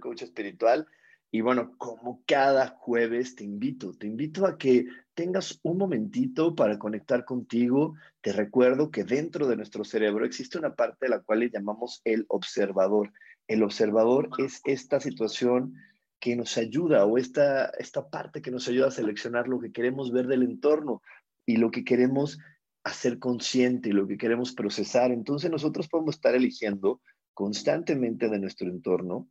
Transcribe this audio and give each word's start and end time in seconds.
Coach 0.00 0.22
espiritual. 0.22 0.86
Y 1.30 1.42
bueno, 1.42 1.76
como 1.78 2.22
cada 2.26 2.68
jueves 2.68 3.36
te 3.36 3.44
invito, 3.44 3.92
te 3.92 4.08
invito 4.08 4.46
a 4.46 4.58
que 4.58 4.86
tengas 5.14 5.60
un 5.62 5.78
momentito 5.78 6.56
para 6.56 6.78
conectar 6.78 7.24
contigo. 7.24 7.94
Te 8.20 8.32
recuerdo 8.32 8.90
que 8.90 9.04
dentro 9.04 9.46
de 9.46 9.56
nuestro 9.56 9.84
cerebro 9.84 10.24
existe 10.24 10.58
una 10.58 10.74
parte 10.74 11.06
de 11.06 11.10
la 11.10 11.20
cual 11.20 11.40
le 11.40 11.50
llamamos 11.50 12.00
el 12.04 12.24
observador. 12.28 13.12
El 13.46 13.62
observador 13.62 14.30
es 14.38 14.60
esta 14.64 14.98
situación 14.98 15.74
que 16.18 16.36
nos 16.36 16.58
ayuda 16.58 17.06
o 17.06 17.16
esta, 17.16 17.66
esta 17.78 18.10
parte 18.10 18.42
que 18.42 18.50
nos 18.50 18.68
ayuda 18.68 18.88
a 18.88 18.92
seleccionar 18.92 19.48
lo 19.48 19.60
que 19.60 19.72
queremos 19.72 20.12
ver 20.12 20.26
del 20.26 20.42
entorno 20.42 21.02
y 21.46 21.56
lo 21.56 21.70
que 21.70 21.84
queremos 21.84 22.38
hacer 22.84 23.18
consciente 23.18 23.88
y 23.88 23.92
lo 23.92 24.06
que 24.06 24.18
queremos 24.18 24.52
procesar. 24.52 25.10
Entonces 25.10 25.50
nosotros 25.50 25.88
podemos 25.88 26.16
estar 26.16 26.34
eligiendo 26.34 27.00
constantemente 27.34 28.28
de 28.28 28.38
nuestro 28.38 28.68
entorno, 28.68 29.28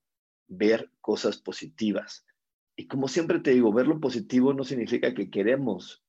ver 0.50 0.92
cosas 1.00 1.38
positivas. 1.38 2.26
Y 2.76 2.88
como 2.88 3.08
siempre 3.08 3.40
te 3.40 3.52
digo, 3.52 3.72
ver 3.72 3.88
lo 3.88 4.00
positivo 4.00 4.54
no 4.54 4.64
significa 4.64 5.14
que 5.14 5.30
queremos 5.30 6.04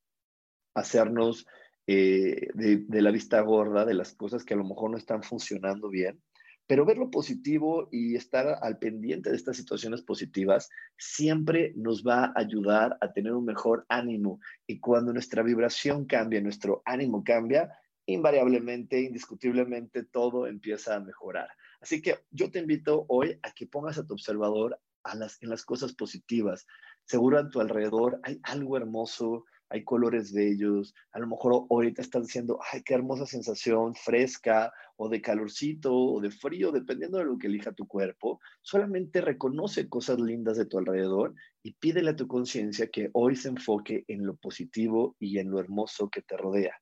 hacernos 0.75 1.47
eh, 1.87 2.49
de, 2.55 3.03
la 3.03 3.11
vista 3.11 3.41
gorda 3.41 3.85
de 3.85 3.95
las 3.95 4.15
cosas 4.15 4.45
que 4.45 4.55
a 4.55 4.57
lo 4.57 4.65
mejor 4.65 4.91
no 4.91 4.97
están 4.97 5.23
funcionando 5.23 5.89
bien, 5.89 6.23
pero 6.67 6.87
ver 6.87 6.99
lo 6.99 7.11
positivo 7.11 7.89
y 7.91 8.15
estar 8.15 8.59
al 8.63 8.79
pendiente 8.79 9.31
de 9.31 9.37
estas 9.37 9.57
situaciones 9.57 10.03
positivas 10.03 10.71
siempre 10.97 11.73
nos 11.75 12.07
va 12.07 12.27
a 12.27 12.33
ayudar 12.37 12.97
a 13.01 13.13
tener 13.13 13.33
un 13.33 13.45
mejor 13.45 13.85
ánimo. 13.89 14.39
Y 14.69 14.79
cuando 14.79 15.13
nuestra 15.13 15.43
vibración 15.43 16.05
cambia, 16.05 16.41
nuestro 16.41 16.83
ánimo 16.85 17.25
cambia, 17.25 17.77
invariablemente, 18.07 19.01
indiscutiblemente, 19.01 20.05
todo 20.05 20.47
empieza 20.47 20.95
a 20.95 21.01
mejorar. 21.01 21.49
Así 21.81 22.03
que 22.03 22.19
yo 22.31 22.51
te 22.51 22.59
invito 22.59 23.07
hoy 23.09 23.39
a 23.43 23.53
que 23.53 23.67
pongas 23.67 23.99
a 23.99 24.07
tu 24.07 24.15
observador 24.15 24.79
a 25.03 25.15
las, 25.15 25.43
en 25.43 25.49
las 25.49 25.65
cosas 25.65 25.95
positivas. 25.95 26.67
Seguro 27.05 27.39
a 27.39 27.49
tu 27.49 27.61
alrededor 27.61 28.21
hay 28.23 28.39
algo 28.43 28.77
hermoso, 28.77 29.45
hay 29.71 29.85
colores 29.85 30.33
bellos, 30.33 30.95
a 31.13 31.21
lo 31.21 31.29
mejor 31.29 31.67
ahorita 31.71 32.03
estás 32.03 32.27
diciendo, 32.27 32.59
ay, 32.73 32.83
qué 32.83 32.95
hermosa 32.95 33.25
sensación, 33.25 33.95
fresca, 33.95 34.73
o 34.97 35.09
de 35.09 35.23
calorcito, 35.23 35.95
o 35.95 36.21
de 36.21 36.31
frío, 36.31 36.73
dependiendo 36.73 37.19
de 37.19 37.25
lo 37.25 37.39
que 37.39 37.47
elija 37.47 37.73
tu 37.73 37.87
cuerpo. 37.87 38.41
Solamente 38.61 39.23
reconoce 39.23 39.89
cosas 39.89 40.21
lindas 40.21 40.59
de 40.59 40.67
tu 40.67 40.77
alrededor 40.79 41.35
y 41.63 41.73
pídele 41.73 42.11
a 42.11 42.17
tu 42.17 42.27
conciencia 42.27 42.89
que 42.89 43.09
hoy 43.15 43.37
se 43.37 43.49
enfoque 43.49 44.05
en 44.09 44.27
lo 44.27 44.37
positivo 44.37 45.17
y 45.19 45.39
en 45.39 45.51
lo 45.51 45.59
hermoso 45.59 46.11
que 46.11 46.21
te 46.21 46.37
rodea. 46.37 46.75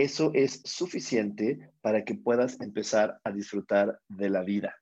Eso 0.00 0.30
es 0.32 0.62
suficiente 0.64 1.74
para 1.82 2.06
que 2.06 2.14
puedas 2.14 2.58
empezar 2.62 3.20
a 3.22 3.32
disfrutar 3.32 4.00
de 4.08 4.30
la 4.30 4.42
vida. 4.42 4.74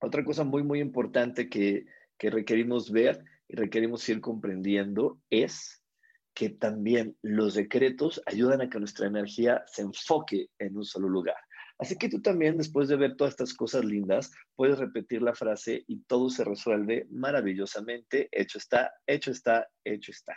Otra 0.00 0.24
cosa 0.24 0.42
muy, 0.42 0.64
muy 0.64 0.80
importante 0.80 1.48
que, 1.48 1.86
requerimos 2.18 2.90
ver 2.90 3.22
y 3.46 3.54
requerimos 3.54 4.08
ir 4.08 4.20
comprendiendo 4.20 5.20
es 5.30 5.84
que 6.34 6.48
también 6.48 7.16
los 7.22 7.54
decretos 7.54 8.20
ayudan 8.26 8.60
a 8.60 8.68
que 8.68 8.80
nuestra 8.80 9.06
energía 9.06 9.62
se 9.68 9.82
enfoque 9.82 10.48
en 10.58 10.78
un 10.78 10.84
solo 10.84 11.08
lugar. 11.08 11.36
Así 11.78 11.96
que 11.96 12.08
tú 12.08 12.20
también, 12.20 12.56
después 12.56 12.88
de 12.88 12.96
ver 12.96 13.14
todas 13.14 13.34
estas 13.34 13.54
cosas 13.54 13.84
lindas, 13.84 14.32
puedes 14.56 14.80
repetir 14.80 15.22
la 15.22 15.36
frase 15.36 15.84
y 15.86 16.00
todo 16.08 16.28
se 16.28 16.42
resuelve 16.42 17.06
maravillosamente. 17.08 18.28
Hecho 18.32 18.58
está, 18.58 18.90
hecho 19.06 19.30
está, 19.30 19.68
hecho 19.84 20.10
está. 20.10 20.36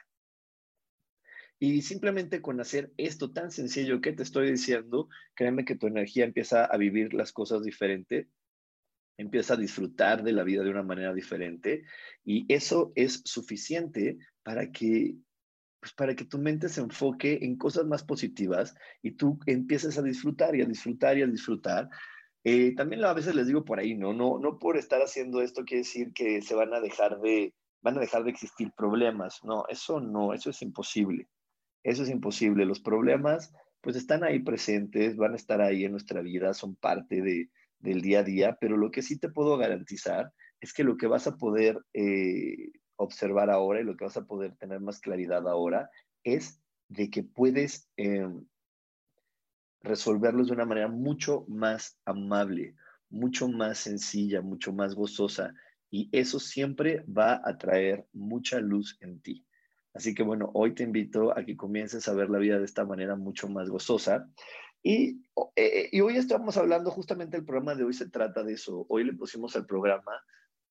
Y 1.59 1.81
simplemente 1.81 2.41
con 2.41 2.59
hacer 2.59 2.93
esto 2.97 3.31
tan 3.31 3.51
sencillo 3.51 3.99
que 3.99 4.13
te 4.13 4.23
estoy 4.23 4.51
diciendo, 4.51 5.09
créeme 5.33 5.65
que 5.65 5.75
tu 5.75 5.87
energía 5.87 6.25
empieza 6.25 6.65
a 6.65 6.77
vivir 6.77 7.13
las 7.13 7.31
cosas 7.31 7.63
diferente, 7.63 8.29
empieza 9.17 9.55
a 9.55 9.57
disfrutar 9.57 10.23
de 10.23 10.33
la 10.33 10.43
vida 10.43 10.63
de 10.63 10.69
una 10.69 10.83
manera 10.83 11.13
diferente 11.13 11.83
y 12.23 12.45
eso 12.53 12.91
es 12.95 13.21
suficiente 13.25 14.17
para 14.43 14.71
que 14.71 15.15
pues 15.79 15.93
para 15.93 16.15
que 16.15 16.25
tu 16.25 16.39
mente 16.39 16.69
se 16.69 16.81
enfoque 16.81 17.39
en 17.41 17.55
cosas 17.55 17.85
más 17.85 18.03
positivas 18.03 18.75
y 19.01 19.11
tú 19.11 19.39
empieces 19.45 19.97
a 19.97 20.01
disfrutar 20.01 20.55
y 20.55 20.61
a 20.61 20.65
disfrutar 20.65 21.17
y 21.17 21.21
a 21.21 21.27
disfrutar. 21.27 21.89
Eh, 22.43 22.73
también 22.75 23.03
a 23.03 23.13
veces 23.13 23.35
les 23.35 23.47
digo 23.47 23.63
por 23.63 23.79
ahí, 23.79 23.95
¿no? 23.95 24.13
No, 24.13 24.39
no 24.39 24.57
por 24.57 24.77
estar 24.77 25.01
haciendo 25.01 25.41
esto 25.41 25.65
quiere 25.65 25.83
decir 25.83 26.13
que 26.13 26.41
se 26.41 26.55
van 26.55 26.73
a 26.73 26.79
dejar 26.79 27.19
de, 27.19 27.53
van 27.81 27.97
a 27.97 28.01
dejar 28.01 28.23
de 28.23 28.31
existir 28.31 28.71
problemas. 28.75 29.43
No, 29.43 29.65
eso 29.69 29.99
no, 29.99 30.33
eso 30.33 30.49
es 30.49 30.61
imposible. 30.63 31.27
Eso 31.87 32.03
es 32.03 32.09
imposible. 32.09 32.65
Los 32.65 32.81
problemas, 32.81 33.53
pues 33.79 33.95
están 33.95 34.25
ahí 34.25 34.39
presentes, 34.39 35.15
van 35.15 35.31
a 35.31 35.37
estar 35.37 35.61
ahí 35.61 35.85
en 35.85 35.91
nuestra 35.91 36.21
vida, 36.21 36.53
son 36.53 36.75
parte 36.75 37.21
de, 37.21 37.49
del 37.79 38.01
día 38.01 38.19
a 38.19 38.23
día, 38.23 38.57
pero 38.59 38.75
lo 38.75 38.91
que 38.91 39.01
sí 39.01 39.17
te 39.17 39.29
puedo 39.29 39.57
garantizar 39.57 40.33
es 40.59 40.73
que 40.73 40.83
lo 40.83 40.97
que 40.97 41.07
vas 41.07 41.27
a 41.27 41.37
poder 41.37 41.79
eh, 41.93 42.73
observar 42.97 43.49
ahora 43.49 43.79
y 43.79 43.85
lo 43.85 43.95
que 43.95 44.03
vas 44.03 44.17
a 44.17 44.25
poder 44.25 44.57
tener 44.57 44.81
más 44.81 44.99
claridad 44.99 45.47
ahora 45.47 45.89
es 46.25 46.61
de 46.89 47.09
que 47.09 47.23
puedes 47.23 47.89
em, 47.95 48.45
resolverlos 49.81 50.47
de 50.47 50.55
una 50.55 50.65
manera 50.65 50.89
mucho 50.89 51.45
más 51.47 51.97
amable, 52.03 52.75
mucho 53.09 53.47
más 53.47 53.77
sencilla, 53.77 54.41
mucho 54.41 54.73
más 54.73 54.93
gozosa. 54.93 55.53
Y 55.89 56.09
eso 56.11 56.37
siempre 56.41 57.05
va 57.05 57.41
a 57.45 57.57
traer 57.57 58.05
mucha 58.11 58.59
luz 58.59 58.97
en 58.99 59.21
ti. 59.21 59.46
Así 59.97 60.13
que 60.13 60.21
bueno, 60.21 60.51
hoy 60.53 60.75
te 60.75 60.83
invito 60.83 61.35
a 61.35 61.43
que 61.43 61.57
comiences 61.57 62.07
a 62.07 62.13
ver 62.13 62.29
la 62.29 62.37
vida 62.37 62.59
de 62.59 62.65
esta 62.65 62.85
manera 62.85 63.15
mucho 63.15 63.49
más 63.49 63.67
gozosa. 63.67 64.29
Y, 64.83 65.23
eh, 65.55 65.89
y 65.91 66.01
hoy 66.01 66.17
estamos 66.17 66.55
hablando, 66.55 66.91
justamente 66.91 67.35
el 67.35 67.43
programa 67.43 67.73
de 67.73 67.83
hoy 67.83 67.93
se 67.93 68.07
trata 68.07 68.43
de 68.43 68.53
eso. 68.53 68.85
Hoy 68.89 69.05
le 69.05 69.13
pusimos 69.13 69.55
al 69.55 69.65
programa, 69.65 70.11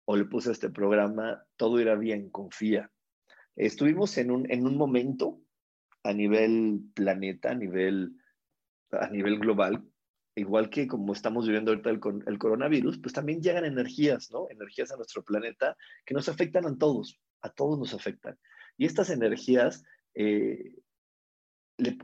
o 0.05 0.17
le 0.17 0.27
puse 0.27 0.51
a 0.51 0.53
este 0.53 0.71
programa, 0.71 1.45
todo 1.57 1.81
irá 1.81 1.97
bien, 1.97 2.31
confía. 2.31 2.89
Estuvimos 3.57 4.17
en 4.17 4.31
un, 4.31 4.49
en 4.49 4.65
un 4.65 4.77
momento 4.77 5.41
a 6.05 6.13
nivel 6.13 6.83
planeta, 6.95 7.51
a 7.51 7.55
nivel, 7.57 8.13
a 8.93 9.11
nivel 9.11 9.41
global, 9.41 9.83
igual 10.37 10.71
que 10.71 10.87
como 10.87 11.15
estamos 11.15 11.47
viviendo 11.47 11.73
ahorita 11.73 11.91
el, 11.91 12.01
el, 12.27 12.39
coronavirus, 12.39 12.99
pues 12.99 13.13
también 13.13 13.43
llegan 13.43 13.65
energías, 13.65 14.31
¿no? 14.31 14.47
Energías 14.51 14.93
a 14.93 14.97
nuestro 14.97 15.25
planeta 15.25 15.77
que 16.05 16.15
nos 16.15 16.29
afectan 16.29 16.65
a 16.65 16.79
todos, 16.79 17.21
a 17.41 17.51
todos 17.51 17.77
nos 17.77 17.93
afectan. 17.93 18.39
Y 18.77 18.87
estas 18.87 19.11
energías, 19.11 19.84
eh, 20.15 20.75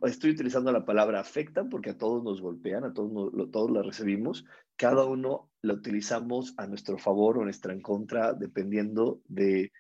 estoy 0.03 0.31
utilizando 0.31 0.71
la 0.73 0.85
palabra 0.85 1.21
afectan 1.21 1.69
porque 1.69 1.91
a 1.91 1.99
todos 1.99 2.23
nos 2.23 2.41
golpean, 2.41 2.85
a 2.85 2.93
todos, 2.93 3.33
todos 3.51 3.71
la 3.71 3.83
recibimos, 3.83 4.45
cada 4.77 5.05
uno 5.05 5.51
la 5.63 5.75
utilizamos 5.75 6.55
a 6.59 6.67
nuestro 6.67 6.99
favor 6.99 7.39
o 7.39 7.45
nuestra 7.45 7.73
en 7.73 7.81
contra, 7.81 8.35
dependiendo 8.35 9.23
de, 9.29 9.73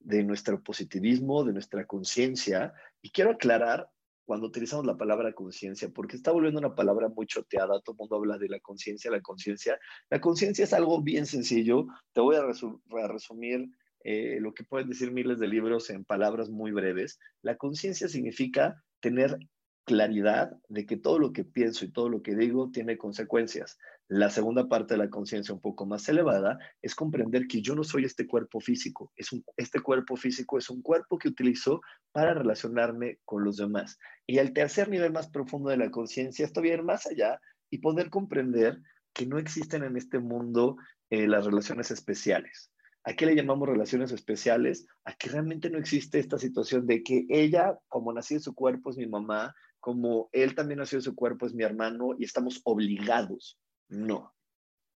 de 0.00 0.24
nuestro 0.24 0.62
positivismo, 0.62 1.44
de 1.44 1.52
nuestra 1.52 1.86
conciencia. 1.86 2.72
Y 3.02 3.10
quiero 3.10 3.32
aclarar 3.32 3.90
cuando 4.24 4.48
utilizamos 4.48 4.84
la 4.84 4.96
palabra 4.96 5.32
conciencia, 5.32 5.88
porque 5.88 6.16
está 6.16 6.32
volviendo 6.32 6.58
una 6.58 6.74
palabra 6.74 7.08
muy 7.08 7.26
choteada, 7.26 7.80
todo 7.80 7.94
el 7.94 7.98
mundo 7.98 8.16
habla 8.16 8.38
de 8.38 8.48
la 8.48 8.58
conciencia, 8.58 9.10
la 9.10 9.20
conciencia. 9.20 9.78
La 10.10 10.20
conciencia 10.20 10.64
es 10.64 10.72
algo 10.72 11.00
bien 11.00 11.26
sencillo, 11.26 11.86
te 12.12 12.20
voy 12.20 12.34
a 12.34 13.08
resumir 13.08 13.70
eh, 14.08 14.38
lo 14.40 14.54
que 14.54 14.62
pueden 14.62 14.88
decir 14.88 15.10
miles 15.10 15.40
de 15.40 15.48
libros 15.48 15.90
en 15.90 16.04
palabras 16.04 16.48
muy 16.48 16.70
breves, 16.70 17.18
la 17.42 17.56
conciencia 17.56 18.06
significa 18.06 18.80
tener 19.00 19.36
claridad 19.84 20.52
de 20.68 20.86
que 20.86 20.96
todo 20.96 21.18
lo 21.18 21.32
que 21.32 21.42
pienso 21.44 21.84
y 21.84 21.90
todo 21.90 22.08
lo 22.08 22.22
que 22.22 22.36
digo 22.36 22.70
tiene 22.70 22.98
consecuencias. 22.98 23.78
La 24.06 24.30
segunda 24.30 24.68
parte 24.68 24.94
de 24.94 24.98
la 24.98 25.10
conciencia 25.10 25.52
un 25.52 25.60
poco 25.60 25.86
más 25.86 26.08
elevada 26.08 26.56
es 26.82 26.94
comprender 26.94 27.48
que 27.48 27.60
yo 27.62 27.74
no 27.74 27.82
soy 27.82 28.04
este 28.04 28.28
cuerpo 28.28 28.60
físico. 28.60 29.12
Es 29.16 29.32
un, 29.32 29.42
este 29.56 29.80
cuerpo 29.80 30.14
físico 30.14 30.56
es 30.56 30.70
un 30.70 30.82
cuerpo 30.82 31.18
que 31.18 31.28
utilizo 31.28 31.80
para 32.12 32.32
relacionarme 32.32 33.18
con 33.24 33.42
los 33.42 33.56
demás. 33.56 33.98
Y 34.24 34.38
el 34.38 34.52
tercer 34.52 34.88
nivel 34.88 35.10
más 35.10 35.28
profundo 35.30 35.70
de 35.70 35.78
la 35.78 35.90
conciencia 35.90 36.44
es 36.44 36.52
todavía 36.52 36.80
más 36.80 37.06
allá 37.06 37.40
y 37.70 37.78
poder 37.78 38.08
comprender 38.08 38.80
que 39.12 39.26
no 39.26 39.38
existen 39.38 39.82
en 39.82 39.96
este 39.96 40.20
mundo 40.20 40.76
eh, 41.10 41.26
las 41.26 41.44
relaciones 41.44 41.90
especiales. 41.90 42.70
¿A 43.06 43.14
qué 43.14 43.24
le 43.24 43.36
llamamos 43.36 43.68
relaciones 43.68 44.10
especiales? 44.10 44.88
A 45.04 45.14
que 45.14 45.28
realmente 45.28 45.70
no 45.70 45.78
existe 45.78 46.18
esta 46.18 46.38
situación 46.38 46.88
de 46.88 47.04
que 47.04 47.24
ella, 47.28 47.78
como 47.86 48.12
nací 48.12 48.34
en 48.34 48.40
su 48.40 48.52
cuerpo, 48.52 48.90
es 48.90 48.96
mi 48.96 49.06
mamá, 49.06 49.54
como 49.78 50.28
él 50.32 50.56
también 50.56 50.80
nació 50.80 50.98
en 50.98 51.02
su 51.02 51.14
cuerpo, 51.14 51.46
es 51.46 51.54
mi 51.54 51.62
hermano 51.62 52.16
y 52.18 52.24
estamos 52.24 52.60
obligados. 52.64 53.60
No. 53.88 54.34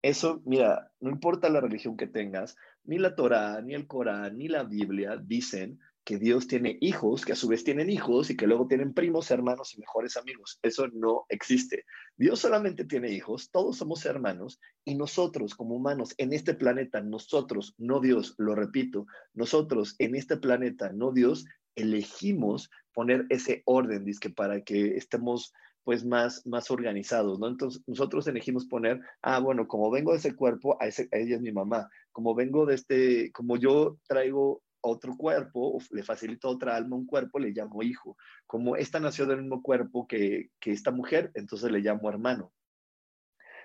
Eso, 0.01 0.41
mira, 0.43 0.91
no 0.99 1.11
importa 1.11 1.49
la 1.49 1.61
religión 1.61 1.97
que 1.97 2.07
tengas, 2.07 2.55
ni 2.83 2.97
la 2.97 3.13
Torah, 3.13 3.61
ni 3.61 3.75
el 3.75 3.85
Corán, 3.85 4.39
ni 4.39 4.47
la 4.47 4.63
Biblia 4.63 5.15
dicen 5.15 5.79
que 6.09 6.17
Dios 6.17 6.47
tiene 6.47 6.75
hijos, 6.81 7.23
que 7.23 7.33
a 7.33 7.35
su 7.35 7.47
vez 7.47 7.63
tienen 7.63 7.87
hijos 7.87 8.31
y 8.31 8.35
que 8.35 8.47
luego 8.47 8.65
tienen 8.65 8.95
primos, 8.95 9.29
hermanos 9.29 9.75
y 9.75 9.79
mejores 9.79 10.17
amigos. 10.17 10.57
Eso 10.63 10.87
no 10.87 11.27
existe. 11.29 11.85
Dios 12.17 12.39
solamente 12.39 12.83
tiene 12.83 13.11
hijos, 13.11 13.51
todos 13.51 13.77
somos 13.77 14.03
hermanos 14.07 14.59
y 14.83 14.95
nosotros 14.95 15.53
como 15.53 15.75
humanos 15.75 16.15
en 16.17 16.33
este 16.33 16.55
planeta, 16.55 16.99
nosotros, 16.99 17.75
no 17.77 17.99
Dios, 17.99 18.33
lo 18.39 18.55
repito, 18.55 19.05
nosotros 19.35 19.93
en 19.99 20.15
este 20.15 20.37
planeta, 20.37 20.91
no 20.91 21.11
Dios, 21.11 21.45
elegimos 21.75 22.71
poner 22.91 23.27
ese 23.29 23.61
orden, 23.65 24.03
que 24.19 24.31
para 24.31 24.63
que 24.63 24.97
estemos 24.97 25.53
pues 25.83 26.03
más, 26.03 26.43
más 26.47 26.71
organizados, 26.71 27.37
¿no? 27.39 27.47
Entonces 27.47 27.83
nosotros 27.85 28.25
elegimos 28.25 28.65
poner, 28.65 28.99
ah, 29.21 29.39
bueno, 29.39 29.67
como 29.67 29.91
vengo 29.91 30.13
de 30.13 30.17
ese 30.17 30.35
cuerpo, 30.35 30.75
a, 30.81 30.87
ese, 30.87 31.07
ella 31.11 31.35
es 31.35 31.41
mi 31.41 31.51
mamá, 31.51 31.87
como 32.11 32.33
vengo 32.33 32.65
de 32.65 32.73
este, 32.73 33.31
como 33.31 33.57
yo 33.57 33.99
traigo 34.07 34.63
otro 34.81 35.15
cuerpo, 35.15 35.79
le 35.91 36.03
facilito 36.03 36.49
otra 36.49 36.75
alma 36.75 36.95
un 36.95 37.05
cuerpo, 37.05 37.39
le 37.39 37.51
llamo 37.51 37.83
hijo. 37.83 38.17
Como 38.45 38.75
esta 38.75 38.99
nació 38.99 39.25
del 39.25 39.41
mismo 39.41 39.61
cuerpo 39.61 40.07
que, 40.07 40.49
que 40.59 40.71
esta 40.71 40.91
mujer, 40.91 41.31
entonces 41.33 41.71
le 41.71 41.79
llamo 41.79 42.09
hermano. 42.09 42.53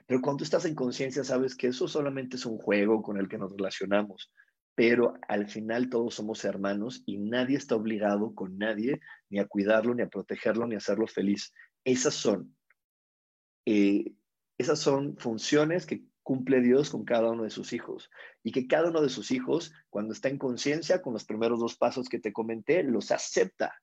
Pero 0.06 0.20
cuando 0.20 0.44
estás 0.44 0.64
en 0.66 0.74
conciencia, 0.74 1.24
sabes 1.24 1.54
que 1.54 1.68
eso 1.68 1.88
solamente 1.88 2.36
es 2.36 2.44
un 2.46 2.58
juego 2.58 3.02
con 3.02 3.16
el 3.16 3.28
que 3.28 3.38
nos 3.38 3.50
relacionamos. 3.50 4.30
Pero 4.74 5.14
al 5.28 5.46
final 5.48 5.88
todos 5.88 6.16
somos 6.16 6.44
hermanos 6.44 7.02
y 7.06 7.18
nadie 7.18 7.56
está 7.56 7.76
obligado 7.76 8.34
con 8.34 8.58
nadie 8.58 9.00
ni 9.30 9.38
a 9.38 9.46
cuidarlo, 9.46 9.94
ni 9.94 10.02
a 10.02 10.08
protegerlo, 10.08 10.66
ni 10.66 10.74
a 10.74 10.78
hacerlo 10.78 11.06
feliz. 11.06 11.52
Esas 11.84 12.14
son, 12.14 12.56
eh, 13.66 14.12
esas 14.58 14.80
son 14.80 15.16
funciones 15.16 15.86
que 15.86 16.04
cumple 16.24 16.60
Dios 16.60 16.90
con 16.90 17.04
cada 17.04 17.30
uno 17.30 17.44
de 17.44 17.50
sus 17.50 17.72
hijos. 17.72 18.10
Y 18.42 18.50
que 18.50 18.66
cada 18.66 18.88
uno 18.88 19.00
de 19.00 19.08
sus 19.08 19.30
hijos, 19.30 19.72
cuando 19.90 20.12
está 20.12 20.28
en 20.28 20.38
conciencia, 20.38 21.00
con 21.00 21.12
los 21.12 21.24
primeros 21.24 21.60
dos 21.60 21.76
pasos 21.76 22.08
que 22.08 22.18
te 22.18 22.32
comenté, 22.32 22.82
los 22.82 23.12
acepta 23.12 23.80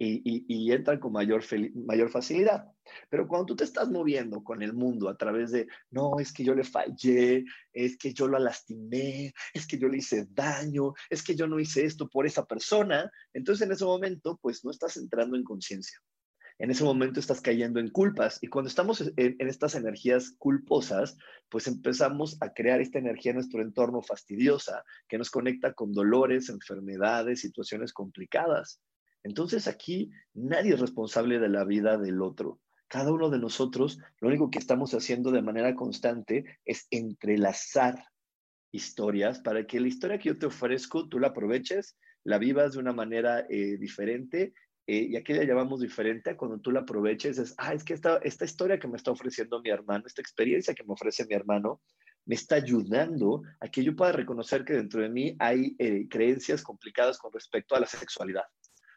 y, 0.00 0.44
y, 0.46 0.72
entran 0.72 1.00
con 1.00 1.12
mayor, 1.12 1.42
mayor 1.74 2.10
facilidad. 2.10 2.66
Pero 3.10 3.26
cuando 3.26 3.46
tú 3.46 3.56
te 3.56 3.64
estás 3.64 3.88
moviendo 3.90 4.44
con 4.44 4.62
el 4.62 4.72
mundo 4.72 5.08
a 5.08 5.16
través 5.16 5.50
de, 5.50 5.66
no, 5.90 6.20
es 6.20 6.32
que 6.32 6.44
yo 6.44 6.54
le 6.54 6.62
fallé, 6.62 7.44
es 7.72 7.96
que 7.96 8.12
yo 8.12 8.28
la 8.28 8.38
lastimé, 8.38 9.32
es 9.52 9.66
que 9.66 9.78
yo 9.78 9.88
le 9.88 9.98
hice 9.98 10.26
daño, 10.30 10.92
es 11.10 11.22
que 11.24 11.34
yo 11.34 11.48
no 11.48 11.58
hice 11.58 11.84
esto 11.84 12.08
por 12.08 12.26
esa 12.26 12.44
persona, 12.44 13.10
entonces 13.32 13.66
en 13.66 13.72
ese 13.72 13.84
momento, 13.84 14.38
pues 14.40 14.64
no 14.64 14.70
estás 14.70 14.96
entrando 14.98 15.36
en 15.36 15.42
conciencia 15.42 15.98
en 16.58 16.70
ese 16.70 16.84
momento 16.84 17.20
estás 17.20 17.40
cayendo 17.40 17.78
en 17.78 17.90
culpas. 17.90 18.38
Y 18.42 18.48
cuando 18.48 18.68
estamos 18.68 19.00
en, 19.16 19.36
estas 19.38 19.76
energías 19.76 20.34
culposas, 20.38 21.16
pues 21.48 21.68
empezamos 21.68 22.36
a 22.40 22.52
crear 22.52 22.80
esta 22.80 22.98
energía 22.98 23.30
en 23.30 23.36
nuestro 23.36 23.62
entorno 23.62 24.02
fastidiosa 24.02 24.84
que 25.08 25.18
nos 25.18 25.30
conecta 25.30 25.72
con 25.72 25.92
dolores, 25.92 26.48
enfermedades, 26.48 27.40
situaciones 27.40 27.92
complicadas. 27.92 28.80
Entonces 29.22 29.68
aquí 29.68 30.10
nadie 30.34 30.74
es 30.74 30.80
responsable 30.80 31.38
de 31.38 31.48
la 31.48 31.64
vida 31.64 31.96
del 31.96 32.22
otro. 32.22 32.60
Cada 32.88 33.12
uno 33.12 33.30
de 33.30 33.38
nosotros, 33.38 33.98
lo 34.20 34.28
único 34.28 34.50
que 34.50 34.58
estamos 34.58 34.94
haciendo 34.94 35.30
de 35.30 35.42
manera 35.42 35.74
constante 35.74 36.58
es 36.64 36.86
entrelazar 36.90 38.02
historias 38.72 39.40
para 39.40 39.66
que 39.66 39.80
la 39.80 39.88
historia 39.88 40.18
que 40.18 40.30
yo 40.30 40.38
te 40.38 40.46
ofrezco 40.46 41.08
tú 41.08 41.18
la 41.18 41.28
aproveches, 41.28 41.96
la 42.24 42.38
vivas 42.38 42.72
de 42.72 42.80
una 42.80 42.92
manera 42.92 43.46
eh, 43.48 43.76
diferente 43.78 44.54
eh, 44.90 45.06
y 45.10 45.16
aquí 45.16 45.34
la 45.34 45.44
llamamos 45.44 45.80
diferente 45.80 46.34
cuando 46.34 46.60
tú 46.60 46.70
la 46.70 46.80
aproveches, 46.80 47.36
es, 47.36 47.54
ah, 47.58 47.74
es 47.74 47.84
que 47.84 47.92
esta, 47.92 48.16
esta 48.22 48.46
historia 48.46 48.78
que 48.78 48.88
me 48.88 48.96
está 48.96 49.10
ofreciendo 49.10 49.60
mi 49.60 49.68
hermano, 49.68 50.04
esta 50.06 50.22
experiencia 50.22 50.74
que 50.74 50.82
me 50.82 50.94
ofrece 50.94 51.26
mi 51.26 51.34
hermano, 51.34 51.82
me 52.24 52.34
está 52.34 52.54
ayudando 52.54 53.42
a 53.60 53.68
que 53.68 53.84
yo 53.84 53.94
pueda 53.94 54.12
reconocer 54.12 54.64
que 54.64 54.72
dentro 54.72 55.02
de 55.02 55.10
mí 55.10 55.36
hay 55.40 55.76
eh, 55.78 56.08
creencias 56.08 56.62
complicadas 56.62 57.18
con 57.18 57.30
respecto 57.34 57.76
a 57.76 57.80
la 57.80 57.86
sexualidad, 57.86 58.44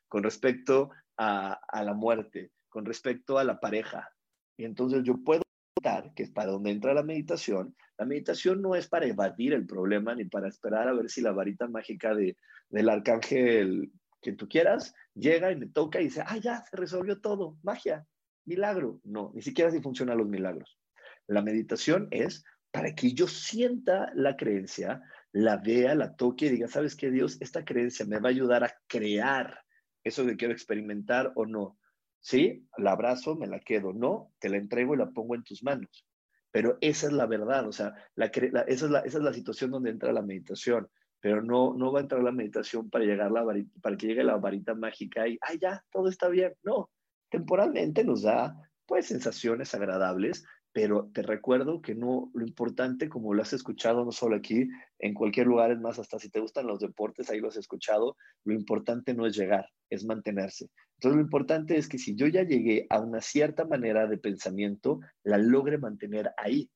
con 0.08 0.24
respecto 0.24 0.92
a, 1.18 1.60
a 1.68 1.84
la 1.84 1.94
muerte, 1.94 2.52
con 2.70 2.86
respecto 2.86 3.38
a 3.38 3.44
la 3.44 3.60
pareja. 3.60 4.10
Y 4.58 4.64
entonces 4.64 5.04
yo 5.04 5.18
puedo 5.22 5.42
notar 5.78 6.14
que 6.14 6.24
es 6.24 6.32
para 6.32 6.52
donde 6.52 6.72
entra 6.72 6.94
la 6.94 7.04
meditación. 7.04 7.76
La 7.98 8.06
meditación 8.06 8.62
no 8.62 8.76
es 8.76 8.88
para 8.88 9.08
evadir 9.08 9.52
el 9.52 9.66
problema 9.68 10.16
ni 10.16 10.24
para 10.24 10.48
esperar 10.48 10.88
a 10.88 10.94
ver 10.94 11.10
si 11.10 11.20
la 11.20 11.34
varita 11.34 11.68
mágica 11.68 12.16
de, 12.16 12.38
del 12.70 12.88
arcángel 12.88 13.92
quien 14.22 14.38
tú 14.38 14.48
quieras, 14.48 14.94
llega 15.14 15.52
y 15.52 15.56
me 15.56 15.68
toca 15.68 16.00
y 16.00 16.06
dice, 16.06 16.24
ah, 16.26 16.38
ya, 16.38 16.64
se 16.70 16.78
resolvió 16.78 17.20
todo, 17.20 17.58
magia, 17.64 18.06
milagro. 18.46 19.00
No, 19.04 19.32
ni 19.34 19.42
siquiera 19.42 19.70
así 19.70 19.82
funcionan 19.82 20.18
los 20.18 20.28
milagros. 20.28 20.80
La 21.28 21.42
meditación 21.42 22.08
es 22.12 22.44
para 22.72 22.96
que 22.96 23.14
yo 23.14 23.28
sienta 23.28 24.12
la 24.16 24.38
creencia, 24.38 25.02
la 25.34 25.58
vea, 25.58 25.96
la 25.96 26.16
toque 26.16 26.46
y 26.46 26.50
diga, 26.50 26.68
¿sabes 26.68 26.96
qué, 26.96 27.12
Dios? 27.12 27.38
Esta 27.42 27.66
creencia 27.66 28.06
me 28.06 28.20
va 28.20 28.30
a 28.30 28.32
ayudar 28.32 28.64
a 28.64 28.74
crear 28.88 29.60
eso 30.04 30.26
que 30.26 30.38
quiero 30.38 30.54
experimentar 30.54 31.32
o 31.36 31.46
no. 31.46 31.78
Sí, 32.20 32.68
la 32.78 32.92
abrazo, 32.92 33.36
me 33.36 33.48
la 33.48 33.60
quedo. 33.60 33.94
No, 33.94 34.32
te 34.40 34.50
la 34.50 34.58
entrego 34.58 34.94
y 34.94 34.98
la 34.98 35.10
pongo 35.10 35.36
en 35.36 35.44
tus 35.44 35.64
manos. 35.64 36.06
Pero 36.52 36.78
esa 36.82 37.08
es 37.08 37.14
la 37.14 37.26
verdad, 37.26 37.68
o 37.68 37.72
sea, 37.72 37.96
la, 38.16 38.26
esa, 38.26 38.66
es 38.68 38.92
la, 38.92 39.00
esa 39.00 39.18
es 39.18 39.24
la 39.24 39.34
situación 39.34 39.72
donde 39.72 39.90
entra 39.90 40.12
la 40.12 40.22
meditación 40.22 40.90
pero 41.22 41.42
no, 41.42 41.74
no 41.76 41.92
va 41.92 42.00
a 42.00 42.02
entrar 42.02 42.22
la 42.24 42.32
meditación 42.32 42.90
para, 42.90 43.06
llegar 43.06 43.32
la 43.32 43.46
para 43.82 43.96
que 43.96 44.08
llegue 44.08 44.24
la 44.24 44.38
varita 44.38 44.74
mágica 44.74 45.28
y, 45.28 45.38
ay, 45.42 45.60
ya, 45.62 45.86
todo 45.92 46.10
está 46.10 46.28
bien. 46.28 46.54
No, 46.64 46.90
temporalmente 47.30 48.04
nos 48.04 48.24
da, 48.24 48.56
pues, 48.88 49.06
sensaciones 49.06 49.74
agradables, 49.76 50.44
pero 50.74 51.10
te 51.14 51.22
recuerdo 51.22 51.82
que 51.82 51.96
no, 51.96 52.32
lo 52.34 52.46
importante, 52.46 53.08
como 53.08 53.34
lo 53.34 53.42
has 53.42 53.54
escuchado 53.54 54.04
no 54.04 54.12
solo 54.12 54.36
aquí, 54.36 54.68
en 55.00 55.14
cualquier 55.14 55.48
lugar, 55.48 55.72
es 55.72 55.80
más, 55.80 56.00
hasta 56.00 56.18
si 56.18 56.30
te 56.30 56.40
gustan 56.40 56.66
los 56.66 56.80
deportes, 56.80 57.30
ahí 57.30 57.40
lo 57.40 57.50
has 57.50 57.58
escuchado, 57.58 58.16
lo 58.46 58.54
importante 58.54 59.14
no 59.14 59.26
es 59.26 59.36
llegar, 59.36 59.68
es 59.90 60.06
mantenerse. 60.06 60.70
Entonces, 60.98 61.18
lo 61.18 61.22
importante 61.22 61.78
es 61.78 61.88
que 61.88 61.98
si 61.98 62.16
yo 62.16 62.28
ya 62.28 62.44
llegué 62.44 62.88
a 62.90 63.00
una 63.00 63.22
cierta 63.22 63.66
manera 63.66 64.08
de 64.08 64.18
pensamiento, 64.18 65.02
la 65.24 65.38
logre 65.38 65.78
mantener 65.78 66.32
ahí, 66.38 66.70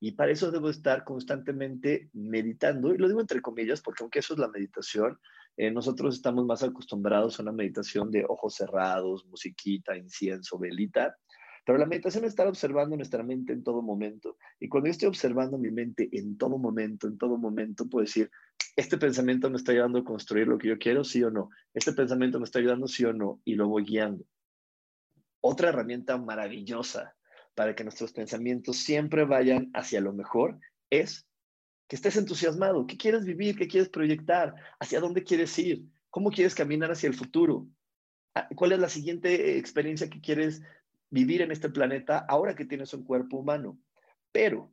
y 0.00 0.12
para 0.12 0.32
eso 0.32 0.50
debo 0.50 0.70
estar 0.70 1.04
constantemente 1.04 2.10
meditando, 2.12 2.94
y 2.94 2.98
lo 2.98 3.08
digo 3.08 3.20
entre 3.20 3.42
comillas, 3.42 3.80
porque 3.80 4.02
aunque 4.02 4.20
eso 4.20 4.34
es 4.34 4.40
la 4.40 4.48
meditación, 4.48 5.18
eh, 5.56 5.70
nosotros 5.70 6.14
estamos 6.14 6.46
más 6.46 6.62
acostumbrados 6.62 7.38
a 7.38 7.42
una 7.42 7.52
meditación 7.52 8.10
de 8.10 8.24
ojos 8.28 8.54
cerrados, 8.54 9.26
musiquita, 9.26 9.96
incienso, 9.96 10.58
velita, 10.58 11.16
pero 11.66 11.78
la 11.78 11.86
meditación 11.86 12.24
es 12.24 12.30
estar 12.30 12.46
observando 12.46 12.96
nuestra 12.96 13.22
mente 13.22 13.52
en 13.52 13.62
todo 13.62 13.82
momento. 13.82 14.38
Y 14.58 14.70
cuando 14.70 14.86
yo 14.86 14.92
estoy 14.92 15.08
observando 15.08 15.58
mi 15.58 15.70
mente 15.70 16.08
en 16.12 16.38
todo 16.38 16.56
momento, 16.56 17.06
en 17.06 17.18
todo 17.18 17.36
momento, 17.36 17.86
puedo 17.90 18.06
decir, 18.06 18.30
este 18.74 18.96
pensamiento 18.96 19.50
me 19.50 19.58
está 19.58 19.72
ayudando 19.72 19.98
a 19.98 20.04
construir 20.04 20.46
lo 20.46 20.56
que 20.56 20.68
yo 20.68 20.78
quiero, 20.78 21.04
sí 21.04 21.22
o 21.22 21.30
no. 21.30 21.50
Este 21.74 21.92
pensamiento 21.92 22.38
me 22.38 22.44
está 22.44 22.60
ayudando, 22.60 22.86
sí 22.86 23.04
o 23.04 23.12
no, 23.12 23.42
y 23.44 23.54
lo 23.54 23.68
voy 23.68 23.84
guiando. 23.84 24.24
Otra 25.42 25.68
herramienta 25.68 26.16
maravillosa 26.16 27.17
para 27.58 27.74
que 27.74 27.82
nuestros 27.82 28.12
pensamientos 28.12 28.76
siempre 28.76 29.24
vayan 29.24 29.68
hacia 29.74 30.00
lo 30.00 30.12
mejor 30.12 30.60
es 30.90 31.26
que 31.88 31.96
estés 31.96 32.16
entusiasmado. 32.16 32.86
¿Qué 32.86 32.96
quieres 32.96 33.24
vivir? 33.24 33.56
¿Qué 33.56 33.66
quieres 33.66 33.88
proyectar? 33.88 34.54
¿Hacia 34.78 35.00
dónde 35.00 35.24
quieres 35.24 35.58
ir? 35.58 35.82
¿Cómo 36.08 36.30
quieres 36.30 36.54
caminar 36.54 36.92
hacia 36.92 37.08
el 37.08 37.16
futuro? 37.16 37.66
Ah, 38.36 38.48
¿Cuál 38.54 38.70
es 38.70 38.78
la 38.78 38.88
siguiente 38.88 39.58
experiencia 39.58 40.08
que 40.08 40.20
quieres 40.20 40.62
vivir 41.10 41.42
en 41.42 41.50
este 41.50 41.68
planeta 41.68 42.24
ahora 42.28 42.54
que 42.54 42.64
tienes 42.64 42.94
un 42.94 43.02
cuerpo 43.02 43.38
humano? 43.38 43.76
Pero 44.30 44.72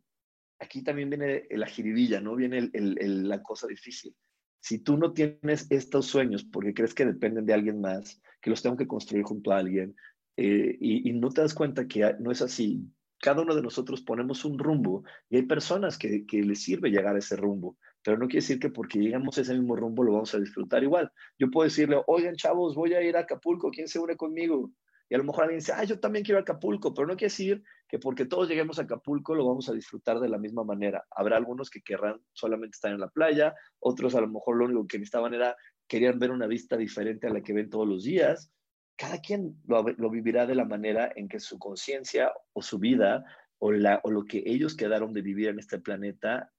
aquí 0.59 0.83
también 0.83 1.09
viene 1.09 1.47
la 1.49 1.65
jiribilla, 1.65 2.21
¿no? 2.21 2.35
Viene 2.35 2.69
la 2.71 3.41
cosa 3.41 3.65
difícil. 3.65 4.15
Si 4.59 4.77
tú 4.77 4.95
no 4.95 5.11
tienes 5.11 5.65
estos 5.71 6.05
sueños 6.05 6.43
porque 6.43 6.75
crees 6.75 6.93
que 6.93 7.05
dependen 7.05 7.47
de 7.47 7.53
alguien 7.55 7.81
más, 7.81 8.21
que 8.41 8.51
los 8.51 8.61
tengo 8.61 8.77
que 8.77 8.85
construir 8.85 9.23
junto 9.23 9.51
a 9.51 9.57
alguien, 9.57 9.95
eh, 10.37 10.77
y, 10.79 11.13
no 11.13 11.29
te 11.29 11.41
das 11.41 11.53
cuenta 11.53 11.87
que 11.87 12.15
no 12.19 12.31
es 12.31 12.41
así. 12.41 12.85
Cada 13.21 13.41
uno 13.41 13.55
de 13.55 13.61
nosotros 13.61 14.01
ponemos 14.01 14.45
un 14.45 14.59
rumbo 14.59 15.03
y 15.29 15.37
hay 15.37 15.43
personas 15.43 15.97
que, 15.97 16.25
que 16.25 16.43
les 16.43 16.61
sirve 16.61 16.91
llegar 16.91 17.15
a 17.15 17.19
ese 17.19 17.35
rumbo, 17.35 17.77
pero 18.03 18.17
no 18.17 18.27
quiere 18.27 18.41
decir 18.41 18.59
que 18.59 18.69
porque 18.69 18.99
llegamos 18.99 19.37
a 19.37 19.41
ese 19.41 19.53
mismo 19.53 19.75
rumbo 19.75 20.03
lo 20.03 20.13
vamos 20.13 20.35
a 20.35 20.39
disfrutar 20.39 20.83
igual. 20.83 21.11
Yo 21.39 21.49
puedo 21.49 21.67
decirle, 21.67 22.01
oigan 22.07 22.35
chavos, 22.35 22.75
voy 22.75 22.93
a 22.93 23.01
ir 23.01 23.15
a 23.17 23.21
Acapulco, 23.21 23.71
¿quién 23.71 23.87
se 23.87 23.99
une 23.99 24.15
conmigo? 24.15 24.71
Y 25.09 25.15
a 25.15 25.17
lo 25.19 25.23
mejor 25.23 25.43
alguien 25.43 25.59
dice, 25.59 25.71
ah, 25.73 25.83
yo 25.83 25.99
también 25.99 26.25
quiero 26.25 26.39
Acapulco, 26.39 26.93
pero 26.93 27.07
no 27.07 27.15
quiere 27.15 27.31
decir 27.31 27.63
que 27.87 27.99
porque 27.99 28.25
todos 28.25 28.49
lleguemos 28.49 28.79
a 28.79 28.83
Acapulco 28.83 29.35
lo 29.35 29.45
vamos 29.45 29.69
a 29.69 29.73
disfrutar 29.73 30.19
de 30.19 30.29
la 30.29 30.39
misma 30.39 30.63
manera. 30.63 31.05
Habrá 31.11 31.37
algunos 31.37 31.69
que 31.69 31.81
querrán 31.81 32.19
solamente 32.33 32.75
estar 32.75 32.91
en 32.91 32.99
la 32.99 33.09
playa, 33.09 33.53
otros 33.79 34.15
a 34.15 34.21
lo 34.21 34.27
mejor 34.27 34.57
lo 34.57 34.65
único 34.65 34.87
que 34.87 34.97
necesitaban 34.97 35.33
era, 35.33 35.55
querían 35.87 36.17
ver 36.17 36.31
una 36.31 36.47
vista 36.47 36.75
diferente 36.75 37.27
a 37.27 37.29
la 37.29 37.41
que 37.41 37.53
ven 37.53 37.69
todos 37.69 37.87
los 37.87 38.03
días. 38.03 38.51
Cada 38.97 39.19
quien 39.19 39.61
lo, 39.67 40.09
vivirá 40.09 40.45
de 40.45 40.55
la 40.55 40.65
manera 40.65 41.11
en 41.15 41.27
que 41.27 41.39
su 41.39 41.59
conciencia 41.59 42.31
o 42.53 42.61
su 42.61 42.79
vida 42.79 43.25
o, 43.57 43.71
la, 43.71 43.99
o 44.03 44.11
lo 44.11 44.25
que 44.25 44.43
ellos 44.45 44.75
quedaron 44.75 45.13
de 45.13 45.21
vivir 45.21 45.49
en 45.49 45.59
este 45.59 45.79
planeta 45.79 46.51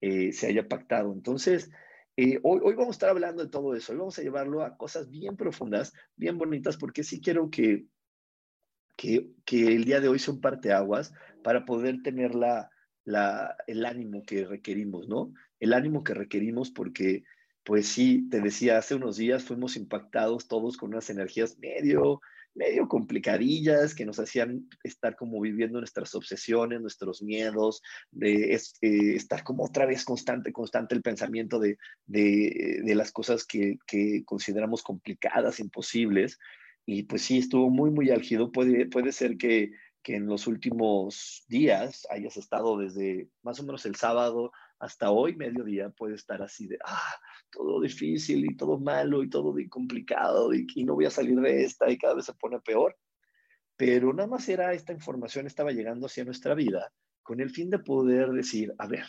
eh, 0.00 0.32
se 0.32 0.48
haya 0.48 0.68
pactado. 0.68 1.12
Entonces, 1.12 1.70
eh, 2.16 2.40
hoy, 2.42 2.60
hoy, 2.62 2.74
vamos 2.74 2.88
a 2.88 2.92
estar 2.92 3.10
hablando 3.10 3.42
de 3.42 3.50
todo 3.50 3.74
eso. 3.74 3.92
Hoy 3.92 3.98
vamos 3.98 4.18
a 4.18 4.22
llevarlo 4.22 4.62
a 4.62 4.76
cosas 4.76 5.10
bien 5.10 5.36
profundas, 5.36 5.92
bien 6.16 6.38
bonitas, 6.38 6.76
porque 6.76 7.04
sí 7.04 7.20
quiero 7.20 7.50
que, 7.50 7.86
que, 8.96 9.30
que 9.44 9.74
el 9.74 9.84
día 9.84 10.00
de 10.00 10.08
hoy 10.08 10.18
sea 10.18 10.34
un 10.34 10.40
parteaguas 10.40 11.12
para 11.42 11.64
poder 11.64 12.02
tener 12.02 12.34
la, 12.34 12.70
la, 13.04 13.56
el 13.66 13.84
ánimo 13.84 14.22
que 14.22 14.44
requerimos, 14.44 15.08
¿no? 15.08 15.32
El 15.60 15.72
ánimo 15.72 16.04
que 16.04 16.14
requerimos 16.14 16.70
porque, 16.70 17.24
pues 17.64 17.88
sí, 17.88 18.28
te 18.28 18.40
decía, 18.40 18.78
hace 18.78 18.94
unos 18.94 19.16
días 19.16 19.44
fuimos 19.44 19.76
impactados 19.76 20.48
todos 20.48 20.76
con 20.76 20.90
unas 20.90 21.08
energías 21.10 21.58
medio, 21.58 22.20
medio 22.54 22.88
complicadillas 22.88 23.94
que 23.94 24.04
nos 24.04 24.18
hacían 24.18 24.68
estar 24.82 25.16
como 25.16 25.40
viviendo 25.40 25.78
nuestras 25.78 26.14
obsesiones, 26.14 26.80
nuestros 26.80 27.22
miedos, 27.22 27.82
de 28.10 28.54
eh, 28.54 29.14
estar 29.14 29.44
como 29.44 29.64
otra 29.64 29.86
vez 29.86 30.04
constante, 30.04 30.52
constante 30.52 30.94
el 30.94 31.02
pensamiento 31.02 31.60
de, 31.60 31.78
de, 32.06 32.94
las 32.94 33.12
cosas 33.12 33.46
que, 33.46 33.78
que, 33.86 34.24
consideramos 34.24 34.82
complicadas, 34.82 35.60
imposibles. 35.60 36.38
Y 36.84 37.04
pues 37.04 37.22
sí, 37.22 37.38
estuvo 37.38 37.70
muy, 37.70 37.90
muy 37.90 38.10
álgido. 38.10 38.50
Puede, 38.50 38.86
puede 38.86 39.12
ser 39.12 39.36
que, 39.36 39.70
que 40.02 40.16
en 40.16 40.26
los 40.26 40.48
últimos 40.48 41.44
días 41.48 42.06
hayas 42.10 42.36
estado 42.36 42.76
desde 42.76 43.28
más 43.42 43.60
o 43.60 43.62
menos 43.62 43.86
el 43.86 43.94
sábado 43.94 44.50
hasta 44.82 45.12
hoy, 45.12 45.36
mediodía, 45.36 45.90
puede 45.90 46.16
estar 46.16 46.42
así 46.42 46.66
de, 46.66 46.76
ah, 46.84 47.14
todo 47.50 47.80
difícil 47.80 48.44
y 48.44 48.56
todo 48.56 48.80
malo 48.80 49.22
y 49.22 49.30
todo 49.30 49.54
complicado 49.70 50.52
y, 50.52 50.66
y 50.74 50.84
no 50.84 50.94
voy 50.96 51.04
a 51.04 51.10
salir 51.10 51.40
de 51.40 51.62
esta 51.62 51.88
y 51.88 51.96
cada 51.96 52.14
vez 52.14 52.24
se 52.24 52.34
pone 52.34 52.58
peor. 52.58 52.96
Pero 53.76 54.12
nada 54.12 54.28
más 54.28 54.48
era 54.48 54.72
esta 54.72 54.92
información, 54.92 55.46
estaba 55.46 55.70
llegando 55.70 56.06
hacia 56.06 56.24
nuestra 56.24 56.54
vida 56.54 56.92
con 57.22 57.40
el 57.40 57.50
fin 57.50 57.70
de 57.70 57.78
poder 57.78 58.30
decir, 58.30 58.74
a 58.76 58.88
ver, 58.88 59.06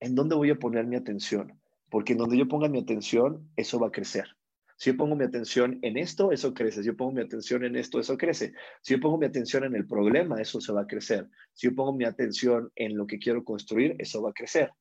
¿en 0.00 0.14
dónde 0.14 0.34
voy 0.34 0.50
a 0.50 0.58
poner 0.58 0.86
mi 0.86 0.96
atención? 0.96 1.58
Porque 1.88 2.12
en 2.12 2.18
donde 2.18 2.36
yo 2.36 2.46
ponga 2.46 2.68
mi 2.68 2.78
atención, 2.78 3.50
eso 3.56 3.78
va 3.78 3.88
a 3.88 3.92
crecer. 3.92 4.36
Si 4.76 4.90
yo 4.90 4.96
pongo 4.96 5.14
mi 5.14 5.24
atención 5.24 5.78
en 5.82 5.96
esto, 5.96 6.32
eso 6.32 6.52
crece. 6.52 6.82
Si 6.82 6.86
yo 6.86 6.96
pongo 6.96 7.12
mi 7.12 7.22
atención 7.22 7.64
en 7.64 7.76
esto, 7.76 8.00
eso 8.00 8.16
crece. 8.16 8.52
Si 8.82 8.94
yo 8.94 9.00
pongo 9.00 9.18
mi 9.18 9.26
atención 9.26 9.64
en 9.64 9.74
el 9.76 9.86
problema, 9.86 10.40
eso 10.40 10.60
se 10.60 10.72
va 10.72 10.82
a 10.82 10.86
crecer. 10.86 11.28
Si 11.52 11.68
yo 11.68 11.74
pongo 11.74 11.92
mi 11.92 12.04
atención 12.04 12.70
en 12.74 12.96
lo 12.96 13.06
que 13.06 13.18
quiero 13.18 13.44
construir, 13.44 13.94
eso 13.98 14.22
va 14.22 14.30
a 14.30 14.34
crecer. 14.34 14.72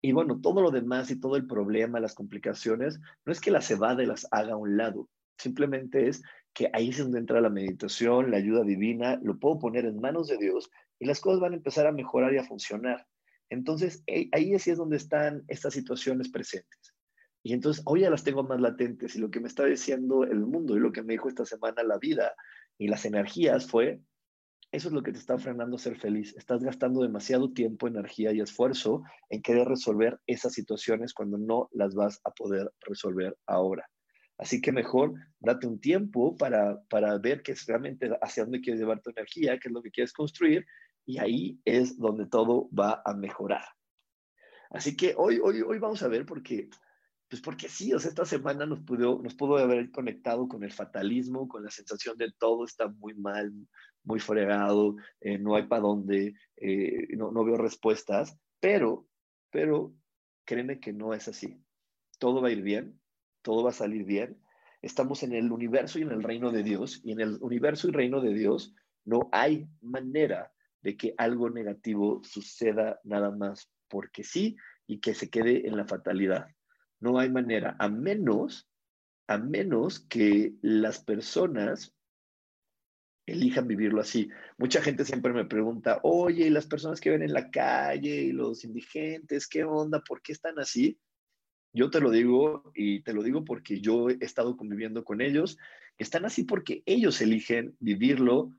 Y 0.00 0.12
bueno, 0.12 0.40
todo 0.40 0.60
lo 0.60 0.70
demás 0.70 1.10
y 1.10 1.18
todo 1.18 1.36
el 1.36 1.46
problema, 1.46 1.98
las 1.98 2.14
complicaciones, 2.14 3.00
no 3.24 3.32
es 3.32 3.40
que 3.40 3.50
las 3.50 3.70
evade, 3.70 4.06
las 4.06 4.28
haga 4.30 4.52
a 4.52 4.56
un 4.56 4.76
lado. 4.76 5.08
Simplemente 5.38 6.08
es 6.08 6.22
que 6.52 6.70
ahí 6.72 6.90
es 6.90 6.98
donde 6.98 7.18
entra 7.18 7.40
la 7.40 7.50
meditación, 7.50 8.30
la 8.30 8.36
ayuda 8.36 8.62
divina, 8.64 9.18
lo 9.22 9.38
puedo 9.38 9.58
poner 9.58 9.86
en 9.86 10.00
manos 10.00 10.28
de 10.28 10.36
Dios 10.36 10.70
y 10.98 11.06
las 11.06 11.20
cosas 11.20 11.40
van 11.40 11.52
a 11.52 11.56
empezar 11.56 11.86
a 11.86 11.92
mejorar 11.92 12.34
y 12.34 12.38
a 12.38 12.44
funcionar. 12.44 13.06
Entonces, 13.50 14.04
ahí 14.32 14.58
sí 14.58 14.70
es 14.70 14.78
donde 14.78 14.96
están 14.96 15.42
estas 15.48 15.74
situaciones 15.74 16.28
presentes. 16.28 16.94
Y 17.48 17.54
entonces 17.54 17.82
hoy 17.86 18.02
ya 18.02 18.10
las 18.10 18.24
tengo 18.24 18.42
más 18.42 18.60
latentes 18.60 19.16
y 19.16 19.20
lo 19.20 19.30
que 19.30 19.40
me 19.40 19.48
está 19.48 19.64
diciendo 19.64 20.22
el 20.22 20.40
mundo 20.40 20.76
y 20.76 20.80
lo 20.80 20.92
que 20.92 21.02
me 21.02 21.14
dijo 21.14 21.30
esta 21.30 21.46
semana 21.46 21.82
la 21.82 21.96
vida 21.96 22.34
y 22.76 22.88
las 22.88 23.06
energías 23.06 23.66
fue, 23.66 24.02
eso 24.70 24.88
es 24.88 24.92
lo 24.92 25.02
que 25.02 25.12
te 25.12 25.18
está 25.18 25.38
frenando 25.38 25.76
a 25.76 25.78
ser 25.78 25.98
feliz. 25.98 26.36
Estás 26.36 26.62
gastando 26.62 27.00
demasiado 27.00 27.54
tiempo, 27.54 27.88
energía 27.88 28.32
y 28.32 28.40
esfuerzo 28.40 29.02
en 29.30 29.40
querer 29.40 29.66
resolver 29.66 30.20
esas 30.26 30.52
situaciones 30.52 31.14
cuando 31.14 31.38
no 31.38 31.70
las 31.72 31.94
vas 31.94 32.20
a 32.24 32.32
poder 32.32 32.70
resolver 32.80 33.34
ahora. 33.46 33.88
Así 34.36 34.60
que 34.60 34.70
mejor 34.70 35.14
date 35.40 35.66
un 35.66 35.80
tiempo 35.80 36.36
para, 36.36 36.78
para 36.90 37.16
ver 37.16 37.40
qué 37.42 37.52
es 37.52 37.64
realmente 37.64 38.10
hacia 38.20 38.42
dónde 38.42 38.60
quieres 38.60 38.78
llevar 38.78 39.00
tu 39.00 39.08
energía, 39.08 39.58
qué 39.58 39.68
es 39.68 39.72
lo 39.72 39.80
que 39.80 39.90
quieres 39.90 40.12
construir, 40.12 40.66
y 41.06 41.16
ahí 41.16 41.58
es 41.64 41.96
donde 41.96 42.26
todo 42.26 42.68
va 42.78 43.00
a 43.06 43.14
mejorar. 43.14 43.64
Así 44.68 44.98
que 44.98 45.14
hoy, 45.16 45.40
hoy, 45.42 45.62
hoy 45.62 45.78
vamos 45.78 46.02
a 46.02 46.08
ver 46.08 46.26
porque 46.26 46.68
pues 47.28 47.42
porque 47.42 47.68
sí, 47.68 47.92
o 47.92 47.98
sea, 47.98 48.08
esta 48.08 48.24
semana 48.24 48.64
nos 48.64 48.80
pudo, 48.80 49.20
nos 49.22 49.34
pudo 49.34 49.58
haber 49.58 49.90
conectado 49.90 50.48
con 50.48 50.64
el 50.64 50.72
fatalismo, 50.72 51.46
con 51.46 51.62
la 51.62 51.70
sensación 51.70 52.16
de 52.16 52.32
todo 52.38 52.64
está 52.64 52.88
muy 52.88 53.14
mal, 53.14 53.52
muy 54.02 54.18
fregado, 54.18 54.96
eh, 55.20 55.38
no 55.38 55.54
hay 55.54 55.66
para 55.66 55.82
dónde, 55.82 56.34
eh, 56.56 57.06
no, 57.16 57.30
no, 57.30 57.44
veo 57.44 57.58
respuestas, 57.58 58.38
pero, 58.60 59.06
pero 59.50 59.94
créeme 60.46 60.80
que 60.80 60.94
no 60.94 61.12
es 61.12 61.28
así. 61.28 61.62
Todo 62.18 62.40
va 62.40 62.48
a 62.48 62.52
ir 62.52 62.62
bien, 62.62 62.98
todo 63.42 63.62
va 63.62 63.70
a 63.70 63.74
salir 63.74 64.04
bien. 64.04 64.42
Estamos 64.80 65.22
en 65.22 65.34
el 65.34 65.52
universo 65.52 65.98
y 65.98 66.02
en 66.02 66.12
el 66.12 66.22
reino 66.22 66.50
de 66.50 66.62
Dios, 66.62 67.00
y 67.04 67.12
en 67.12 67.20
el 67.20 67.38
universo 67.42 67.88
y 67.88 67.92
reino 67.92 68.22
de 68.22 68.32
Dios 68.32 68.74
no 69.04 69.28
hay 69.32 69.68
manera 69.82 70.50
de 70.80 70.96
que 70.96 71.14
algo 71.18 71.50
negativo 71.50 72.22
suceda 72.24 73.00
nada 73.04 73.30
más 73.30 73.70
porque 73.88 74.24
sí 74.24 74.56
y 74.86 75.00
que 75.00 75.14
se 75.14 75.28
quede 75.28 75.66
en 75.66 75.76
la 75.76 75.84
fatalidad 75.84 76.46
no 77.00 77.18
hay 77.18 77.30
manera, 77.30 77.76
a 77.78 77.88
menos, 77.88 78.68
a 79.26 79.38
menos 79.38 80.00
que 80.00 80.54
las 80.62 81.02
personas 81.02 81.94
elijan 83.26 83.68
vivirlo 83.68 84.00
así. 84.00 84.30
Mucha 84.56 84.80
gente 84.80 85.04
siempre 85.04 85.32
me 85.32 85.44
pregunta, 85.44 86.00
oye, 86.02 86.46
¿y 86.46 86.50
las 86.50 86.66
personas 86.66 87.00
que 87.00 87.10
ven 87.10 87.22
en 87.22 87.32
la 87.32 87.50
calle 87.50 88.22
y 88.22 88.32
los 88.32 88.64
indigentes, 88.64 89.46
qué 89.46 89.64
onda? 89.64 90.02
¿Por 90.02 90.22
qué 90.22 90.32
están 90.32 90.58
así? 90.58 90.98
Yo 91.72 91.90
te 91.90 92.00
lo 92.00 92.10
digo 92.10 92.72
y 92.74 93.02
te 93.02 93.12
lo 93.12 93.22
digo 93.22 93.44
porque 93.44 93.80
yo 93.80 94.08
he 94.08 94.16
estado 94.20 94.56
conviviendo 94.56 95.04
con 95.04 95.20
ellos. 95.20 95.58
Están 95.98 96.24
así 96.24 96.44
porque 96.44 96.82
ellos 96.86 97.20
eligen 97.20 97.76
vivirlo 97.78 98.52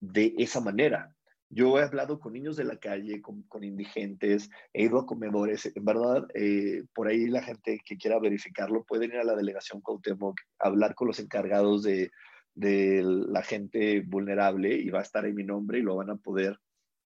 de 0.00 0.34
esa 0.38 0.60
manera. 0.60 1.14
Yo 1.50 1.78
he 1.78 1.82
hablado 1.82 2.20
con 2.20 2.34
niños 2.34 2.56
de 2.56 2.64
la 2.64 2.76
calle, 2.76 3.22
con, 3.22 3.64
indigentes, 3.64 4.50
he 4.74 4.84
ido 4.84 4.98
a 4.98 5.06
comedores. 5.06 5.72
En 5.74 5.84
verdad, 5.84 6.26
eh, 6.34 6.84
por 6.94 7.08
ahí 7.08 7.26
la 7.26 7.42
gente 7.42 7.80
que 7.84 7.96
quiera 7.96 8.18
verificarlo 8.18 8.84
puede 8.84 9.06
ir 9.06 9.16
a 9.16 9.24
la 9.24 9.34
delegación 9.34 9.80
Cuauhtémoc, 9.80 10.38
hablar 10.58 10.94
con 10.94 11.08
los 11.08 11.18
encargados 11.20 11.82
de, 11.82 12.10
la 12.54 13.42
gente 13.42 14.00
vulnerable 14.00 14.74
y 14.74 14.90
va 14.90 14.98
a 14.98 15.02
estar 15.02 15.24
ahí 15.24 15.32
mi 15.32 15.44
nombre 15.44 15.78
y 15.78 15.82
lo 15.82 15.94
van 15.96 16.10
a 16.10 16.16
poder 16.16 16.58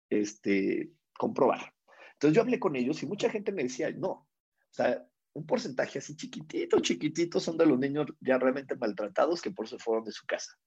este, 0.09 0.91
comprobar. 1.17 1.73
Entonces 2.13 2.35
yo 2.35 2.41
hablé 2.41 2.59
con 2.59 2.75
ellos 2.75 3.01
y 3.01 3.07
mucha 3.07 3.29
gente 3.29 3.53
me 3.53 3.63
decía, 3.63 3.89
no, 3.91 4.09
o 4.09 4.27
sea, 4.71 5.07
un 5.33 5.45
porcentaje 5.45 5.99
así 5.99 6.17
chiquitito, 6.17 6.81
chiquitito 6.81 7.39
son 7.39 7.57
de 7.57 7.65
los 7.65 7.79
niños 7.79 8.07
ya 8.19 8.37
realmente 8.37 8.75
maltratados 8.75 9.41
que 9.41 9.51
por 9.51 9.65
eso 9.65 9.79
fueron 9.79 10.03
de 10.03 10.11
su 10.11 10.25
casa 10.25 10.57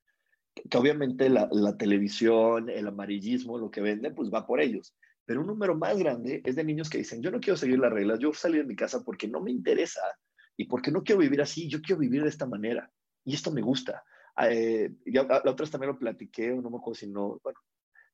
que 0.54 0.78
obviamente 0.78 1.28
la, 1.28 1.48
televisión, 1.76 2.68
el 2.68 2.86
amarillismo, 2.86 3.58
lo 3.58 3.70
que 3.70 3.80
vende, 3.80 4.10
pues 4.10 4.30
va 4.32 4.46
por 4.46 4.60
ellos. 4.60 4.94
Pero 5.24 5.40
un 5.40 5.46
número 5.46 5.76
más 5.76 5.96
grande 5.98 6.42
es 6.44 6.56
de 6.56 6.64
niños 6.64 6.90
que 6.90 6.98
dicen, 6.98 7.22
yo 7.22 7.30
no 7.30 7.40
quiero 7.40 7.56
seguir 7.56 7.78
las 7.78 7.92
reglas, 7.92 8.18
yo 8.18 8.32
salí 8.32 8.58
de 8.58 8.64
mi 8.64 8.76
casa 8.76 9.02
porque 9.04 9.28
no 9.28 9.40
me 9.40 9.50
interesa 9.50 10.00
y 10.56 10.64
porque 10.64 10.90
no 10.90 11.02
quiero 11.02 11.20
vivir 11.20 11.40
así, 11.40 11.68
yo 11.68 11.80
quiero 11.80 12.00
vivir 12.00 12.22
de 12.22 12.28
esta 12.28 12.46
manera 12.46 12.90
y 13.24 13.34
esto 13.34 13.52
me 13.52 13.62
gusta. 13.62 14.02
Eh, 14.42 14.90
la, 15.06 15.42
otra 15.44 15.66
también 15.66 15.92
lo 15.92 15.98
platiqué, 15.98 16.48
no 16.48 16.70
me 16.70 16.78
acuerdo 16.78 16.94
si 16.94 17.06
no, 17.06 17.40
bueno, 17.42 17.60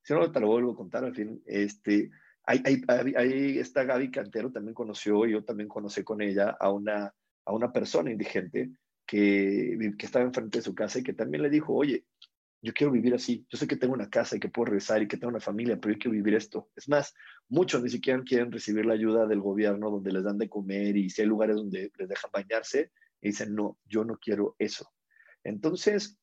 si 0.03 0.13
no 0.13 0.31
te 0.31 0.39
lo 0.39 0.47
vuelvo 0.47 0.73
a 0.73 0.75
contar, 0.75 1.05
al 1.05 1.15
fin, 1.15 1.41
este, 1.45 2.11
ahí, 2.43 2.61
ahí, 2.87 3.57
está 3.57 3.83
Gaby 3.83 4.11
Cantero, 4.11 4.51
también 4.51 4.73
conoció, 4.73 5.25
yo 5.25 5.43
también 5.43 5.69
conocí 5.69 6.03
con 6.03 6.21
ella 6.21 6.55
a 6.59 6.71
una, 6.71 7.13
a 7.45 7.53
una 7.53 7.71
persona 7.71 8.11
indigente 8.11 8.71
que, 9.07 9.95
estaba 9.99 10.25
enfrente 10.25 10.59
de 10.59 10.63
su 10.63 10.75
casa 10.75 10.99
y 10.99 11.03
que 11.03 11.13
también 11.13 11.41
le 11.41 11.49
dijo, 11.49 11.73
oye, 11.73 12.05
yo 12.61 12.73
quiero 12.73 12.91
vivir 12.91 13.13
así, 13.13 13.45
yo 13.49 13.57
sé 13.57 13.67
que 13.67 13.77
tengo 13.77 13.93
una 13.93 14.09
casa 14.09 14.35
y 14.35 14.39
que 14.39 14.49
puedo 14.49 14.65
regresar 14.65 15.01
y 15.01 15.07
que 15.07 15.17
tengo 15.17 15.29
una 15.29 15.39
familia, 15.39 15.79
pero 15.79 15.93
yo 15.93 15.99
quiero 15.99 16.11
vivir 16.11 16.35
esto. 16.35 16.69
Es 16.75 16.89
más, 16.89 17.13
muchos 17.47 17.81
ni 17.81 17.89
siquiera 17.89 18.21
quieren 18.23 18.51
recibir 18.51 18.85
la 18.85 18.93
ayuda 18.93 19.25
del 19.25 19.39
gobierno 19.39 19.89
donde 19.89 20.11
les 20.11 20.23
dan 20.23 20.37
de 20.37 20.49
comer 20.49 20.97
y 20.97 21.09
si 21.09 21.21
hay 21.21 21.27
lugares 21.27 21.55
donde 21.55 21.91
les 21.97 22.09
dejan 22.09 22.31
bañarse 22.31 22.91
y 23.21 23.29
dicen, 23.29 23.55
no, 23.55 23.79
yo 23.85 24.03
no 24.03 24.17
quiero 24.17 24.55
eso. 24.59 24.91
Entonces, 25.43 26.19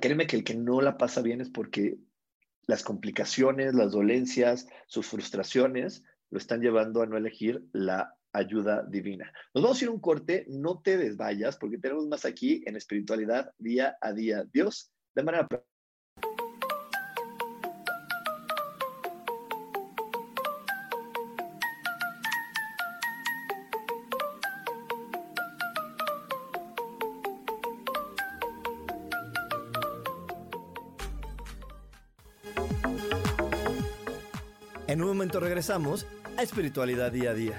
créeme 0.00 0.26
que 0.26 0.36
el 0.36 0.44
que 0.44 0.54
no 0.54 0.80
la 0.80 0.98
pasa 0.98 1.22
bien 1.22 1.40
es 1.40 1.50
porque 1.50 1.96
las 2.66 2.82
complicaciones, 2.82 3.74
las 3.74 3.92
dolencias, 3.92 4.66
sus 4.86 5.06
frustraciones 5.06 6.04
lo 6.30 6.38
están 6.38 6.60
llevando 6.60 7.02
a 7.02 7.06
no 7.06 7.16
elegir 7.16 7.64
la 7.72 8.16
ayuda 8.32 8.84
divina. 8.88 9.32
Nos 9.54 9.62
vamos 9.62 9.80
a 9.80 9.84
ir 9.84 9.88
a 9.88 9.92
un 9.92 10.00
corte, 10.00 10.46
no 10.48 10.80
te 10.80 10.96
desvayas, 10.96 11.56
porque 11.56 11.78
tenemos 11.78 12.06
más 12.06 12.24
aquí 12.24 12.62
en 12.66 12.76
espiritualidad 12.76 13.52
día 13.58 13.96
a 14.00 14.12
día. 14.12 14.44
Dios, 14.52 14.90
de 15.14 15.22
manera 15.22 15.48
En 34.92 35.00
un 35.00 35.08
momento 35.08 35.40
regresamos 35.40 36.06
a 36.36 36.42
espiritualidad 36.42 37.10
día 37.10 37.30
a 37.30 37.34
día. 37.34 37.58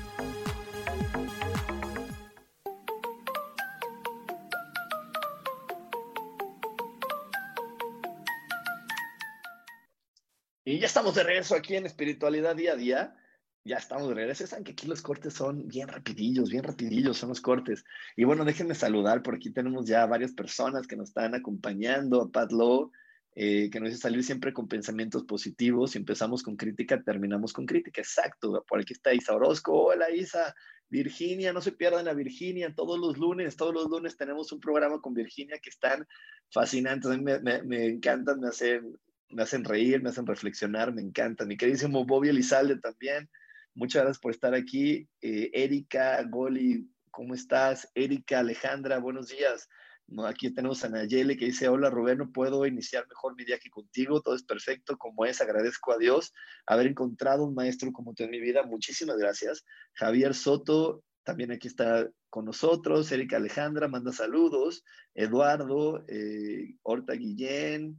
Estamos 10.91 11.15
de 11.15 11.23
regreso 11.23 11.55
aquí 11.55 11.77
en 11.77 11.85
Espiritualidad 11.85 12.53
Día 12.53 12.73
a 12.73 12.75
Día. 12.75 13.15
Ya 13.63 13.77
estamos 13.77 14.09
de 14.09 14.15
regreso. 14.15 14.45
Saben 14.45 14.65
que 14.65 14.73
aquí 14.73 14.87
los 14.87 15.01
cortes 15.01 15.33
son 15.33 15.69
bien 15.69 15.87
rapidillos, 15.87 16.49
bien 16.49 16.65
rapidillos 16.65 17.17
son 17.17 17.29
los 17.29 17.39
cortes. 17.39 17.85
Y 18.17 18.25
bueno, 18.25 18.43
déjenme 18.43 18.75
saludar. 18.75 19.23
Por 19.23 19.35
aquí 19.35 19.51
tenemos 19.51 19.85
ya 19.85 20.05
varias 20.05 20.33
personas 20.33 20.87
que 20.87 20.97
nos 20.97 21.07
están 21.07 21.33
acompañando. 21.33 22.21
A 22.21 22.29
Pat 22.29 22.51
Lowe, 22.51 22.91
eh, 23.35 23.69
que 23.69 23.79
nos 23.79 23.91
hace 23.91 23.99
salir 23.99 24.21
siempre 24.21 24.51
con 24.51 24.67
pensamientos 24.67 25.23
positivos. 25.23 25.91
Si 25.91 25.97
empezamos 25.97 26.43
con 26.43 26.57
crítica, 26.57 27.01
terminamos 27.01 27.53
con 27.53 27.65
crítica. 27.65 28.01
Exacto. 28.01 28.65
Por 28.67 28.81
aquí 28.81 28.91
está 28.91 29.13
Isa 29.13 29.33
Orozco. 29.33 29.71
Hola 29.71 30.11
Isa. 30.11 30.53
Virginia, 30.89 31.53
no 31.53 31.61
se 31.61 31.71
pierdan 31.71 32.09
a 32.09 32.13
Virginia. 32.13 32.75
Todos 32.75 32.99
los 32.99 33.17
lunes, 33.17 33.55
todos 33.55 33.73
los 33.73 33.89
lunes 33.89 34.17
tenemos 34.17 34.51
un 34.51 34.59
programa 34.59 34.99
con 34.99 35.13
Virginia 35.13 35.57
que 35.63 35.69
están 35.69 36.05
fascinantes. 36.49 37.09
A 37.09 37.15
mí 37.15 37.23
me, 37.23 37.39
me, 37.39 37.63
me 37.63 37.85
encantan, 37.85 38.41
me 38.41 38.49
hacen 38.49 38.99
me 39.31 39.43
hacen 39.43 39.63
reír, 39.63 40.01
me 40.01 40.09
hacen 40.09 40.25
reflexionar, 40.25 40.93
me 40.93 41.01
encanta. 41.01 41.45
Mi 41.45 41.57
queridísimo 41.57 42.05
Bobby 42.05 42.29
Elizalde 42.29 42.79
también, 42.79 43.29
muchas 43.73 44.03
gracias 44.03 44.19
por 44.19 44.31
estar 44.31 44.53
aquí. 44.53 45.07
Eh, 45.21 45.49
Erika, 45.53 46.21
Goli, 46.23 46.89
¿cómo 47.09 47.33
estás? 47.33 47.89
Erika, 47.95 48.39
Alejandra, 48.39 48.99
buenos 48.99 49.29
días. 49.29 49.67
No, 50.07 50.25
aquí 50.25 50.53
tenemos 50.53 50.83
a 50.83 50.89
Nayeli 50.89 51.37
que 51.37 51.45
dice, 51.45 51.69
hola 51.69 51.89
Rubén, 51.89 52.17
no 52.17 52.31
puedo 52.31 52.65
iniciar 52.65 53.07
mejor 53.07 53.33
mi 53.37 53.45
viaje 53.45 53.69
contigo, 53.69 54.21
todo 54.21 54.35
es 54.35 54.43
perfecto 54.43 54.97
como 54.97 55.23
es, 55.25 55.39
agradezco 55.39 55.93
a 55.93 55.97
Dios 55.97 56.33
haber 56.65 56.87
encontrado 56.87 57.45
un 57.45 57.55
maestro 57.55 57.93
como 57.93 58.13
tú 58.13 58.23
en 58.23 58.31
mi 58.31 58.41
vida, 58.41 58.63
muchísimas 58.63 59.15
gracias. 59.17 59.63
Javier 59.93 60.33
Soto, 60.33 61.05
también 61.23 61.51
aquí 61.51 61.69
está 61.69 62.09
con 62.29 62.43
nosotros, 62.43 63.09
Erika 63.11 63.37
Alejandra, 63.37 63.87
manda 63.87 64.11
saludos, 64.11 64.83
Eduardo, 65.13 66.03
eh, 66.09 66.75
Horta 66.83 67.13
Guillén, 67.13 67.97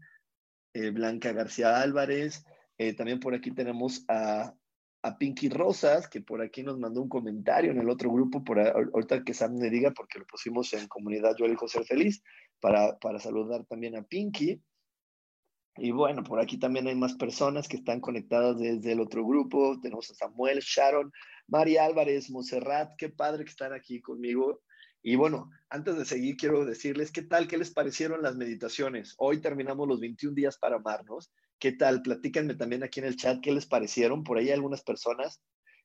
eh, 0.75 0.91
Blanca 0.91 1.33
García 1.33 1.81
Álvarez. 1.81 2.45
Eh, 2.79 2.95
también 2.95 3.21
por 3.21 3.35
aquí 3.35 3.51
tenemos 3.51 4.05
a, 4.09 4.55
Pinky 5.19 5.49
Rosas, 5.49 6.09
que 6.09 6.21
por 6.21 6.41
aquí 6.43 6.63
nos 6.63 6.79
mandó 6.79 7.03
un 7.03 7.09
comentario 7.09 7.73
en 7.73 7.81
el 7.81 7.89
otro 7.89 8.09
grupo, 8.13 8.45
por 8.45 8.61
ahorita 8.61 9.25
que 9.25 9.35
Sam 9.35 9.57
me 9.59 9.69
diga, 9.69 9.91
porque 9.91 10.21
lo 10.21 10.27
pusimos 10.27 10.73
en 10.75 10.87
comunidad 10.87 11.35
Yo 11.37 11.45
elijo 11.45 11.67
ser 11.67 11.85
feliz, 11.85 12.23
para, 12.61 12.97
para 13.01 13.19
saludar 13.19 13.65
también 13.65 13.97
a 13.97 14.03
Pinky. 14.03 14.63
Y 15.77 15.91
bueno, 15.91 16.23
por 16.23 16.39
aquí 16.39 16.59
también 16.59 16.87
hay 16.87 16.95
más 16.95 17.15
personas 17.15 17.67
que 17.67 17.79
están 17.79 18.01
conectadas 18.01 18.59
desde 18.59 18.93
el 18.93 19.01
otro 19.01 19.27
grupo. 19.27 19.81
Tenemos 19.81 20.11
a 20.11 20.15
Samuel, 20.15 20.61
Sharon, 20.61 21.11
María 21.49 21.85
Álvarez, 21.85 22.31
Monserrat. 22.31 22.93
Qué 22.97 23.09
padre 23.09 23.45
que 23.45 23.51
están 23.51 23.73
aquí 23.73 24.01
conmigo. 24.01 24.63
Y 25.03 25.17
bueno, 25.17 25.51
antes 25.69 25.99
de 25.99 26.05
seguir, 26.05 26.37
quiero 26.37 26.65
decirles 26.65 27.11
qué 27.11 27.23
tal, 27.23 27.49
qué 27.49 27.59
les 27.59 27.73
parecieron 27.73 28.23
las 28.23 28.37
meditaciones. 28.37 29.15
Hoy 29.19 29.41
terminamos 29.41 29.89
los 29.89 30.01
21 30.01 30.35
días 30.35 30.59
para 30.59 30.77
amarnos. 30.77 31.33
¿Qué 31.59 31.73
tal? 31.73 32.03
Platícanme 32.03 32.55
también 32.55 32.85
aquí 32.85 33.01
en 33.01 33.07
el 33.07 33.17
chat 33.17 33.41
qué 33.43 33.53
les 33.53 33.67
parecieron. 33.67 34.23
Por 34.23 34.39
ahí 34.39 34.47
hay 34.47 34.53
algunas 34.53 34.83
personas 34.83 35.43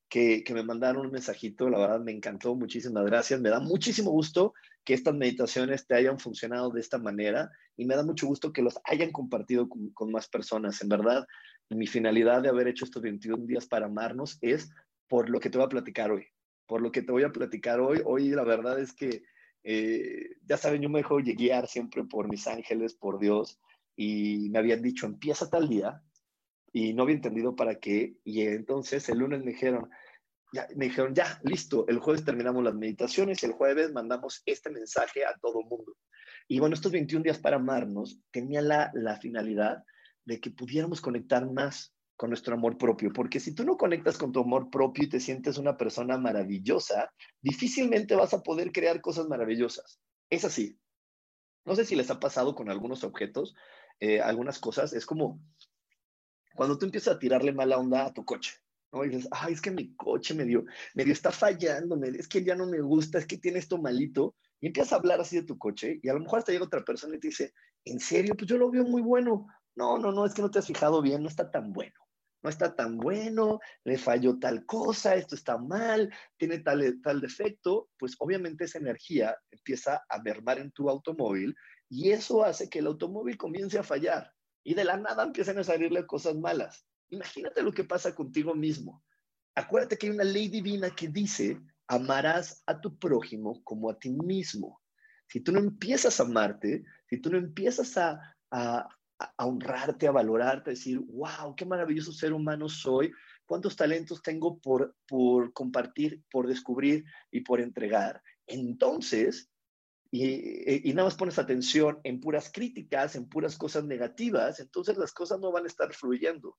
que, 0.08 0.44
que, 0.44 0.54
me 0.54 0.64
mandaron 0.64 1.08
un 1.08 1.12
mensajito. 1.12 1.68
La 1.68 1.80
verdad 1.80 2.00
me 2.00 2.12
encantó. 2.12 2.54
Muchísimas 2.54 3.06
gracias. 3.06 3.42
Me 3.42 3.50
da 3.50 3.60
muchísimo 3.60 4.12
gusto 4.12 4.54
que 4.86 4.94
estas 4.94 5.16
meditaciones 5.16 5.88
te 5.88 5.96
hayan 5.96 6.20
funcionado 6.20 6.70
de 6.70 6.80
esta 6.80 7.00
manera 7.00 7.50
y 7.76 7.86
me 7.86 7.96
da 7.96 8.04
mucho 8.04 8.28
gusto 8.28 8.54
que 8.54 8.62
los 8.62 8.78
hayan 8.84 9.12
compartido 9.12 9.68
con, 9.68 9.90
con 9.94 10.12
más 10.12 10.30
personas. 10.30 10.80
En 10.84 10.90
verdad, 10.90 11.26
mi 11.70 11.88
finalidad 11.88 12.44
de 12.44 12.50
haber 12.50 12.68
hecho 12.68 12.86
estos 12.86 13.02
21 13.02 13.48
días 13.48 13.66
para 13.66 13.88
amarnos 13.88 14.38
es 14.42 14.70
por 15.08 15.30
lo 15.30 15.40
que 15.40 15.50
te 15.50 15.58
voy 15.58 15.66
a 15.66 15.70
platicar 15.70 16.12
hoy 16.12 16.28
por 16.68 16.82
lo 16.82 16.92
que 16.92 17.02
te 17.02 17.12
voy 17.12 17.24
a 17.24 17.32
platicar 17.32 17.80
hoy. 17.80 18.02
Hoy 18.06 18.30
la 18.30 18.44
verdad 18.44 18.80
es 18.80 18.94
que, 18.94 19.24
eh, 19.64 20.36
ya 20.46 20.58
saben, 20.58 20.82
yo 20.82 20.90
me 20.90 21.00
dejo 21.00 21.18
guiar 21.18 21.68
siempre 21.68 22.04
por 22.04 22.30
mis 22.30 22.46
ángeles, 22.48 22.94
por 22.94 23.20
Dios, 23.20 23.60
y 23.96 24.50
me 24.52 24.60
habían 24.60 24.82
dicho, 24.82 25.06
empieza 25.06 25.50
tal 25.50 25.68
día, 25.68 26.04
y 26.72 26.94
no 26.94 27.04
había 27.04 27.16
entendido 27.16 27.56
para 27.56 27.80
qué, 27.80 28.18
y 28.24 28.42
entonces 28.42 29.10
el 29.10 29.20
lunes 29.20 29.44
me 29.44 29.52
dijeron, 29.52 29.90
ya, 30.54 30.68
me 30.76 30.86
dijeron, 30.86 31.16
ya, 31.16 31.40
listo, 31.44 31.88
el 31.88 32.00
jueves 32.00 32.24
terminamos 32.24 32.64
las 32.64 32.76
meditaciones, 32.76 33.44
el 33.44 33.54
jueves 33.54 33.92
mandamos 33.92 34.44
este 34.46 34.70
mensaje 34.70 35.26
a 35.26 35.36
todo 35.42 35.62
mundo. 35.64 35.96
Y 36.48 36.60
bueno, 36.60 36.76
estos 36.76 36.92
21 36.92 37.24
días 37.24 37.40
para 37.40 37.58
amarnos 37.58 38.20
tenían 38.32 38.68
la, 38.68 38.92
la 38.94 39.18
finalidad 39.18 39.84
de 40.24 40.40
que 40.40 40.52
pudiéramos 40.52 41.02
conectar 41.02 41.50
más 41.52 41.94
con 42.18 42.32
nuestro 42.32 42.56
amor 42.56 42.78
propio, 42.78 43.14
porque 43.14 43.40
si 43.40 43.54
tú 43.54 43.64
no 43.64 43.78
conectas 43.78 44.18
con 44.18 44.32
tu 44.32 44.42
amor 44.42 44.72
propio 44.72 45.04
y 45.04 45.10
te 45.10 45.20
sientes 45.20 45.60
una 45.60 45.78
persona 45.78 46.18
maravillosa, 46.18 47.14
difícilmente 47.42 48.16
vas 48.16 48.34
a 48.34 48.42
poder 48.42 48.72
crear 48.72 49.00
cosas 49.02 49.28
maravillosas. 49.28 50.02
Es 50.30 50.44
así. 50.44 50.80
No 51.64 51.76
sé 51.76 51.86
si 51.86 51.96
les 51.96 52.10
ha 52.10 52.20
pasado 52.20 52.56
con 52.56 52.72
algunos 52.72 53.04
objetos, 53.04 53.56
eh, 54.00 54.20
algunas 54.20 54.58
cosas, 54.58 54.94
es 54.94 55.06
como 55.06 55.40
cuando 56.56 56.78
tú 56.80 56.86
empiezas 56.86 57.16
a 57.16 57.20
tirarle 57.20 57.54
mala 57.54 57.78
onda 57.78 58.08
a 58.08 58.14
tu 58.14 58.26
coche, 58.26 58.56
¿no? 58.92 59.06
Y 59.06 59.10
dices, 59.10 59.28
ay, 59.32 59.54
es 59.54 59.62
que 59.62 59.70
mi 59.70 59.96
coche 59.96 60.34
medio, 60.34 60.66
medio 60.96 61.14
está 61.14 61.32
fallando, 61.32 62.04
es 62.04 62.28
que 62.28 62.44
ya 62.44 62.56
no 62.56 62.66
me 62.66 62.82
gusta, 62.82 63.20
es 63.20 63.28
que 63.28 63.38
tiene 63.38 63.60
esto 63.60 63.78
malito, 63.78 64.34
y 64.60 64.68
empiezas 64.68 64.94
a 64.94 64.96
hablar 64.96 65.22
así 65.22 65.36
de 65.36 65.44
tu 65.44 65.60
coche, 65.60 66.00
y 66.02 66.10
a 66.10 66.14
lo 66.14 66.20
mejor 66.22 66.40
hasta 66.40 66.52
llega 66.52 66.66
otra 66.66 66.84
persona 66.84 67.16
y 67.16 67.20
te 67.20 67.28
dice, 67.28 67.54
¿en 67.86 68.00
serio? 68.00 68.34
Pues 68.36 68.50
yo 68.50 68.58
lo 68.58 68.72
veo 68.72 68.86
muy 68.86 69.04
bueno. 69.04 69.46
No, 69.76 70.00
no, 70.00 70.12
no, 70.12 70.26
es 70.26 70.34
que 70.34 70.42
no 70.42 70.50
te 70.50 70.58
has 70.58 70.66
fijado 70.66 71.04
bien, 71.04 71.22
no 71.22 71.30
está 71.30 71.52
tan 71.52 71.72
bueno 71.72 71.94
no 72.48 72.50
está 72.50 72.74
tan 72.74 72.96
bueno, 72.96 73.60
le 73.84 73.98
falló 73.98 74.40
tal 74.40 74.66
cosa, 74.66 75.16
esto 75.16 75.36
está 75.36 75.58
mal, 75.58 76.14
tiene 76.38 76.60
tal, 76.60 77.02
tal 77.04 77.20
defecto, 77.20 77.90
pues 77.98 78.16
obviamente 78.20 78.64
esa 78.64 78.78
energía 78.78 79.36
empieza 79.52 80.02
a 80.08 80.22
mermar 80.22 80.58
en 80.58 80.72
tu 80.72 80.90
automóvil 80.90 81.54
y 81.90 82.12
eso 82.12 82.46
hace 82.46 82.70
que 82.70 82.80
el 82.80 82.88
automóvil 82.88 83.36
comience 83.36 83.78
a 83.78 83.84
fallar 83.84 84.32
y 84.64 84.76
de 84.76 84.86
la 84.86 84.96
nada 84.96 85.24
empiezan 85.24 85.58
a 85.58 85.64
salirle 85.66 86.06
cosas 86.06 86.38
malas. 86.38 86.86
Imagínate 87.10 87.62
lo 87.62 87.74
que 87.74 87.84
pasa 87.84 88.16
contigo 88.16 88.56
mismo. 88.56 89.04
Acuérdate 89.54 89.98
que 89.98 90.08
hay 90.08 90.14
una 90.14 90.24
ley 90.24 90.48
divina 90.48 90.90
que 90.96 91.10
dice, 91.10 91.60
amarás 91.88 92.64
a 92.66 92.80
tu 92.80 92.98
prójimo 92.98 93.62
como 93.66 93.90
a 93.90 94.00
ti 94.00 94.10
mismo. 94.10 94.82
si 95.28 95.42
tú 95.42 95.52
no 95.52 95.60
empiezas 95.60 96.22
a 96.22 96.24
amarte, 96.24 96.86
si 97.10 97.18
tú 97.18 97.30
no 97.30 97.38
empiezas 97.38 97.98
a, 97.98 98.88
a 99.20 99.46
honrarte, 99.46 100.08
a 100.08 100.12
valorarte, 100.12 100.70
a 100.70 100.74
decir, 100.74 101.00
wow, 101.00 101.56
qué 101.56 101.66
maravilloso 101.66 102.12
ser 102.12 102.34
humano 102.34 102.70
soy, 102.70 103.12
cuántos 103.46 103.76
talentos 103.76 104.22
tengo 104.22 104.60
por, 104.60 104.96
por 105.08 105.54
compartir, 105.54 106.24
por 106.30 106.48
descubrir 106.48 107.06
y 107.32 107.42
por 107.42 107.60
entregar. 107.60 108.22
Entonces, 108.46 109.50
y, 110.12 110.90
y, 110.90 110.94
nada 110.94 111.08
más 111.08 111.18
pones 111.18 111.40
atención 111.40 112.00
en 112.04 112.20
puras 112.20 112.52
críticas, 112.54 113.16
en 113.16 113.28
puras 113.28 113.58
cosas 113.58 113.84
negativas, 113.86 114.60
entonces 114.60 114.98
las 114.98 115.12
cosas 115.12 115.40
no 115.40 115.52
van 115.52 115.66
a 115.66 115.68
estar 115.68 115.94
fluyendo. 115.94 116.58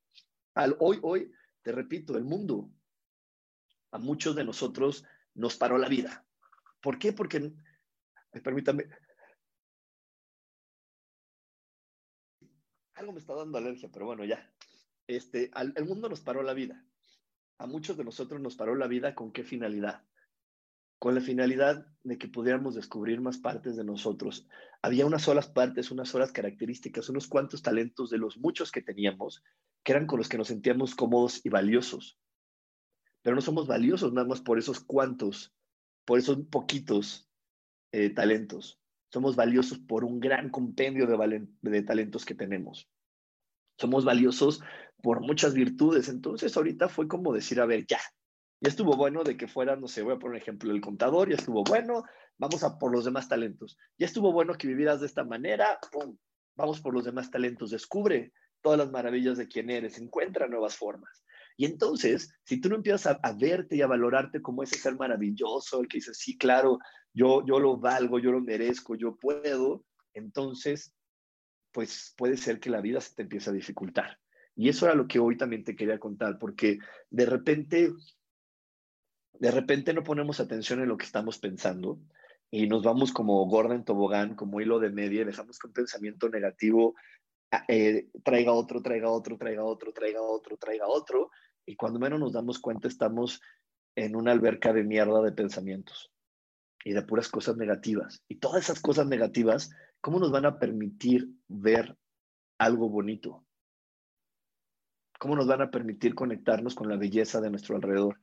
Al, 0.55 0.77
hoy, 0.81 0.99
hoy, 1.03 1.31
te 1.63 1.73
repito, 1.73 2.17
el 2.17 2.25
mundo 2.25 2.71
a 3.93 3.99
muchos 3.99 4.37
de 4.37 4.45
nosotros 4.45 5.05
nos 5.35 5.57
paró 5.57 5.79
la 5.79 5.89
vida. 5.89 6.27
¿Por 6.83 6.99
qué? 6.99 7.13
Porque, 7.13 7.53
permítame, 8.43 8.89
algo 12.99 13.13
me 13.13 13.21
está 13.21 13.35
dando 13.35 13.59
alergia, 13.59 13.89
pero 13.93 14.07
bueno, 14.07 14.25
ya. 14.25 14.51
Este, 15.07 15.51
al, 15.55 15.73
el 15.77 15.85
mundo 15.85 16.09
nos 16.09 16.21
paró 16.21 16.43
la 16.43 16.53
vida. 16.53 16.85
A 17.59 17.67
muchos 17.67 17.97
de 17.97 18.05
nosotros 18.05 18.41
nos 18.41 18.57
paró 18.57 18.75
la 18.75 18.87
vida 18.87 19.15
con 19.15 19.33
qué 19.33 19.45
finalidad? 19.45 20.05
Con 20.99 21.15
la 21.15 21.21
finalidad 21.21 21.87
de 22.03 22.19
que 22.19 22.29
pudiéramos 22.29 22.75
descubrir 22.75 23.21
más 23.21 23.39
partes 23.39 23.77
de 23.77 23.85
nosotros. 23.85 24.49
Había 24.83 25.07
unas 25.07 25.23
solas 25.23 25.49
partes, 25.49 25.91
unas 25.91 26.09
solas 26.09 26.33
características, 26.33 27.09
unos 27.09 27.29
cuantos 27.29 27.63
talentos 27.63 28.11
de 28.11 28.19
los 28.19 28.37
muchos 28.39 28.73
que 28.73 28.83
teníamos, 28.83 29.43
que 29.85 29.93
eran 29.93 30.07
con 30.07 30.19
los 30.19 30.29
que 30.29 30.39
nos 30.39 30.49
sentíamos 30.49 30.95
cómodos 30.95 31.41
y 31.45 31.49
valiosos. 31.49 32.19
Pero 33.23 33.37
no 33.37 33.43
somos 33.43 33.67
valiosos 33.67 34.13
nada 34.13 34.27
más 34.27 34.41
por 34.41 34.59
esos 34.59 34.81
cuantos, 34.81 35.55
por 36.05 36.19
esos 36.19 36.39
poquitos 36.51 37.29
eh, 37.93 38.11
talentos. 38.11 38.81
Somos 39.13 39.37
valiosos 39.37 39.79
por 39.79 40.05
un 40.05 40.21
gran 40.21 40.51
compendio 40.51 41.07
de, 41.07 41.49
de 41.63 41.83
talentos 41.83 42.25
que 42.25 42.35
tenemos. 42.35 42.91
Somos 43.79 44.05
valiosos 44.05 44.61
por 45.03 45.21
muchas 45.21 45.55
virtudes. 45.55 46.09
Entonces 46.09 46.57
ahorita 46.57 46.89
fue 46.89 47.09
como 47.09 47.33
decir, 47.33 47.61
a 47.61 47.67
ver, 47.67 47.87
ya, 47.87 48.01
ya 48.61 48.69
estuvo 48.69 48.97
bueno 48.97 49.25
de 49.25 49.37
que 49.37 49.49
fuera, 49.49 49.77
no 49.77 49.89
sé, 49.89 50.03
voy 50.03 50.15
a 50.15 50.19
poner 50.19 50.37
un 50.37 50.43
ejemplo, 50.43 50.73
el 50.73 50.81
contador, 50.81 51.29
ya 51.29 51.37
estuvo 51.37 51.63
bueno, 51.65 52.05
vamos 52.37 52.65
a 52.65 52.79
por 52.79 52.93
los 52.93 53.05
demás 53.05 53.29
talentos. 53.29 53.79
Ya 53.99 54.07
estuvo 54.07 54.33
bueno 54.33 54.55
que 54.55 54.67
vivieras 54.67 55.01
de 55.01 55.07
esta 55.07 55.25
manera, 55.25 55.79
¡pum! 55.93 56.17
vamos 56.57 56.81
por 56.81 56.93
los 56.93 57.05
demás 57.05 57.31
talentos, 57.31 57.71
descubre 57.71 58.33
todas 58.61 58.79
las 58.79 58.91
maravillas 58.91 59.39
de 59.39 59.47
quién 59.47 59.71
eres, 59.71 59.99
encuentra 59.99 60.49
nuevas 60.49 60.77
formas. 60.77 61.25
Y 61.59 61.65
entonces, 61.65 62.33
si 62.45 62.61
tú 62.61 62.69
no 62.69 62.77
empiezas 62.77 63.19
a, 63.21 63.33
verte 63.33 63.75
y 63.75 63.83
a 63.83 63.89
valorarte 63.89 64.41
como 64.41 64.63
ese 64.63 64.79
ser 64.79 64.95
maravilloso, 64.95 65.81
el 65.81 65.89
que 65.89 65.99
dice, 65.99 66.15
sí, 66.15 66.39
claro, 66.39 66.79
yo, 67.13 67.45
yo 67.45 67.59
lo 67.59 67.77
valgo, 67.77 68.21
yo 68.21 68.31
lo 68.31 68.41
merezco, 68.41 68.95
yo 68.95 69.17
puedo, 69.17 69.85
entonces, 70.15 70.95
pues 71.73 72.15
puede 72.17 72.37
ser 72.37 72.61
que 72.61 72.71
la 72.71 72.81
vida 72.81 73.01
se 73.01 73.17
te 73.17 73.23
empiece 73.23 73.51
a 73.51 73.53
dificultar. 73.53 74.21
Y 74.55 74.69
eso 74.69 74.87
era 74.87 74.95
lo 74.95 75.09
que 75.09 75.19
hoy 75.19 75.37
también 75.37 75.65
te 75.65 75.75
quería 75.75 75.99
contar, 75.99 76.39
porque 76.39 76.79
de 77.11 77.27
repente, 77.27 77.93
de 79.33 79.51
repente 79.51 79.93
no 79.93 80.05
ponemos 80.05 80.39
atención 80.39 80.81
en 80.81 80.89
lo 80.89 80.97
que 80.97 81.07
estamos 81.07 81.41
pensando 81.41 81.99
y 82.53 82.69
nos 82.69 82.85
vamos 82.85 83.13
como 83.13 83.45
gorda 83.47 83.75
en 83.75 83.85
tobogán, 83.85 84.37
como 84.37 84.61
hilo 84.61 84.79
de 84.79 84.91
media, 84.91 85.23
y 85.23 85.25
dejamos 85.25 85.59
que 85.59 85.67
un 85.67 85.73
pensamiento 85.73 86.29
negativo 86.29 86.95
eh, 87.67 88.09
traiga 88.23 88.53
otro, 88.53 88.81
traiga 88.81 89.11
otro, 89.11 89.39
traiga 89.39 89.65
otro, 89.65 89.93
traiga 89.93 90.23
otro, 90.23 90.57
traiga 90.57 90.87
otro, 90.87 91.31
y 91.69 91.77
cuando 91.77 91.99
menos 91.99 92.19
nos 92.19 92.33
damos 92.33 92.59
cuenta 92.59 92.89
estamos 92.89 93.43
en 93.95 94.17
una 94.17 94.33
alberca 94.33 94.73
de 94.73 94.85
mierda 94.85 95.21
de 95.21 95.33
pensamientos 95.33 96.11
y 96.83 96.93
de 96.93 97.03
puras 97.03 97.29
cosas 97.29 97.59
negativas. 97.59 98.23
Y 98.27 98.37
todas 98.37 98.65
esas 98.65 98.81
cosas 98.81 99.07
negativas, 99.07 99.71
¿cómo 100.01 100.19
nos 100.19 100.31
van 100.31 100.47
a 100.47 100.59
permitir 100.59 101.29
ver 101.47 101.95
algo 102.59 102.89
bonito? 102.89 103.45
¿Cómo 105.19 105.37
nos 105.37 105.47
van 105.47 105.61
a 105.61 105.71
permitir 105.71 106.15
conectarnos 106.15 106.75
con 106.75 106.89
la 106.89 106.97
belleza 106.97 107.41
de 107.43 107.51
nuestro 107.51 107.77
alrededor? 107.77 108.19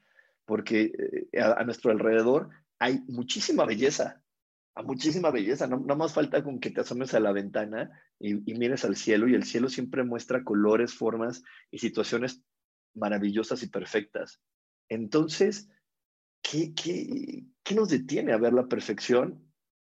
Porque 0.45 0.91
eh, 1.31 1.39
a, 1.39 1.63
nuestro 1.65 1.91
alrededor 1.91 2.49
hay 2.79 3.03
muchísima 3.08 3.65
belleza, 3.65 4.23
a 4.73 4.81
muchísima 4.81 5.29
belleza. 5.29 5.67
No, 5.67 5.77
no, 5.77 5.95
más 5.95 6.13
falta 6.13 6.43
con 6.43 6.60
que 6.60 6.71
te 6.71 6.81
asomes 6.81 7.13
a 7.13 7.19
la 7.19 7.31
ventana 7.31 7.91
y, 8.17 8.49
y, 8.49 8.55
mires 8.58 8.86
al 8.86 8.95
cielo 8.95 9.27
y 9.27 9.36
el 9.36 9.43
cielo 9.43 9.69
siempre 9.69 10.03
muestra 10.03 10.43
colores, 10.43 10.95
formas 10.95 11.43
y 11.69 11.77
situaciones 11.77 12.41
maravillosas 12.95 13.62
y 13.63 13.67
perfectas. 13.67 14.41
Entonces, 14.89 15.69
¿qué, 16.41 16.73
qué, 16.73 17.45
qué 17.63 17.75
nos 17.75 17.89
detiene 17.89 18.34
a 18.34 18.38
ver 18.38 18.53
la 18.53 18.67
perfección? 18.67 19.43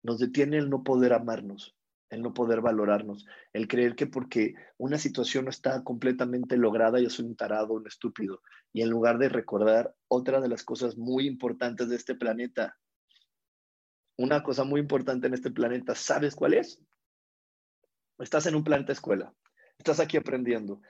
Nos 0.01 0.19
detiene 0.19 0.57
el 0.57 0.69
no 0.69 0.83
poder 0.83 1.13
amarnos, 1.13 1.75
el 2.09 2.21
no 2.21 2.33
poder 2.33 2.61
valorarnos, 2.61 3.25
el 3.53 3.67
creer 3.67 3.95
que 3.95 4.07
porque 4.07 4.53
una 4.77 4.97
situación 4.97 5.45
no 5.45 5.49
está 5.49 5.83
completamente 5.83 6.57
lograda, 6.57 6.99
yo 6.99 7.09
soy 7.09 7.25
un 7.25 7.35
tarado, 7.35 7.73
un 7.73 7.87
estúpido. 7.87 8.41
Y 8.71 8.81
en 8.81 8.89
lugar 8.89 9.17
de 9.17 9.29
recordar 9.29 9.95
otra 10.07 10.41
de 10.41 10.49
las 10.49 10.63
cosas 10.63 10.97
muy 10.97 11.25
importantes 11.27 11.89
de 11.89 11.95
este 11.95 12.15
planeta, 12.15 12.77
una 14.17 14.43
cosa 14.43 14.63
muy 14.63 14.79
importante 14.79 15.27
en 15.27 15.33
este 15.33 15.51
planeta, 15.51 15.95
¿sabes 15.95 16.35
cuál 16.35 16.53
es? 16.53 16.79
Estás 18.19 18.45
en 18.45 18.55
un 18.55 18.63
planeta 18.63 18.93
escuela, 18.93 19.33
estás 19.77 19.99
aquí 19.99 20.17
aprendiendo. 20.17 20.81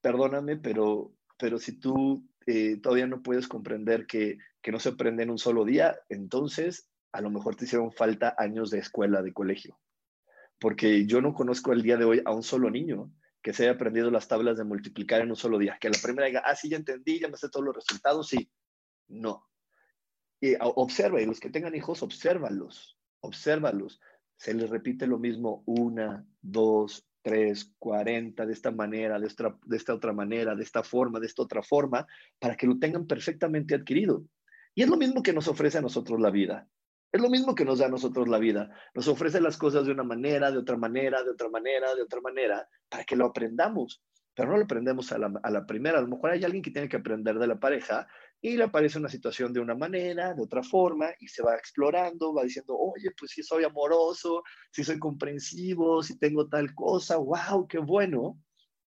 Perdóname, 0.00 0.56
pero 0.56 1.12
pero 1.40 1.58
si 1.58 1.72
tú 1.72 2.28
eh, 2.46 2.76
todavía 2.76 3.06
no 3.06 3.22
puedes 3.22 3.48
comprender 3.48 4.06
que, 4.06 4.38
que 4.62 4.70
no 4.70 4.78
se 4.78 4.90
aprende 4.90 5.22
en 5.22 5.30
un 5.30 5.38
solo 5.38 5.64
día, 5.64 5.98
entonces 6.08 6.88
a 7.12 7.20
lo 7.20 7.30
mejor 7.30 7.56
te 7.56 7.64
hicieron 7.64 7.90
falta 7.90 8.34
años 8.38 8.70
de 8.70 8.78
escuela, 8.78 9.22
de 9.22 9.32
colegio. 9.32 9.80
Porque 10.58 11.06
yo 11.06 11.20
no 11.20 11.34
conozco 11.34 11.72
el 11.72 11.82
día 11.82 11.96
de 11.96 12.04
hoy 12.04 12.22
a 12.24 12.32
un 12.32 12.42
solo 12.42 12.70
niño 12.70 13.10
que 13.42 13.52
se 13.52 13.64
haya 13.64 13.72
aprendido 13.72 14.10
las 14.10 14.28
tablas 14.28 14.58
de 14.58 14.64
multiplicar 14.64 15.22
en 15.22 15.30
un 15.30 15.36
solo 15.36 15.58
día. 15.58 15.78
Que 15.80 15.88
la 15.88 15.98
primera 16.02 16.26
diga, 16.26 16.42
ah, 16.44 16.54
sí, 16.54 16.68
ya 16.68 16.76
entendí, 16.76 17.18
ya 17.18 17.28
me 17.28 17.36
sé 17.36 17.48
todos 17.48 17.64
los 17.64 17.74
resultados, 17.74 18.28
sí. 18.28 18.50
No. 19.08 19.48
Y 20.40 20.54
observa, 20.60 21.20
y 21.20 21.26
los 21.26 21.40
que 21.40 21.50
tengan 21.50 21.74
hijos, 21.74 22.02
obsérvalos, 22.02 22.98
obsérvalos. 23.20 24.00
Se 24.36 24.54
les 24.54 24.70
repite 24.70 25.06
lo 25.06 25.18
mismo 25.18 25.62
una, 25.66 26.26
dos, 26.40 27.09
3, 27.22 27.74
40, 27.78 28.46
de 28.46 28.52
esta 28.52 28.70
manera, 28.70 29.18
de 29.18 29.26
esta, 29.26 29.56
de 29.64 29.76
esta 29.76 29.94
otra 29.94 30.12
manera, 30.12 30.54
de 30.54 30.62
esta 30.62 30.82
forma, 30.82 31.20
de 31.20 31.26
esta 31.26 31.42
otra 31.42 31.62
forma, 31.62 32.06
para 32.38 32.56
que 32.56 32.66
lo 32.66 32.78
tengan 32.78 33.06
perfectamente 33.06 33.74
adquirido. 33.74 34.24
Y 34.74 34.82
es 34.82 34.88
lo 34.88 34.96
mismo 34.96 35.22
que 35.22 35.32
nos 35.32 35.48
ofrece 35.48 35.78
a 35.78 35.82
nosotros 35.82 36.20
la 36.20 36.30
vida. 36.30 36.68
Es 37.12 37.20
lo 37.20 37.28
mismo 37.28 37.54
que 37.54 37.64
nos 37.64 37.80
da 37.80 37.86
a 37.86 37.90
nosotros 37.90 38.28
la 38.28 38.38
vida. 38.38 38.70
Nos 38.94 39.08
ofrece 39.08 39.40
las 39.40 39.56
cosas 39.56 39.84
de 39.84 39.92
una 39.92 40.04
manera, 40.04 40.50
de 40.50 40.58
otra 40.58 40.76
manera, 40.76 41.22
de 41.22 41.30
otra 41.30 41.48
manera, 41.48 41.94
de 41.94 42.02
otra 42.02 42.20
manera, 42.20 42.68
para 42.88 43.04
que 43.04 43.16
lo 43.16 43.26
aprendamos. 43.26 44.02
Pero 44.34 44.50
no 44.50 44.58
lo 44.58 44.64
aprendemos 44.64 45.10
a 45.10 45.18
la, 45.18 45.32
a 45.42 45.50
la 45.50 45.66
primera. 45.66 45.98
A 45.98 46.02
lo 46.02 46.08
mejor 46.08 46.30
hay 46.30 46.44
alguien 46.44 46.62
que 46.62 46.70
tiene 46.70 46.88
que 46.88 46.96
aprender 46.96 47.38
de 47.38 47.48
la 47.48 47.58
pareja 47.58 48.06
y 48.42 48.56
le 48.56 48.64
aparece 48.64 48.98
una 48.98 49.08
situación 49.08 49.52
de 49.52 49.60
una 49.60 49.74
manera, 49.74 50.32
de 50.32 50.42
otra 50.42 50.62
forma, 50.62 51.10
y 51.18 51.28
se 51.28 51.42
va 51.42 51.56
explorando, 51.56 52.32
va 52.32 52.44
diciendo, 52.44 52.74
oye, 52.76 53.10
pues 53.18 53.32
si 53.32 53.42
soy 53.42 53.64
amoroso, 53.64 54.42
si 54.70 54.82
soy 54.82 54.98
comprensivo, 54.98 56.02
si 56.02 56.18
tengo 56.18 56.48
tal 56.48 56.74
cosa, 56.74 57.18
wow, 57.18 57.66
qué 57.68 57.78
bueno. 57.78 58.42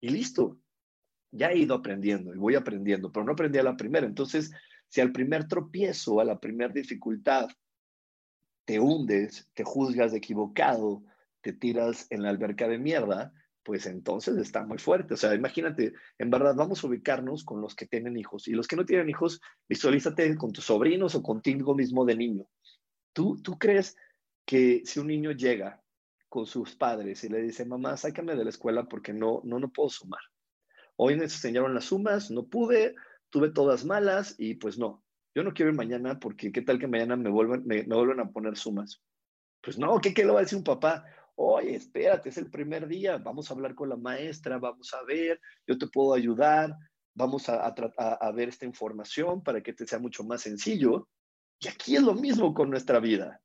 Y 0.01 0.11
listo, 0.11 0.59
ya 1.31 1.51
he 1.51 1.59
ido 1.59 1.75
aprendiendo 1.75 2.35
y 2.35 2.39
voy 2.39 2.55
aprendiendo, 2.55 3.11
pero 3.11 3.25
no 3.25 3.33
aprendí 3.33 3.59
a 3.59 3.63
la 3.63 3.77
primera. 3.77 4.07
Entonces, 4.07 4.53
si 4.89 5.01
al 5.01 5.13
primer 5.13 5.49
tropiezo, 5.49 6.21
a 6.21 6.25
la 6.25 6.39
primera 6.39 6.73
dificultad, 6.73 7.49
te 8.67 8.79
hundes, 8.79 9.49
te 9.55 9.65
juzgas 9.65 10.13
de 10.13 10.19
equivocado, 10.19 11.03
te 11.41 11.55
tiras 11.55 12.07
en 12.11 12.23
la 12.23 12.29
alberca 12.29 12.69
de 12.69 12.79
mierda, 12.79 13.33
pues 13.71 13.87
entonces 13.87 14.37
está 14.37 14.65
muy 14.67 14.79
fuerte. 14.79 15.15
O 15.15 15.17
sea, 15.17 15.33
imagínate, 15.33 15.93
en 16.19 16.29
verdad 16.29 16.57
vamos 16.57 16.83
a 16.83 16.89
ubicarnos 16.89 17.45
con 17.45 17.61
los 17.61 17.77
que 17.77 17.87
tienen 17.87 18.17
hijos 18.17 18.49
y 18.49 18.51
los 18.51 18.67
que 18.67 18.75
no 18.75 18.85
tienen 18.85 19.09
hijos, 19.09 19.41
visualízate 19.69 20.35
con 20.37 20.51
tus 20.51 20.65
sobrinos 20.65 21.15
o 21.15 21.23
contigo 21.23 21.73
mismo 21.77 22.05
de 22.05 22.17
niño. 22.17 22.47
¿Tú, 23.13 23.41
tú 23.41 23.57
crees 23.61 23.97
que 24.45 24.83
si 24.85 24.99
un 24.99 25.07
niño 25.07 25.31
llega 25.31 25.81
con 26.29 26.47
sus 26.47 26.75
padres 26.75 27.23
y 27.23 27.29
le 27.29 27.43
dice, 27.43 27.65
mamá, 27.65 27.97
sácame 27.97 28.35
de 28.35 28.43
la 28.43 28.51
escuela 28.51 28.89
porque 28.89 29.13
no, 29.13 29.41
no, 29.45 29.61
no 29.61 29.71
puedo 29.71 29.89
sumar? 29.89 30.23
Hoy 30.97 31.15
me 31.15 31.23
enseñaron 31.23 31.73
las 31.73 31.85
sumas, 31.85 32.33
no 32.33 32.49
pude, 32.49 32.97
tuve 33.29 33.51
todas 33.51 33.85
malas 33.85 34.35
y 34.37 34.57
pues 34.57 34.79
no, 34.79 35.05
yo 35.33 35.45
no 35.45 35.55
quiero 35.55 35.71
ir 35.71 35.77
mañana 35.77 36.19
porque 36.19 36.51
qué 36.51 36.63
tal 36.63 36.81
que 36.81 36.89
mañana 36.89 37.15
me 37.15 37.31
vuelvan, 37.31 37.65
me, 37.65 37.85
me 37.85 37.95
vuelvan 37.95 38.19
a 38.19 38.33
poner 38.33 38.57
sumas. 38.57 39.01
Pues 39.63 39.79
no, 39.79 40.01
¿qué, 40.01 40.13
¿qué 40.13 40.25
le 40.25 40.33
va 40.33 40.41
a 40.41 40.43
decir 40.43 40.59
un 40.59 40.65
papá? 40.65 41.05
Oye, 41.43 41.75
espérate, 41.75 42.29
es 42.29 42.37
el 42.37 42.51
primer 42.51 42.87
día, 42.87 43.17
vamos 43.17 43.51
a 43.51 43.55
hablar 43.55 43.75
con 43.75 43.89
la 43.89 43.97
maestra, 43.97 44.59
vamos 44.59 44.93
a 44.93 45.03
ver, 45.05 45.41
yo 45.67 45.79
te 45.79 45.87
puedo 45.87 46.13
ayudar, 46.13 46.77
vamos 47.15 47.49
a, 47.49 47.67
a, 47.67 48.33
ver 48.33 48.51
esta 48.51 48.67
información 48.67 49.43
para 49.43 49.63
que 49.63 49.73
te 49.73 49.87
sea 49.87 49.99
mucho 49.99 50.23
más 50.23 50.43
sencillo. 50.43 51.09
Y 51.59 51.69
aquí 51.69 51.97
es 51.97 52.03
lo 52.03 52.15
mismo 52.15 52.53
con 52.53 52.69
nuestra 52.69 53.01
vida. 53.01 53.41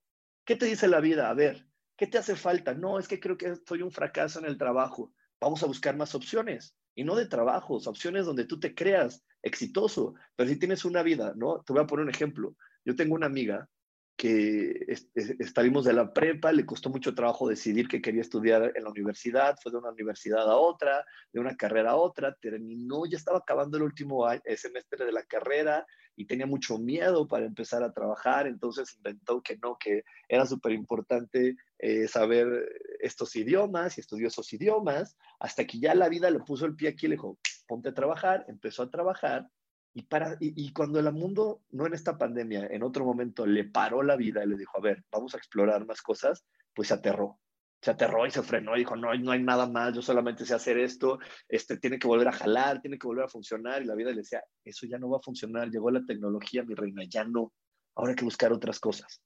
¿Qué 0.46 0.58
te 0.58 0.66
dice 0.66 0.90
la 0.90 1.00
vida? 1.00 1.30
A 1.30 1.34
ver, 1.34 1.68
¿qué 1.98 2.06
te 2.06 2.18
hace 2.18 2.36
falta? 2.36 2.74
No, 2.74 3.00
es 3.00 3.08
que 3.08 3.20
creo 3.20 3.38
que 3.38 3.56
soy 3.66 3.82
un 3.82 3.92
fracaso 3.92 4.40
en 4.40 4.46
el 4.46 4.58
trabajo. 4.58 5.14
Vamos 5.40 5.64
a 5.64 5.68
buscar 5.68 5.96
más 5.96 6.16
opciones. 6.16 6.76
Y 6.96 7.04
no 7.04 7.16
de 7.16 7.28
trabajos, 7.28 7.88
opciones 7.88 8.26
donde 8.26 8.46
tú 8.46 8.60
te 8.60 8.76
creas 8.76 9.24
exitoso. 9.42 10.16
Pero 10.36 10.50
si 10.50 10.58
tienes 10.58 10.86
una 10.86 11.02
vida, 11.02 11.34
¿no? 11.36 11.62
Te 11.66 11.74
voy 11.74 11.82
a 11.82 11.88
poner 11.88 12.04
un 12.04 12.12
ejemplo. 12.12 12.56
Yo 12.86 12.96
tengo 12.96 13.16
una 13.16 13.26
amiga 13.26 13.70
que 14.18 14.96
salimos 15.54 15.84
de 15.84 15.94
la 15.94 16.14
prepa, 16.14 16.52
le 16.52 16.66
costó 16.66 16.90
mucho 16.90 17.14
trabajo 17.14 17.50
decidir 17.50 17.88
que 17.88 18.02
quería 18.02 18.22
estudiar 18.22 18.72
en 18.76 18.84
la 18.84 18.90
universidad, 18.90 19.58
fue 19.62 19.72
de 19.72 19.78
una 19.78 19.92
universidad 19.92 20.50
a 20.50 20.56
otra, 20.56 21.06
de 21.34 21.40
una 21.40 21.56
carrera 21.56 21.92
a 21.92 21.96
otra, 21.96 22.36
terminó, 22.40 23.06
ya 23.06 23.18
estaba 23.18 23.40
acabando 23.40 23.78
el 23.78 23.84
último 23.84 24.26
semestre 24.56 25.06
de 25.06 25.12
la 25.12 25.24
carrera 25.24 25.86
y 26.16 26.26
tenía 26.26 26.46
mucho 26.46 26.78
miedo 26.78 27.28
para 27.28 27.46
empezar 27.46 27.84
a 27.84 27.92
trabajar, 27.92 28.48
entonces 28.48 28.96
inventó 28.96 29.42
que 29.42 29.58
no, 29.58 29.78
que 29.78 30.04
era 30.30 30.46
súper 30.46 30.72
importante 30.72 31.58
eh, 31.80 32.08
saber 32.08 32.48
estos 33.02 33.36
idiomas 33.36 33.98
y 33.98 34.02
estudió 34.02 34.30
esos 34.30 34.52
idiomas, 34.54 35.18
hasta 35.40 35.66
que 35.66 35.80
ya 35.80 35.94
la 35.94 36.10
vida 36.10 36.30
le 36.30 36.40
puso 36.40 36.66
el 36.66 36.76
pie 36.76 36.90
aquí 36.90 37.06
y 37.06 37.10
le 37.10 37.16
dijo, 37.16 37.38
ponte 37.68 37.90
a 37.90 37.94
trabajar, 37.94 38.46
empezó 38.48 38.84
a 38.84 38.90
trabajar 38.90 39.50
y, 39.98 40.04
para, 40.04 40.36
y, 40.42 40.74
cuando 40.74 41.00
el 41.00 41.10
mundo, 41.14 41.62
no 41.72 41.88
en 41.88 41.94
esta 41.94 42.18
pandemia, 42.18 42.68
en 42.68 42.84
otro 42.84 43.06
momento 43.06 43.46
le 43.46 43.64
paró 43.64 44.04
la 44.04 44.18
vida 44.18 44.44
y 44.44 44.48
le 44.48 44.58
dijo, 44.58 44.78
a 44.78 44.82
ver, 44.82 45.06
vamos 45.10 45.34
a 45.34 45.38
explorar 45.38 45.86
más 45.86 46.02
cosas, 46.02 46.46
pues 46.74 46.90
se 46.90 46.96
aterró. 46.96 47.40
Se 47.82 47.92
aterró 47.92 48.28
y 48.28 48.32
se 48.32 48.44
frenó 48.44 48.76
y 48.76 48.80
dijo, 48.80 48.98
no, 48.98 49.14
no 49.16 49.32
hay 49.32 49.42
nada 49.42 49.68
más, 49.68 49.94
yo 49.96 50.02
solamente 50.02 50.46
sé 50.46 50.54
hacer 50.54 50.78
esto, 50.80 51.20
este, 51.48 51.78
tiene 51.78 51.98
que 51.98 52.08
volver 52.08 52.28
a 52.28 52.34
jalar, 52.34 52.82
tiene 52.82 53.00
que 53.00 53.08
volver 53.08 53.24
a 53.24 53.30
funcionar. 53.30 53.84
Y 53.84 53.86
la 53.86 53.96
vida 53.96 54.10
le 54.10 54.18
decía, 54.18 54.44
eso 54.66 54.86
ya 54.86 54.98
no 54.98 55.10
va 55.10 55.20
a 55.20 55.24
funcionar, 55.24 55.70
llegó 55.70 55.90
la 55.90 56.06
tecnología, 56.06 56.64
mi 56.64 56.76
reina, 56.76 57.04
ya 57.08 57.24
no, 57.24 57.54
ahora 57.96 58.10
hay 58.12 58.16
que 58.18 58.26
buscar 58.26 58.52
otras 58.52 58.82
cosas. 58.82 59.22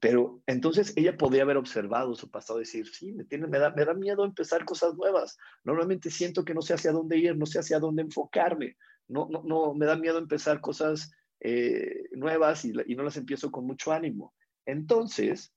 Pero 0.00 0.42
entonces 0.46 0.92
ella 0.96 1.16
podía 1.16 1.42
haber 1.42 1.56
observado 1.56 2.16
su 2.16 2.28
pasado 2.32 2.58
y 2.58 2.62
decir, 2.64 2.88
sí, 2.88 3.12
me, 3.12 3.22
tiene, 3.26 3.46
me, 3.46 3.60
da, 3.60 3.70
me 3.70 3.84
da 3.84 3.94
miedo 3.94 4.24
empezar 4.24 4.64
cosas 4.64 4.96
nuevas. 4.96 5.36
Normalmente 5.62 6.10
siento 6.10 6.44
que 6.44 6.52
no 6.52 6.62
sé 6.62 6.74
hacia 6.74 6.90
dónde 6.90 7.16
ir, 7.16 7.36
no 7.36 7.46
sé 7.46 7.60
hacia 7.60 7.78
dónde 7.78 8.02
enfocarme 8.02 8.76
no, 9.08 9.28
no, 9.28 9.74
me 9.74 9.86
da 9.86 9.96
miedo 9.96 10.18
empezar 10.18 10.60
cosas 10.60 11.10
eh, 11.40 12.08
nuevas 12.12 12.64
y, 12.64 12.72
no 12.72 13.02
las 13.02 13.16
empiezo 13.16 13.50
con 13.50 13.66
mucho 13.66 13.92
ánimo. 13.92 14.34
Entonces, 14.66 15.52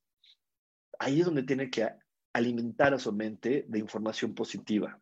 ahí 0.99 1.19
es 1.19 1.25
donde 1.25 1.43
tiene 1.43 1.69
que 1.69 1.89
alimentar 2.33 2.93
a 2.93 2.99
su 2.99 3.11
mente 3.11 3.65
de 3.67 3.79
información 3.79 4.33
positiva 4.33 4.99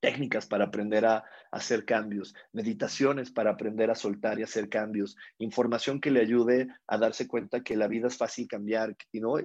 técnicas 0.00 0.46
para 0.46 0.64
aprender 0.64 1.06
a, 1.06 1.24
hacer 1.52 1.84
cambios, 1.84 2.34
meditaciones 2.52 3.30
para 3.30 3.50
aprender 3.50 3.90
a 3.90 3.94
soltar 3.94 4.38
y 4.40 4.42
hacer 4.42 4.70
cambios, 4.70 5.16
información 5.38 6.00
que 6.00 6.10
le 6.10 6.20
ayude 6.20 6.68
a 6.86 6.96
darse 6.96 7.28
cuenta 7.28 7.62
que 7.62 7.76
la 7.76 7.88
vida 7.88 8.08
es 8.08 8.16
fácil 8.16 8.48
cambiar 8.48 8.96
¿no? 9.12 9.38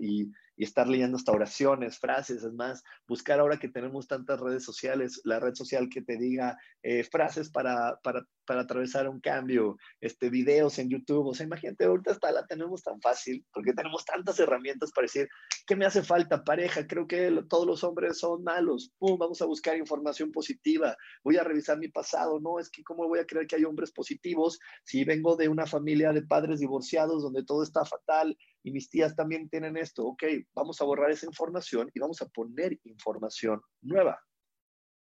Y 0.58 0.64
estar 0.64 0.88
leyendo 0.88 1.18
hasta 1.18 1.32
oraciones, 1.32 2.00
frases, 2.00 2.44
es 2.44 2.54
más, 2.54 2.84
buscar 3.08 3.40
ahora 3.40 3.60
que 3.60 3.70
tenemos 3.70 4.08
tantas 4.08 4.40
redes 4.40 4.64
sociales, 4.64 5.22
la 5.24 5.40
red 5.40 5.54
social 5.54 5.88
que 5.88 6.02
te 6.02 6.18
diga 6.18 6.58
eh, 6.82 7.04
frases 7.04 7.50
para, 7.50 8.00
para, 8.04 8.26
para, 8.46 8.62
atravesar 8.62 9.08
un 9.08 9.22
cambio, 9.22 9.78
este, 10.02 10.30
videos 10.30 10.80
en 10.80 10.90
YouTube, 10.90 11.28
o 11.28 11.34
sea, 11.36 11.46
imagínate, 11.46 11.86
ahorita 11.86 12.12
hasta 12.12 12.32
la 12.32 12.46
tenemos 12.48 12.82
tan 12.82 13.00
fácil, 13.00 13.46
porque 13.54 13.74
tenemos 13.74 14.04
tantas 14.04 14.40
herramientas 14.40 14.92
para 14.92 15.06
decir, 15.06 15.30
¿qué 15.68 15.76
me 15.76 15.86
hace 15.86 16.02
falta? 16.02 16.44
Pareja, 16.44 16.88
creo 16.88 17.08
que 17.08 17.44
todos 17.48 17.68
los 17.68 17.84
hombres 17.84 18.18
son 18.18 18.44
malos, 18.44 18.92
Pum, 18.98 19.18
vamos 19.20 19.42
a 19.42 19.46
buscar 19.46 19.78
información 19.78 20.32
positiva, 20.32 20.98
voy 21.24 21.38
a 21.38 21.44
revisar 21.44 21.78
mi 21.78 21.90
pasado, 21.90 22.40
no, 22.40 22.60
es 22.60 22.72
que 22.72 22.84
cómo 22.84 23.08
voy 23.08 23.20
a 23.20 23.26
creer 23.26 23.46
que 23.46 23.58
hay 23.58 23.64
hombres 23.64 23.92
positivos 23.92 24.60
si 24.84 25.04
vengo 25.04 25.36
de 25.36 25.50
una 25.50 25.68
familia 25.68 26.14
de 26.14 26.24
padres 26.24 26.60
divorciados 26.60 27.22
donde 27.22 27.44
todo 27.44 27.62
está 27.62 27.86
fatal, 27.86 28.36
y 28.64 28.72
mis 28.72 28.90
tías 28.90 29.16
también 29.16 29.50
tienen 29.50 29.78
esto, 29.78 30.06
ok, 30.06 30.24
vamos 30.54 30.82
a 30.82 30.86
borrar 30.86 31.12
esa 31.12 31.26
información 31.26 31.90
y 31.94 32.00
vamos 32.00 32.22
a 32.22 32.28
poner 32.28 32.80
información 32.84 33.62
nueva. 33.82 34.20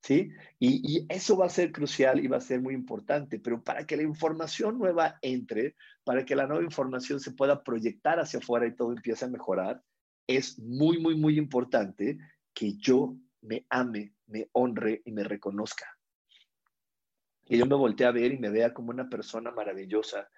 ¿Sí? 0.04 0.30
Y, 0.58 0.80
y, 0.82 1.06
eso 1.08 1.36
va 1.36 1.46
a 1.46 1.48
ser 1.48 1.70
crucial 1.70 2.18
y 2.18 2.26
va 2.26 2.38
a 2.38 2.40
ser 2.40 2.60
muy 2.60 2.74
importante, 2.74 3.38
pero 3.38 3.62
para 3.62 3.86
que 3.86 3.96
la 3.96 4.02
información 4.02 4.76
nueva 4.76 5.16
entre, 5.22 5.76
para 6.02 6.24
que 6.24 6.34
la 6.34 6.48
nueva 6.48 6.64
información 6.64 7.20
se 7.20 7.30
pueda 7.30 7.62
proyectar 7.62 8.18
hacia 8.18 8.40
afuera 8.40 8.66
y 8.66 8.74
todo 8.74 8.90
empiece 8.90 9.24
a 9.24 9.28
mejorar, 9.28 9.80
es 10.26 10.58
muy, 10.58 10.98
muy, 10.98 11.14
muy 11.14 11.38
importante 11.38 12.18
que 12.52 12.76
yo 12.78 13.16
me 13.42 13.66
ame, 13.70 14.14
me 14.26 14.48
honre 14.52 15.02
y 15.04 15.12
me 15.12 15.24
reconozca. 15.24 15.86
Que 17.44 17.58
yo 17.58 17.66
me 17.66 17.74
voltee 17.74 18.06
a 18.06 18.12
ver 18.12 18.32
y 18.32 18.38
me 18.38 18.50
vea 18.50 18.72
como 18.72 18.90
una 18.90 19.08
persona 19.08 19.50
maravillosa, 19.50 20.28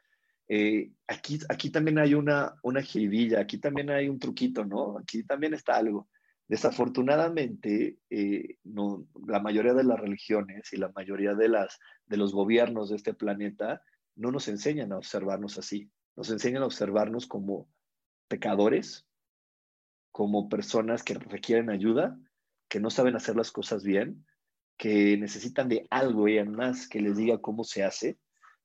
eh, 0.48 0.92
aquí, 1.06 1.38
aquí 1.48 1.70
también 1.70 1.98
hay 1.98 2.14
una, 2.14 2.54
una 2.62 2.80
aquí 2.80 3.58
también 3.58 3.90
hay 3.90 4.08
un 4.08 4.18
truquito, 4.18 4.64
¿no? 4.64 4.98
Aquí 4.98 5.24
también 5.24 5.54
está 5.54 5.76
algo. 5.76 6.08
Desafortunadamente, 6.46 7.98
eh, 8.10 8.58
no, 8.64 9.06
la 9.26 9.40
mayoría 9.40 9.72
de 9.72 9.84
las 9.84 9.98
religiones 9.98 10.72
y 10.72 10.76
la 10.76 10.92
mayoría 10.94 11.34
de, 11.34 11.48
las, 11.48 11.78
de 12.06 12.18
los 12.18 12.32
gobiernos 12.32 12.90
de 12.90 12.96
este 12.96 13.14
planeta 13.14 13.82
no 14.16 14.30
nos 14.30 14.48
enseñan 14.48 14.92
a 14.92 14.98
observarnos 14.98 15.58
así. 15.58 15.90
Nos 16.16 16.30
enseñan 16.30 16.62
a 16.62 16.66
observarnos 16.66 17.26
como 17.26 17.68
pecadores, 18.28 19.06
como 20.12 20.48
personas 20.48 21.02
que 21.02 21.14
requieren 21.14 21.70
ayuda, 21.70 22.18
que 22.68 22.78
no 22.78 22.90
saben 22.90 23.16
hacer 23.16 23.36
las 23.36 23.50
cosas 23.50 23.82
bien, 23.82 24.26
que 24.76 25.16
necesitan 25.16 25.68
de 25.68 25.86
algo 25.90 26.28
y 26.28 26.38
además 26.38 26.88
que 26.88 27.00
les 27.00 27.16
diga 27.16 27.38
cómo 27.38 27.64
se 27.64 27.84
hace 27.84 28.18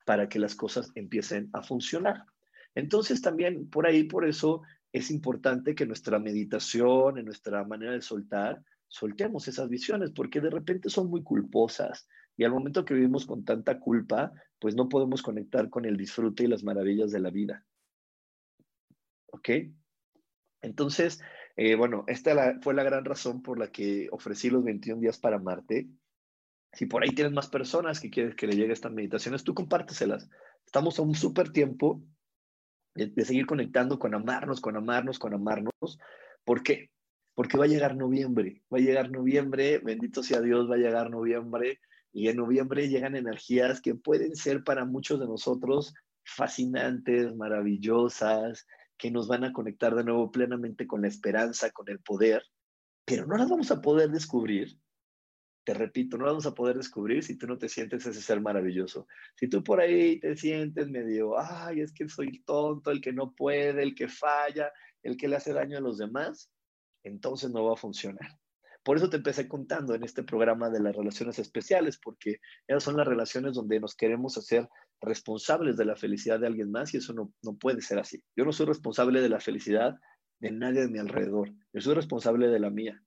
para 0.10 0.28
que 0.28 0.40
las 0.40 0.56
cosas 0.56 0.92
empiecen 0.96 1.52
a 1.54 1.62
funcionar. 1.62 2.26
Entonces 2.74 3.22
también 3.22 3.70
por 3.70 3.86
ahí, 3.86 4.06
por 4.06 4.28
eso 4.28 4.64
es 4.92 5.12
importante 5.12 5.76
que 5.76 5.86
nuestra 5.86 6.18
meditación, 6.18 7.20
en 7.20 7.26
nuestra 7.26 7.64
manera 7.64 7.92
de 7.92 8.02
soltar, 8.02 8.60
soltemos 8.88 9.48
esas 9.48 9.70
visiones, 9.70 10.10
porque 10.10 10.42
de 10.42 10.50
repente 10.50 10.90
son 10.90 11.12
muy 11.12 11.22
culposas 11.22 12.08
y 12.36 12.44
al 12.44 12.50
momento 12.50 12.86
que 12.86 12.96
vivimos 12.96 13.28
con 13.28 13.46
tanta 13.46 13.80
culpa, 13.80 14.34
pues 14.58 14.74
no 14.74 14.90
podemos 14.90 15.22
conectar 15.22 15.70
con 15.70 15.86
el 15.86 15.96
disfrute 15.96 16.46
y 16.46 16.48
las 16.48 16.64
maravillas 16.64 17.12
de 17.12 17.20
la 17.20 17.30
vida. 17.30 17.64
¿Ok? 19.28 19.50
Entonces, 20.64 21.22
eh, 21.56 21.76
bueno, 21.76 22.04
esta 22.08 22.60
fue 22.62 22.74
la 22.74 22.82
gran 22.82 23.06
razón 23.06 23.44
por 23.44 23.60
la 23.60 23.72
que 23.72 24.08
ofrecí 24.12 24.50
los 24.50 24.64
21 24.64 25.02
días 25.02 25.20
para 25.20 25.38
Marte. 25.38 25.88
Si 26.74 26.86
por 26.86 27.04
ahí 27.04 27.10
tienes 27.10 27.34
más 27.34 27.50
personas 27.50 28.00
que 28.00 28.10
quieres 28.10 28.36
que 28.36 28.48
le 28.48 28.56
llegue 28.56 28.74
estas 28.74 28.92
meditaciones, 28.92 29.44
tú 29.44 29.54
compárteselas. 29.54 30.30
Estamos 30.66 31.00
a 31.00 31.02
un 31.02 31.16
súper 31.16 31.52
tiempo 31.52 32.02
de, 32.96 33.26
seguir 33.26 33.46
conectando 33.46 33.98
con 33.98 34.14
amarnos, 34.14 34.62
con 34.62 34.78
amarnos, 34.78 35.20
con 35.20 35.34
amarnos. 35.34 36.00
¿Por 36.44 36.64
qué? 36.64 36.92
Porque 37.34 37.58
va 37.58 37.66
a 37.66 37.70
llegar 37.70 37.96
noviembre, 37.96 38.62
va 38.72 38.78
a 38.78 38.82
llegar 38.82 39.10
noviembre, 39.10 39.80
bendito 39.80 40.24
sea 40.24 40.42
Dios, 40.42 40.70
va 40.70 40.76
a 40.76 40.80
llegar 40.80 41.10
noviembre 41.10 41.80
y 42.12 42.28
en 42.28 42.38
noviembre 42.38 42.90
llegan 42.90 43.16
energías 43.16 43.82
que 43.82 43.96
pueden 43.96 44.36
ser 44.36 44.64
para 44.64 44.86
muchos 44.86 45.20
de 45.20 45.28
nosotros 45.28 45.94
fascinantes, 46.24 47.36
maravillosas, 47.36 48.68
que 48.98 49.10
nos 49.10 49.28
van 49.28 49.46
a 49.46 49.54
conectar 49.54 49.96
de 49.96 50.04
nuevo 50.04 50.32
plenamente 50.32 50.86
con 50.86 51.02
la 51.02 51.08
esperanza, 51.08 51.72
con 51.72 51.90
el 51.90 52.00
poder, 52.00 52.44
pero 53.06 53.26
no 53.26 53.38
las 53.38 53.50
vamos 53.50 53.72
a 53.72 53.82
poder 53.82 54.10
descubrir 54.10 54.78
te 55.64 55.74
repito, 55.74 56.18
no 56.18 56.26
vamos 56.26 56.46
a 56.46 56.54
poder 56.54 56.78
descubrir 56.78 57.24
si 57.24 57.38
tú 57.38 57.48
no 57.48 57.58
te 57.58 57.70
sientes 57.70 58.06
ese 58.06 58.22
ser 58.22 58.42
maravilloso. 58.42 59.08
Si 59.36 59.48
tú 59.48 59.64
por 59.64 59.80
ahí 59.80 60.20
te 60.20 60.36
sientes 60.36 60.90
medio, 60.90 61.38
ay, 61.38 61.82
es 61.82 61.94
que 61.94 62.08
soy 62.10 62.42
tonto, 62.44 62.92
el 62.92 63.02
que 63.02 63.14
no 63.14 63.34
puede, 63.34 63.84
el 63.84 63.94
que 63.94 64.08
falla, 64.08 64.72
el 65.04 65.18
que 65.18 65.28
le 65.28 65.36
hace 65.36 65.54
daño 65.54 65.78
a 65.78 65.82
los 65.82 65.98
demás, 65.98 66.52
entonces 67.04 67.52
no 67.52 67.66
va 67.66 67.74
a 67.74 67.78
funcionar. 67.78 68.38
Por 68.84 68.98
eso 68.98 69.10
te 69.10 69.18
empecé 69.18 69.48
contando 69.48 69.94
en 69.94 70.04
este 70.04 70.24
programa 70.24 70.70
de 70.70 70.80
las 70.80 70.96
relaciones 70.96 71.38
especiales, 71.38 72.00
porque 72.02 72.40
esas 72.68 72.84
son 72.84 72.98
las 72.98 73.08
relaciones 73.08 73.54
donde 73.54 73.80
nos 73.80 73.96
queremos 73.96 74.38
hacer 74.38 74.68
responsables 75.02 75.78
de 75.78 75.86
la 75.86 75.96
felicidad 75.96 76.40
de 76.40 76.48
alguien 76.48 76.72
más 76.72 76.94
y 76.94 76.98
eso 76.98 77.14
no, 77.14 77.32
no 77.44 77.58
puede 77.58 77.82
ser 77.82 78.00
así. 78.00 78.24
Yo 78.36 78.46
no 78.46 78.52
soy 78.52 78.66
responsable 78.66 79.22
de 79.22 79.30
la 79.30 79.40
felicidad 79.40 79.96
de 80.40 80.52
nadie 80.52 80.82
de 80.82 80.88
mi 80.88 81.00
alrededor, 81.00 81.52
yo 81.74 81.82
soy 81.82 81.96
responsable 81.96 82.48
de 82.48 82.60
la 82.60 82.70
mía. 82.70 83.02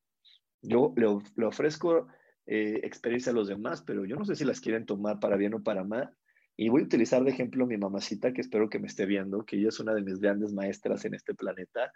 Yo 0.60 0.92
le, 0.96 1.06
le 1.36 1.46
ofrezco 1.46 2.06
eh, 2.46 2.80
experiencia 2.82 3.32
a 3.32 3.34
los 3.34 3.48
demás, 3.48 3.82
pero 3.82 4.04
yo 4.04 4.16
no 4.16 4.24
sé 4.24 4.36
si 4.36 4.44
las 4.44 4.60
quieren 4.60 4.86
tomar 4.86 5.20
para 5.20 5.36
bien 5.36 5.54
o 5.54 5.62
para 5.62 5.84
mal. 5.84 6.14
Y 6.56 6.68
voy 6.68 6.82
a 6.82 6.84
utilizar 6.84 7.24
de 7.24 7.30
ejemplo 7.30 7.66
mi 7.66 7.76
mamacita, 7.76 8.32
que 8.32 8.40
espero 8.40 8.68
que 8.68 8.78
me 8.78 8.86
esté 8.86 9.06
viendo, 9.06 9.44
que 9.44 9.56
ella 9.56 9.68
es 9.68 9.80
una 9.80 9.94
de 9.94 10.02
mis 10.02 10.20
grandes 10.20 10.52
maestras 10.52 11.04
en 11.04 11.14
este 11.14 11.34
planeta. 11.34 11.92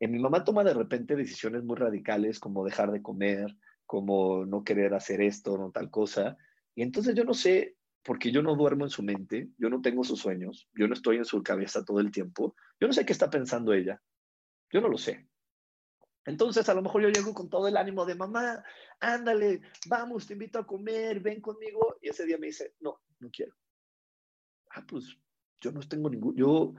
Eh, 0.00 0.08
mi 0.08 0.18
mamá 0.18 0.44
toma 0.44 0.64
de 0.64 0.74
repente 0.74 1.16
decisiones 1.16 1.62
muy 1.62 1.76
radicales, 1.76 2.40
como 2.40 2.64
dejar 2.64 2.90
de 2.90 3.02
comer, 3.02 3.54
como 3.86 4.46
no 4.46 4.64
querer 4.64 4.94
hacer 4.94 5.20
esto, 5.20 5.56
no 5.58 5.70
tal 5.70 5.90
cosa. 5.90 6.36
Y 6.74 6.82
entonces 6.82 7.14
yo 7.14 7.24
no 7.24 7.34
sé, 7.34 7.76
porque 8.02 8.32
yo 8.32 8.42
no 8.42 8.56
duermo 8.56 8.84
en 8.84 8.90
su 8.90 9.02
mente, 9.02 9.50
yo 9.58 9.68
no 9.68 9.80
tengo 9.80 10.04
sus 10.04 10.20
sueños, 10.20 10.68
yo 10.74 10.88
no 10.88 10.94
estoy 10.94 11.16
en 11.16 11.24
su 11.24 11.42
cabeza 11.42 11.84
todo 11.84 12.00
el 12.00 12.10
tiempo, 12.10 12.54
yo 12.80 12.86
no 12.86 12.92
sé 12.92 13.04
qué 13.04 13.12
está 13.12 13.28
pensando 13.30 13.72
ella. 13.72 14.00
Yo 14.72 14.80
no 14.80 14.88
lo 14.88 14.98
sé. 14.98 15.29
Entonces, 16.24 16.68
a 16.68 16.74
lo 16.74 16.82
mejor 16.82 17.02
yo 17.02 17.08
llego 17.08 17.32
con 17.32 17.48
todo 17.48 17.66
el 17.66 17.76
ánimo 17.76 18.04
de 18.04 18.14
mamá, 18.14 18.62
ándale, 19.00 19.62
vamos, 19.88 20.26
te 20.26 20.34
invito 20.34 20.58
a 20.58 20.66
comer, 20.66 21.20
ven 21.20 21.40
conmigo. 21.40 21.96
Y 22.02 22.10
ese 22.10 22.26
día 22.26 22.38
me 22.38 22.48
dice, 22.48 22.74
no, 22.80 23.00
no 23.18 23.30
quiero. 23.30 23.54
Ah, 24.70 24.84
pues 24.86 25.16
yo 25.60 25.72
no 25.72 25.80
tengo 25.80 26.08
ningún, 26.10 26.36
yo 26.36 26.74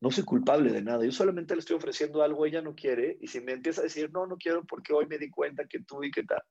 no 0.00 0.10
soy 0.10 0.24
culpable 0.24 0.72
de 0.72 0.82
nada, 0.82 1.04
yo 1.04 1.12
solamente 1.12 1.54
le 1.54 1.60
estoy 1.60 1.76
ofreciendo 1.76 2.22
algo, 2.22 2.46
ella 2.46 2.62
no 2.62 2.74
quiere. 2.74 3.18
Y 3.20 3.26
si 3.26 3.40
me 3.40 3.52
empieza 3.52 3.80
a 3.80 3.84
decir, 3.84 4.10
no, 4.12 4.26
no 4.26 4.36
quiero 4.36 4.64
porque 4.64 4.92
hoy 4.92 5.06
me 5.06 5.18
di 5.18 5.30
cuenta 5.30 5.66
que 5.66 5.80
tú 5.80 6.02
y 6.04 6.10
que 6.10 6.22
tal, 6.22 6.42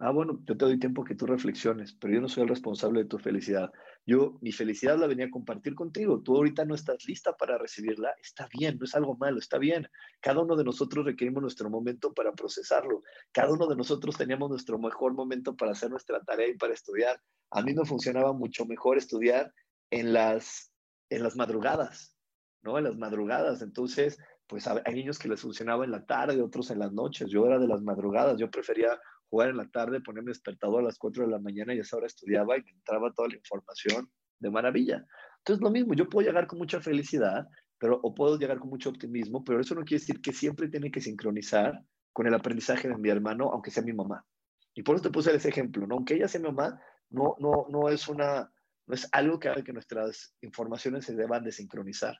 Ah, 0.00 0.12
bueno, 0.12 0.40
yo 0.44 0.56
te 0.56 0.64
doy 0.64 0.78
tiempo 0.78 1.02
que 1.02 1.16
tú 1.16 1.26
reflexiones, 1.26 1.92
pero 1.92 2.14
yo 2.14 2.20
no 2.20 2.28
soy 2.28 2.44
el 2.44 2.48
responsable 2.48 3.00
de 3.02 3.08
tu 3.08 3.18
felicidad. 3.18 3.72
Yo, 4.06 4.38
mi 4.40 4.52
felicidad 4.52 4.96
la 4.96 5.08
venía 5.08 5.26
a 5.26 5.30
compartir 5.30 5.74
contigo. 5.74 6.22
Tú 6.22 6.36
ahorita 6.36 6.64
no 6.64 6.76
estás 6.76 7.04
lista 7.04 7.36
para 7.36 7.58
recibirla. 7.58 8.14
Está 8.22 8.48
bien, 8.56 8.78
no 8.78 8.84
es 8.84 8.94
algo 8.94 9.16
malo, 9.16 9.40
está 9.40 9.58
bien. 9.58 9.88
Cada 10.20 10.40
uno 10.40 10.54
de 10.54 10.62
nosotros 10.62 11.04
requerimos 11.04 11.42
nuestro 11.42 11.68
momento 11.68 12.14
para 12.14 12.32
procesarlo. 12.32 13.02
Cada 13.32 13.52
uno 13.52 13.66
de 13.66 13.74
nosotros 13.74 14.16
teníamos 14.16 14.50
nuestro 14.50 14.78
mejor 14.78 15.14
momento 15.14 15.56
para 15.56 15.72
hacer 15.72 15.90
nuestra 15.90 16.22
tarea 16.22 16.48
y 16.48 16.56
para 16.56 16.74
estudiar. 16.74 17.20
A 17.50 17.60
mí 17.62 17.74
me 17.74 17.84
funcionaba 17.84 18.32
mucho 18.32 18.66
mejor 18.66 18.98
estudiar 18.98 19.52
en 19.90 20.12
las, 20.12 20.72
en 21.10 21.24
las 21.24 21.34
madrugadas, 21.34 22.16
¿no? 22.62 22.78
En 22.78 22.84
las 22.84 22.96
madrugadas. 22.96 23.62
Entonces, 23.62 24.16
pues 24.46 24.68
hay 24.68 24.94
niños 24.94 25.18
que 25.18 25.28
les 25.28 25.40
funcionaba 25.40 25.84
en 25.84 25.90
la 25.90 26.06
tarde, 26.06 26.40
otros 26.40 26.70
en 26.70 26.78
las 26.78 26.92
noches. 26.92 27.28
Yo 27.30 27.46
era 27.46 27.58
de 27.58 27.66
las 27.66 27.82
madrugadas. 27.82 28.38
Yo 28.38 28.48
prefería 28.48 28.98
jugar 29.30 29.50
en 29.50 29.56
la 29.58 29.68
tarde, 29.68 30.00
ponerme 30.00 30.30
despertador 30.30 30.80
a 30.80 30.86
las 30.86 30.98
4 30.98 31.24
de 31.24 31.30
la 31.30 31.38
mañana 31.38 31.74
y 31.74 31.78
a 31.78 31.82
esa 31.82 31.96
hora 31.96 32.06
estudiaba 32.06 32.56
y 32.56 32.62
entraba 32.68 33.12
toda 33.12 33.28
la 33.28 33.36
información 33.36 34.10
de 34.38 34.50
maravilla. 34.50 35.04
Entonces, 35.38 35.62
lo 35.62 35.70
mismo, 35.70 35.94
yo 35.94 36.08
puedo 36.08 36.26
llegar 36.26 36.46
con 36.46 36.58
mucha 36.58 36.80
felicidad, 36.80 37.46
pero, 37.78 38.00
o 38.02 38.14
puedo 38.14 38.38
llegar 38.38 38.58
con 38.58 38.70
mucho 38.70 38.90
optimismo, 38.90 39.44
pero 39.44 39.60
eso 39.60 39.74
no 39.74 39.84
quiere 39.84 40.00
decir 40.00 40.20
que 40.20 40.32
siempre 40.32 40.68
tiene 40.68 40.90
que 40.90 41.00
sincronizar 41.00 41.80
con 42.12 42.26
el 42.26 42.34
aprendizaje 42.34 42.88
de 42.88 42.96
mi 42.96 43.08
hermano, 43.08 43.50
aunque 43.52 43.70
sea 43.70 43.82
mi 43.82 43.92
mamá. 43.92 44.24
Y 44.74 44.82
por 44.82 44.96
eso 44.96 45.04
te 45.04 45.10
puse 45.10 45.34
ese 45.34 45.48
ejemplo, 45.48 45.86
¿no? 45.86 45.96
Aunque 45.96 46.14
ella 46.14 46.28
sea 46.28 46.40
mi 46.40 46.48
mamá, 46.48 46.80
no, 47.10 47.36
no, 47.38 47.66
no 47.68 47.88
es 47.88 48.08
una, 48.08 48.52
no 48.86 48.94
es 48.94 49.08
algo 49.12 49.38
que 49.38 49.48
haga 49.48 49.62
que 49.62 49.72
nuestras 49.72 50.34
informaciones 50.40 51.04
se 51.04 51.14
deban 51.14 51.44
de 51.44 51.52
sincronizar. 51.52 52.16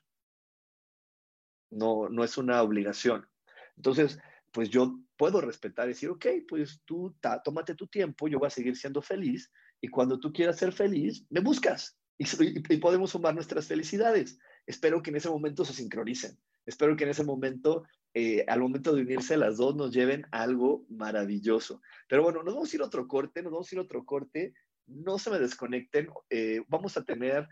No, 1.71 2.09
no 2.09 2.23
es 2.23 2.37
una 2.37 2.61
obligación. 2.63 3.27
Entonces, 3.75 4.19
pues 4.51 4.69
yo 4.69 4.99
puedo 5.19 5.41
respetar 5.41 5.85
y 5.85 5.89
decir, 5.89 6.09
ok, 6.09 6.25
pues 6.47 6.81
tú 6.85 7.13
tómate 7.43 7.75
tu 7.75 7.87
tiempo, 7.87 8.29
yo 8.29 8.39
voy 8.39 8.47
a 8.47 8.49
seguir 8.49 8.77
siendo 8.77 9.01
feliz 9.01 9.51
y 9.81 9.89
cuando 9.89 10.17
tú 10.17 10.31
quieras 10.31 10.57
ser 10.57 10.71
feliz, 10.71 11.25
me 11.29 11.41
buscas 11.41 11.99
y, 12.17 12.77
podemos 12.79 13.11
sumar 13.11 13.35
nuestras 13.35 13.67
felicidades. 13.67 14.39
Espero 14.65 15.03
que 15.03 15.09
en 15.09 15.17
ese 15.17 15.29
momento 15.29 15.65
se 15.65 15.73
sincronicen. 15.73 16.37
Espero 16.65 16.95
que 16.95 17.03
en 17.03 17.09
ese 17.09 17.25
momento, 17.25 17.83
eh, 18.13 18.45
al 18.47 18.61
momento 18.61 18.95
de 18.95 19.01
unirse 19.01 19.35
las 19.35 19.57
dos, 19.57 19.75
nos 19.75 19.91
lleven 19.91 20.25
algo 20.31 20.85
maravilloso. 20.89 21.81
Pero 22.07 22.23
bueno, 22.23 22.41
nos 22.41 22.53
vamos 22.53 22.71
a 22.71 22.75
ir 22.77 22.81
a 22.81 22.85
otro 22.85 23.05
corte, 23.07 23.43
nos 23.43 23.51
vamos 23.51 23.69
a 23.69 23.75
ir 23.75 23.79
a 23.79 23.83
otro 23.83 24.05
corte. 24.05 24.53
No 24.87 25.19
se 25.19 25.31
me 25.31 25.39
desconecten. 25.39 26.07
Eh, 26.29 26.61
vamos 26.69 26.95
a 26.95 27.03
tener 27.03 27.45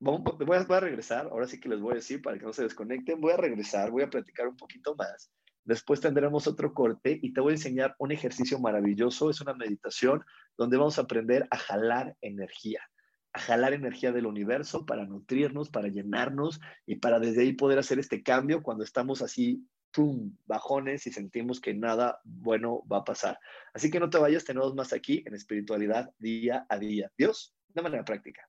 voy, 0.00 0.22
a, 0.56 0.64
voy, 0.64 0.76
a, 0.76 0.80
regresar, 0.80 1.26
ahora 1.26 1.46
sí 1.46 1.60
que 1.60 1.68
les 1.68 1.80
voy 1.80 1.92
a 1.92 1.96
decir 1.96 2.22
para 2.22 2.38
que 2.38 2.44
no 2.44 2.52
se 2.52 2.62
desconecten, 2.62 3.20
voy 3.20 3.32
a 3.32 3.36
regresar, 3.36 3.90
voy 3.90 4.02
a 4.02 4.10
platicar 4.10 4.48
un 4.48 4.56
poquito 4.56 4.94
más 4.96 5.30
Después 5.64 6.00
tendremos 6.00 6.46
otro 6.46 6.74
corte 6.74 7.18
y 7.22 7.32
te 7.32 7.40
voy 7.40 7.52
a 7.52 7.56
enseñar 7.56 7.94
un 7.98 8.12
ejercicio 8.12 8.58
maravilloso. 8.58 9.30
Es 9.30 9.40
una 9.40 9.54
meditación 9.54 10.22
donde 10.58 10.76
vamos 10.76 10.98
a 10.98 11.02
aprender 11.02 11.48
a 11.50 11.56
jalar 11.56 12.16
energía, 12.20 12.80
a 13.32 13.40
jalar 13.40 13.72
energía 13.72 14.12
del 14.12 14.26
universo 14.26 14.84
para 14.84 15.06
nutrirnos, 15.06 15.70
para 15.70 15.88
llenarnos 15.88 16.60
y 16.86 16.96
para 16.96 17.18
desde 17.18 17.42
ahí 17.42 17.54
poder 17.54 17.78
hacer 17.78 17.98
este 17.98 18.22
cambio 18.22 18.62
cuando 18.62 18.84
estamos 18.84 19.22
así, 19.22 19.66
tum, 19.90 20.36
bajones 20.44 21.06
y 21.06 21.12
sentimos 21.12 21.60
que 21.60 21.72
nada 21.72 22.20
bueno 22.24 22.82
va 22.92 22.98
a 22.98 23.04
pasar. 23.04 23.38
Así 23.72 23.90
que 23.90 24.00
no 24.00 24.10
te 24.10 24.18
vayas, 24.18 24.44
tenemos 24.44 24.74
más 24.74 24.92
aquí 24.92 25.22
en 25.24 25.34
espiritualidad 25.34 26.12
día 26.18 26.66
a 26.68 26.78
día. 26.78 27.10
Dios, 27.16 27.54
de 27.68 27.82
manera 27.82 28.04
práctica. 28.04 28.48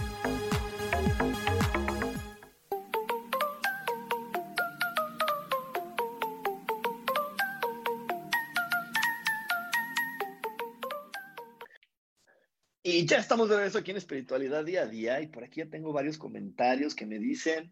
Y 12.93 13.05
ya 13.05 13.19
estamos 13.19 13.47
de 13.47 13.55
regreso 13.55 13.77
aquí 13.77 13.91
en 13.91 13.97
Espiritualidad 13.97 14.65
Día 14.65 14.81
a 14.81 14.85
Día 14.85 15.21
y 15.21 15.27
por 15.27 15.45
aquí 15.45 15.61
ya 15.61 15.69
tengo 15.69 15.93
varios 15.93 16.17
comentarios 16.17 16.93
que 16.93 17.05
me 17.05 17.19
dicen 17.19 17.71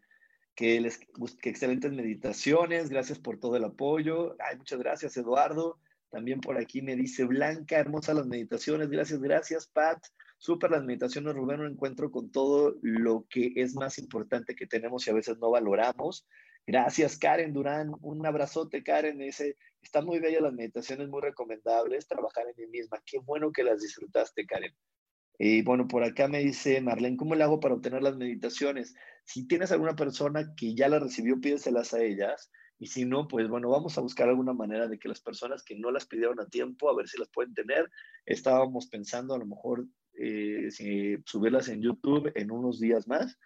que, 0.55 0.79
les, 0.79 0.97
que 1.41 1.49
excelentes 1.49 1.91
meditaciones, 1.91 2.89
gracias 2.89 3.19
por 3.19 3.37
todo 3.37 3.57
el 3.57 3.65
apoyo. 3.65 4.37
Ay, 4.39 4.55
muchas 4.55 4.79
gracias, 4.79 5.17
Eduardo. 5.17 5.77
También 6.09 6.39
por 6.39 6.57
aquí 6.57 6.81
me 6.81 6.95
dice 6.95 7.25
Blanca, 7.25 7.77
hermosas 7.77 8.15
las 8.15 8.27
meditaciones, 8.27 8.89
gracias, 8.89 9.19
gracias, 9.19 9.67
Pat. 9.67 10.01
Súper 10.37 10.71
las 10.71 10.85
meditaciones, 10.85 11.35
Rubén, 11.35 11.59
un 11.59 11.71
encuentro 11.73 12.11
con 12.11 12.31
todo 12.31 12.77
lo 12.81 13.25
que 13.29 13.51
es 13.57 13.75
más 13.75 13.99
importante 13.99 14.55
que 14.55 14.67
tenemos 14.67 15.05
y 15.05 15.09
a 15.09 15.15
veces 15.15 15.37
no 15.39 15.51
valoramos. 15.51 16.25
Gracias, 16.65 17.17
Karen 17.17 17.51
Durán. 17.51 17.91
Un 17.99 18.25
abrazote, 18.25 18.83
Karen. 18.83 19.17
Dice, 19.17 19.57
están 19.81 20.05
muy 20.05 20.19
bellas 20.19 20.43
las 20.43 20.53
meditaciones, 20.53 21.09
muy 21.09 21.19
recomendables. 21.19 22.07
Trabajar 22.07 22.45
en 22.47 22.55
mí 22.55 22.67
misma. 22.67 23.01
Qué 23.05 23.19
bueno 23.19 23.51
que 23.51 23.63
las 23.63 23.81
disfrutaste, 23.81 24.45
Karen. 24.45 24.73
Y 25.39 25.63
bueno, 25.63 25.87
por 25.87 26.03
acá 26.03 26.27
me 26.27 26.39
dice 26.39 26.81
Marlene, 26.81 27.17
¿cómo 27.17 27.33
le 27.35 27.43
hago 27.43 27.59
para 27.61 27.75
obtener 27.75 28.03
las 28.03 28.17
meditaciones? 28.17 28.93
Si 29.25 29.47
tienes 29.47 29.71
alguna 29.71 29.95
persona 29.95 30.53
que 30.55 30.75
ya 30.75 30.89
las 30.89 31.01
recibió, 31.01 31.39
pídeselas 31.39 31.93
a 31.93 32.03
ellas 32.03 32.51
Y 32.79 32.87
si 32.87 33.05
no, 33.05 33.27
pues 33.27 33.47
bueno, 33.49 33.69
vamos 33.69 33.97
a 33.97 34.01
buscar 34.01 34.29
alguna 34.29 34.53
manera 34.53 34.87
de 34.87 34.99
que 34.99 35.07
las 35.09 35.21
personas 35.21 35.63
que 35.63 35.75
no 35.77 35.91
las 35.91 36.05
pidieron 36.07 36.39
a 36.41 36.47
tiempo, 36.47 36.89
a 36.89 36.95
ver 36.95 37.07
si 37.07 37.17
las 37.19 37.29
pueden 37.29 37.53
tener. 37.53 37.89
Estábamos 38.25 38.87
pensando 38.87 39.33
a 39.33 39.39
lo 39.39 39.45
mejor 39.45 39.87
eh, 40.15 40.69
si 40.71 41.17
subirlas 41.25 41.69
en 41.69 41.81
YouTube 41.81 42.31
en 42.35 42.51
unos 42.51 42.79
días 42.79 43.07
más. 43.07 43.37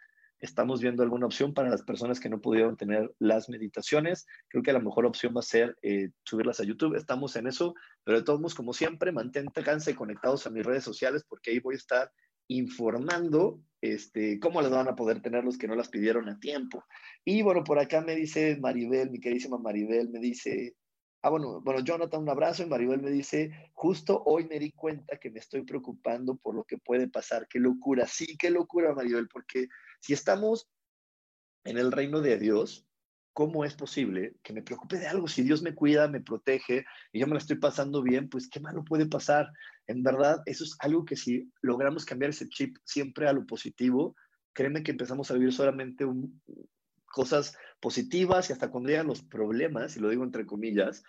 Estamos 0.43 0.81
viendo 0.81 1.03
alguna 1.03 1.25
opción 1.25 1.53
para 1.53 1.69
las 1.69 1.83
personas 1.83 2.19
que 2.19 2.27
no 2.27 2.41
pudieron 2.41 2.75
tener 2.75 3.09
las 3.17 3.47
meditaciones. 3.47 4.27
Creo 4.49 4.61
que 4.61 4.73
la 4.73 4.79
mejor 4.79 5.05
opción 5.05 5.33
va 5.33 5.39
a 5.39 5.43
ser 5.43 5.77
eh, 5.81 6.09
subirlas 6.25 6.59
a 6.59 6.65
YouTube. 6.65 6.97
Estamos 6.97 7.37
en 7.37 7.47
eso, 7.47 7.73
pero 8.03 8.17
de 8.17 8.25
todos 8.25 8.41
modos, 8.41 8.53
como 8.53 8.73
siempre, 8.73 9.13
manténganse 9.13 9.95
conectados 9.95 10.45
a 10.45 10.49
mis 10.49 10.65
redes 10.65 10.83
sociales 10.83 11.23
porque 11.29 11.51
ahí 11.51 11.59
voy 11.59 11.75
a 11.75 11.77
estar 11.77 12.11
informando 12.49 13.61
este, 13.79 14.37
cómo 14.41 14.61
las 14.61 14.69
van 14.69 14.89
a 14.89 14.95
poder 14.95 15.21
tener 15.21 15.45
los 15.45 15.57
que 15.57 15.69
no 15.69 15.75
las 15.75 15.87
pidieron 15.87 16.27
a 16.27 16.37
tiempo. 16.37 16.83
Y 17.23 17.41
bueno, 17.41 17.63
por 17.63 17.79
acá 17.79 18.01
me 18.01 18.13
dice 18.13 18.57
Maribel, 18.59 19.11
mi 19.11 19.21
queridísima 19.21 19.57
Maribel, 19.57 20.09
me 20.09 20.19
dice, 20.19 20.75
ah, 21.24 21.30
bueno, 21.30 21.61
bueno, 21.61 21.80
Jonathan, 21.80 22.21
un 22.21 22.30
abrazo 22.30 22.63
y 22.63 22.65
Maribel 22.67 23.01
me 23.01 23.09
dice, 23.09 23.71
justo 23.74 24.21
hoy 24.26 24.45
me 24.45 24.59
di 24.59 24.71
cuenta 24.71 25.17
que 25.17 25.32
me 25.32 25.39
estoy 25.39 25.63
preocupando 25.63 26.36
por 26.36 26.53
lo 26.53 26.65
que 26.65 26.78
puede 26.78 27.07
pasar. 27.07 27.47
Qué 27.47 27.59
locura, 27.59 28.05
sí, 28.07 28.38
qué 28.38 28.49
locura, 28.49 28.93
Maribel, 28.93 29.30
porque 29.30 29.69
si 30.01 30.11
estamos 30.11 30.69
en 31.63 31.78
el 31.78 31.93
reino 31.93 32.19
de 32.19 32.38
Dios, 32.38 32.86
¿cómo 33.32 33.63
es 33.63 33.74
posible 33.74 34.36
que 34.43 34.51
me 34.51 34.61
preocupe 34.61 34.97
de 34.97 35.07
algo? 35.07 35.30
Si 35.30 35.43
Dios 35.43 35.61
me 35.61 35.74
cuida, 35.74 36.09
me 36.09 36.19
protege 36.19 36.86
y 37.13 37.21
yo 37.21 37.28
me 37.28 37.34
la 37.34 37.39
estoy 37.39 37.57
pasando 37.57 38.03
bien, 38.03 38.28
pues 38.28 38.49
qué 38.49 38.59
malo 38.59 38.84
puede 38.84 39.05
pasar. 39.05 39.47
En 39.88 40.03
verdad, 40.03 40.43
eso 40.45 40.65
es 40.65 40.76
algo 40.80 41.05
que 41.05 41.15
si 41.15 41.49
logramos 41.61 42.03
cambiar 42.03 42.32
ese 42.32 42.49
chip 42.49 42.76
siempre 42.84 43.30
a 43.30 43.34
lo 43.34 43.45
positivo, 43.45 44.13
créeme 44.51 44.84
que 44.84 44.91
empezamos 44.91 45.32
a 45.32 45.36
vivir 45.36 45.53
solamente 45.53 46.05
cosas 47.14 47.55
positivas 47.80 48.49
y 48.49 48.53
hasta 48.53 48.72
cuando 48.72 48.89
llegan 48.89 49.07
los 49.07 49.22
problemas, 49.22 49.95
y 49.95 49.99
lo 49.99 50.09
digo 50.09 50.24
entre 50.24 50.47
comillas, 50.47 51.03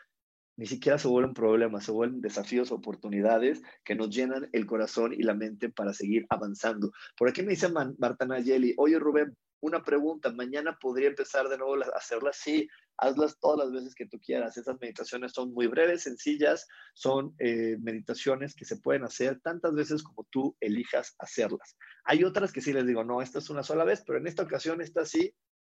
ni 0.57 0.67
siquiera 0.67 0.99
se 0.99 1.09
vuelven 1.09 1.33
problemas, 1.33 1.87
se 1.87 1.93
vuelven 1.93 2.21
desafíos, 2.21 2.71
oportunidades 2.71 3.63
que 3.85 3.95
nos 3.95 4.11
llenan 4.11 4.49
el 4.53 4.67
corazón 4.67 5.15
y 5.15 5.23
la 5.23 5.35
mente 5.35 5.71
para 5.71 5.95
seguir 5.95 6.27
avanzando. 6.29 6.93
Por 7.17 7.29
aquí 7.29 7.43
me 7.43 7.53
dice 7.53 7.69
Marta 7.71 8.27
Nayeli, 8.27 8.75
oye 8.77 8.99
Rubén, 8.99 9.35
una 9.61 9.83
pregunta, 9.83 10.31
mañana 10.31 10.79
podría 10.79 11.09
empezar 11.09 11.49
de 11.49 11.57
nuevo 11.57 11.83
a 11.83 11.97
hacerlas, 11.97 12.37
sí, 12.37 12.69
hazlas 12.99 13.39
todas 13.41 13.59
las 13.61 13.73
veces 13.73 13.95
que 13.95 14.07
tú 14.07 14.21
quieras. 14.21 14.59
Esas 14.59 14.79
meditaciones 14.79 15.33
son 15.33 15.55
muy 15.55 15.69
breves, 15.69 16.03
sencillas, 16.03 16.69
son 16.93 17.35
eh, 17.39 17.79
meditaciones 17.81 18.55
que 18.55 18.67
se 18.67 18.77
pueden 18.77 19.05
hacer 19.05 19.41
tantas 19.41 19.75
veces 19.75 20.03
como 20.03 20.29
tú 20.31 20.55
elijas 20.61 21.17
hacerlas. 21.19 21.79
Hay 22.05 22.25
otras 22.25 22.53
que 22.53 22.61
sí 22.61 22.75
les 22.75 22.87
digo, 22.87 23.05
no, 23.05 23.23
esta 23.23 23.39
es 23.39 23.49
una 23.49 23.63
sola 23.63 23.85
vez, 23.85 24.05
pero 24.07 24.19
en 24.19 24.27
esta 24.27 24.43
ocasión 24.43 24.83
esta 24.83 25.07
sí, 25.07 25.35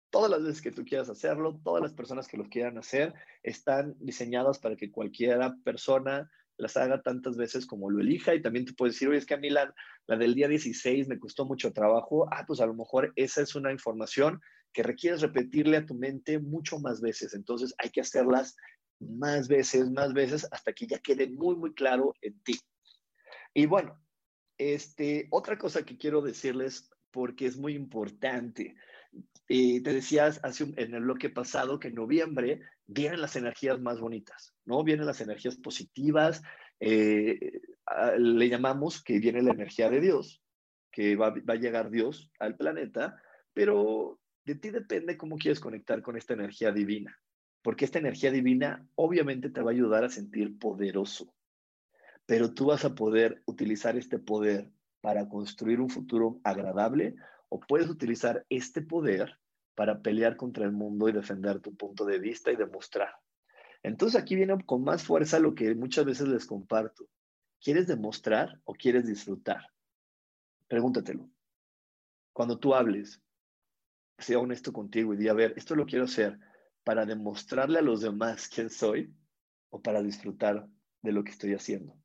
todas 0.09 0.31
las 0.31 0.43
veces 0.43 0.61
que 0.61 0.71
tú 0.71 0.85
quieras 0.85 1.09
hacerlo, 1.09 1.59
todas 1.63 1.81
las 1.81 1.93
personas 1.93 2.27
que 2.27 2.37
lo 2.37 2.49
quieran 2.49 2.77
hacer, 2.77 3.13
están 3.43 3.95
diseñadas 3.99 4.59
para 4.59 4.75
que 4.75 4.91
cualquiera 4.91 5.55
persona 5.63 6.29
las 6.57 6.75
haga 6.75 7.01
tantas 7.01 7.37
veces 7.37 7.65
como 7.65 7.89
lo 7.89 8.01
elija. 8.01 8.33
Y 8.33 8.41
también 8.41 8.65
te 8.65 8.73
puedes 8.73 8.95
decir, 8.95 9.09
oye, 9.09 9.17
es 9.17 9.25
que 9.25 9.35
a 9.35 9.39
mí 9.39 9.49
la, 9.49 9.73
del 10.07 10.33
día 10.33 10.47
16 10.47 11.07
me 11.07 11.19
costó 11.19 11.45
mucho 11.45 11.71
trabajo, 11.71 12.27
ah, 12.31 12.45
pues 12.47 12.59
a 12.59 12.65
lo 12.65 12.73
mejor 12.73 13.13
esa 13.15 13.41
es 13.41 13.55
una 13.55 13.71
información 13.71 14.41
que 14.73 14.83
requieres 14.83 15.21
repetirle 15.21 15.77
a 15.77 15.85
tu 15.85 15.95
mente 15.95 16.39
mucho 16.39 16.79
más 16.79 17.01
veces, 17.01 17.33
entonces 17.33 17.73
hay 17.79 17.89
que 17.89 18.01
hacerlas 18.01 18.55
más 18.99 19.47
veces, 19.47 19.89
más 19.89 20.13
veces, 20.13 20.47
hasta 20.51 20.73
que 20.73 20.87
ya 20.87 20.99
quede 20.99 21.29
muy, 21.29 21.55
muy 21.55 21.73
claro 21.73 22.13
en 22.21 22.39
ti. 22.41 22.59
Y 23.53 23.65
bueno, 23.65 23.99
este, 24.57 25.27
otra 25.31 25.57
cosa 25.57 25.83
que 25.83 25.97
quiero 25.97 26.21
decirles, 26.21 26.89
porque 27.11 27.45
es 27.45 27.57
muy 27.57 27.73
importante, 27.73 28.75
eh, 29.49 29.81
te 29.81 29.93
decías 29.93 30.39
hace 30.43 30.65
en 30.75 30.93
el 30.93 31.03
bloque 31.03 31.29
pasado 31.29 31.79
que 31.79 31.87
en 31.87 31.95
noviembre 31.95 32.61
vienen 32.85 33.21
las 33.21 33.35
energías 33.35 33.79
más 33.79 33.99
bonitas, 33.99 34.53
¿no? 34.65 34.83
Vienen 34.83 35.05
las 35.05 35.21
energías 35.21 35.55
positivas, 35.55 36.41
eh, 36.79 37.61
le 38.17 38.49
llamamos 38.49 39.01
que 39.03 39.19
viene 39.19 39.41
la 39.41 39.53
energía 39.53 39.89
de 39.89 40.01
Dios, 40.01 40.41
que 40.91 41.15
va, 41.15 41.29
va, 41.29 41.53
a 41.53 41.55
llegar 41.55 41.89
Dios 41.89 42.31
al 42.39 42.57
planeta, 42.57 43.21
pero 43.53 44.19
de 44.45 44.55
ti 44.55 44.69
depende 44.69 45.17
cómo 45.17 45.37
quieres 45.37 45.59
conectar 45.59 46.01
con 46.01 46.17
esta 46.17 46.33
energía 46.33 46.71
divina, 46.71 47.17
porque 47.61 47.85
esta 47.85 47.99
energía 47.99 48.31
divina 48.31 48.85
obviamente 48.95 49.49
te 49.49 49.61
va 49.61 49.71
a 49.71 49.73
ayudar 49.73 50.03
a 50.03 50.09
sentir 50.09 50.57
poderoso, 50.59 51.33
pero 52.25 52.53
tú 52.53 52.65
vas 52.65 52.83
a 52.83 52.95
poder 52.95 53.41
utilizar 53.45 53.97
este 53.97 54.19
poder 54.19 54.69
para 55.01 55.29
construir 55.29 55.79
un 55.79 55.89
futuro 55.89 56.39
agradable 56.43 57.15
o 57.49 57.59
puedes 57.59 57.89
utilizar 57.89 58.45
este 58.49 58.81
poder 58.81 59.39
para 59.75 60.01
pelear 60.01 60.37
contra 60.37 60.65
el 60.65 60.71
mundo 60.71 61.07
y 61.07 61.11
defender 61.11 61.59
tu 61.59 61.75
punto 61.75 62.05
de 62.05 62.19
vista 62.19 62.51
y 62.51 62.55
demostrar. 62.55 63.13
Entonces 63.83 64.19
aquí 64.19 64.35
viene 64.35 64.57
con 64.65 64.83
más 64.83 65.03
fuerza 65.03 65.39
lo 65.39 65.53
que 65.53 65.75
muchas 65.75 66.05
veces 66.05 66.27
les 66.27 66.45
comparto. 66.45 67.07
¿Quieres 67.61 67.87
demostrar 67.87 68.59
o 68.65 68.73
quieres 68.73 69.05
disfrutar? 69.05 69.71
Pregúntatelo. 70.67 71.29
Cuando 72.33 72.59
tú 72.59 72.73
hables, 72.73 73.21
sea 74.17 74.39
honesto 74.39 74.73
contigo 74.73 75.13
y 75.13 75.17
di, 75.17 75.27
a 75.27 75.33
ver, 75.33 75.53
esto 75.57 75.75
lo 75.75 75.85
quiero 75.85 76.05
hacer 76.05 76.39
para 76.83 77.05
demostrarle 77.05 77.79
a 77.79 77.83
los 77.83 78.01
demás 78.01 78.47
quién 78.47 78.69
soy 78.69 79.13
o 79.69 79.81
para 79.81 80.01
disfrutar 80.01 80.67
de 81.01 81.11
lo 81.11 81.23
que 81.23 81.31
estoy 81.31 81.53
haciendo. 81.53 81.95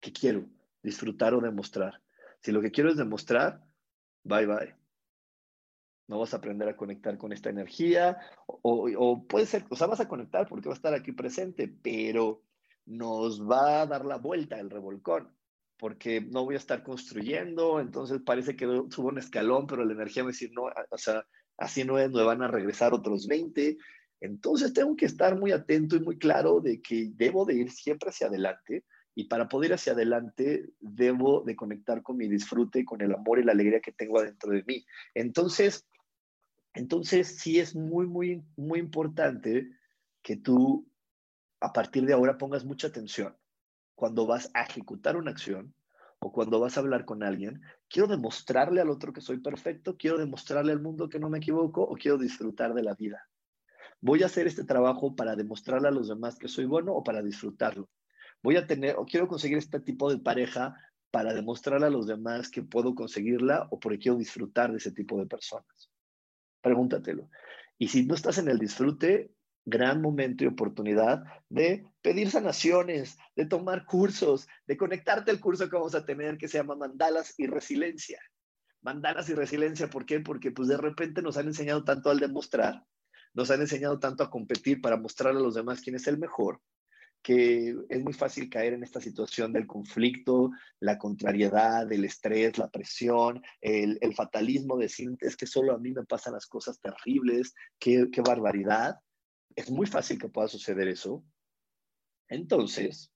¿Qué 0.00 0.12
quiero? 0.12 0.48
¿Disfrutar 0.82 1.34
o 1.34 1.40
demostrar? 1.40 2.00
Si 2.42 2.52
lo 2.52 2.60
que 2.60 2.70
quiero 2.70 2.90
es 2.90 2.96
demostrar, 2.96 3.62
bye 4.24 4.46
bye. 4.46 4.74
No 6.08 6.18
vas 6.18 6.34
a 6.34 6.38
aprender 6.38 6.68
a 6.68 6.76
conectar 6.76 7.16
con 7.18 7.32
esta 7.32 7.50
energía, 7.50 8.18
o, 8.46 9.26
puede 9.28 9.46
ser, 9.46 9.64
o 9.70 9.76
sea, 9.76 9.86
vas 9.86 10.00
a 10.00 10.08
conectar 10.08 10.48
porque 10.48 10.68
va 10.68 10.74
a 10.74 10.76
estar 10.76 10.92
aquí 10.92 11.12
presente, 11.12 11.68
pero 11.68 12.42
nos 12.86 13.48
va 13.48 13.82
a 13.82 13.86
dar 13.86 14.04
la 14.04 14.16
vuelta 14.16 14.58
el 14.58 14.70
revolcón, 14.70 15.32
porque 15.78 16.20
no 16.20 16.44
voy 16.44 16.56
a 16.56 16.58
estar 16.58 16.82
construyendo, 16.82 17.78
entonces 17.78 18.20
parece 18.26 18.56
que 18.56 18.66
subo 18.90 19.08
un 19.08 19.18
escalón, 19.18 19.68
pero 19.68 19.84
la 19.84 19.92
energía 19.92 20.24
me 20.24 20.30
decir, 20.30 20.50
no, 20.52 20.62
o 20.90 20.98
sea, 20.98 21.24
así 21.56 21.84
no 21.84 21.98
es, 21.98 22.10
me 22.10 22.24
van 22.24 22.42
a 22.42 22.48
regresar 22.48 22.92
otros 22.92 23.28
20. 23.28 23.78
Entonces 24.20 24.72
tengo 24.72 24.96
que 24.96 25.06
estar 25.06 25.38
muy 25.38 25.52
atento 25.52 25.96
y 25.96 26.00
muy 26.00 26.18
claro 26.18 26.60
de 26.60 26.80
que 26.82 27.10
debo 27.14 27.44
de 27.44 27.54
ir 27.54 27.70
siempre 27.70 28.10
hacia 28.10 28.26
adelante, 28.26 28.84
y 29.14 29.24
para 29.24 29.48
poder 29.48 29.70
ir 29.70 29.74
hacia 29.74 29.92
adelante, 29.92 30.70
debo 30.80 31.42
de 31.42 31.56
conectar 31.56 32.02
con 32.02 32.16
mi 32.16 32.28
disfrute, 32.28 32.84
con 32.84 33.00
el 33.00 33.12
amor 33.12 33.38
y 33.38 33.44
la 33.44 33.52
alegría 33.52 33.80
que 33.80 33.92
tengo 33.92 34.18
adentro 34.18 34.52
de 34.52 34.62
mí. 34.64 34.84
Entonces, 35.14 35.86
entonces 36.74 37.38
sí 37.38 37.58
es 37.58 37.74
muy, 37.74 38.06
muy, 38.06 38.42
muy 38.56 38.78
importante 38.78 39.68
que 40.22 40.36
tú 40.36 40.88
a 41.60 41.72
partir 41.72 42.06
de 42.06 42.12
ahora 42.12 42.38
pongas 42.38 42.64
mucha 42.64 42.88
atención 42.88 43.36
cuando 43.94 44.26
vas 44.26 44.50
a 44.54 44.62
ejecutar 44.62 45.16
una 45.16 45.32
acción 45.32 45.74
o 46.20 46.32
cuando 46.32 46.60
vas 46.60 46.76
a 46.76 46.80
hablar 46.80 47.04
con 47.04 47.22
alguien. 47.22 47.60
Quiero 47.88 48.06
demostrarle 48.06 48.80
al 48.80 48.90
otro 48.90 49.12
que 49.12 49.20
soy 49.20 49.38
perfecto, 49.38 49.96
quiero 49.96 50.18
demostrarle 50.18 50.72
al 50.72 50.80
mundo 50.80 51.08
que 51.08 51.18
no 51.18 51.28
me 51.28 51.38
equivoco 51.38 51.82
o 51.82 51.96
quiero 51.96 52.16
disfrutar 52.16 52.74
de 52.74 52.82
la 52.82 52.94
vida. 52.94 53.28
Voy 54.00 54.22
a 54.22 54.26
hacer 54.26 54.46
este 54.46 54.64
trabajo 54.64 55.14
para 55.16 55.36
demostrarle 55.36 55.88
a 55.88 55.92
los 55.92 56.08
demás 56.08 56.38
que 56.38 56.48
soy 56.48 56.64
bueno 56.64 56.94
o 56.94 57.02
para 57.02 57.22
disfrutarlo 57.22 57.88
voy 58.42 58.56
a 58.56 58.66
tener 58.66 58.96
o 58.96 59.04
quiero 59.04 59.28
conseguir 59.28 59.58
este 59.58 59.80
tipo 59.80 60.10
de 60.10 60.18
pareja 60.18 60.74
para 61.10 61.34
demostrarle 61.34 61.86
a 61.86 61.90
los 61.90 62.06
demás 62.06 62.50
que 62.50 62.62
puedo 62.62 62.94
conseguirla 62.94 63.66
o 63.70 63.80
porque 63.80 63.98
quiero 63.98 64.18
disfrutar 64.18 64.70
de 64.70 64.78
ese 64.78 64.92
tipo 64.92 65.18
de 65.18 65.26
personas. 65.26 65.90
Pregúntatelo. 66.60 67.28
Y 67.78 67.88
si 67.88 68.04
no 68.04 68.14
estás 68.14 68.38
en 68.38 68.48
el 68.48 68.58
disfrute, 68.58 69.32
gran 69.64 70.00
momento 70.00 70.44
y 70.44 70.48
oportunidad 70.48 71.24
de 71.48 71.84
pedir 72.02 72.30
sanaciones, 72.30 73.18
de 73.36 73.46
tomar 73.46 73.84
cursos, 73.84 74.46
de 74.66 74.76
conectarte 74.76 75.30
al 75.30 75.40
curso 75.40 75.68
que 75.68 75.76
vamos 75.76 75.94
a 75.94 76.04
tener 76.04 76.38
que 76.38 76.48
se 76.48 76.58
llama 76.58 76.76
Mandalas 76.76 77.34
y 77.38 77.46
Resiliencia. 77.46 78.20
Mandalas 78.82 79.28
y 79.28 79.34
Resiliencia, 79.34 79.88
¿por 79.88 80.06
qué? 80.06 80.20
Porque 80.20 80.50
pues 80.50 80.68
de 80.68 80.76
repente 80.76 81.22
nos 81.22 81.36
han 81.36 81.46
enseñado 81.46 81.84
tanto 81.84 82.10
al 82.10 82.20
demostrar, 82.20 82.84
nos 83.34 83.50
han 83.50 83.60
enseñado 83.60 83.98
tanto 83.98 84.22
a 84.22 84.30
competir 84.30 84.80
para 84.80 84.96
mostrarle 84.96 85.40
a 85.40 85.42
los 85.42 85.54
demás 85.54 85.80
quién 85.80 85.96
es 85.96 86.06
el 86.06 86.18
mejor, 86.18 86.60
que 87.22 87.76
es 87.88 88.02
muy 88.02 88.12
fácil 88.12 88.48
caer 88.48 88.72
en 88.72 88.82
esta 88.82 89.00
situación 89.00 89.52
del 89.52 89.66
conflicto, 89.66 90.50
la 90.78 90.98
contrariedad, 90.98 91.90
el 91.92 92.04
estrés, 92.04 92.56
la 92.56 92.70
presión, 92.70 93.42
el, 93.60 94.14
fatalismo, 94.14 94.76
de 94.76 94.84
decir, 94.84 95.16
es 95.20 95.36
que 95.36 95.46
solo 95.46 95.74
a 95.74 95.78
mí 95.78 95.92
me 95.92 96.04
pasan 96.04 96.34
las 96.34 96.46
cosas 96.46 96.80
terribles, 96.80 97.54
qué, 97.78 98.08
qué 98.10 98.22
barbaridad. 98.22 98.96
Es 99.54 99.70
muy 99.70 99.86
fácil 99.86 100.18
que 100.18 100.28
pueda 100.28 100.48
suceder 100.48 100.88
eso. 100.88 101.24
Entonces, 102.28 103.12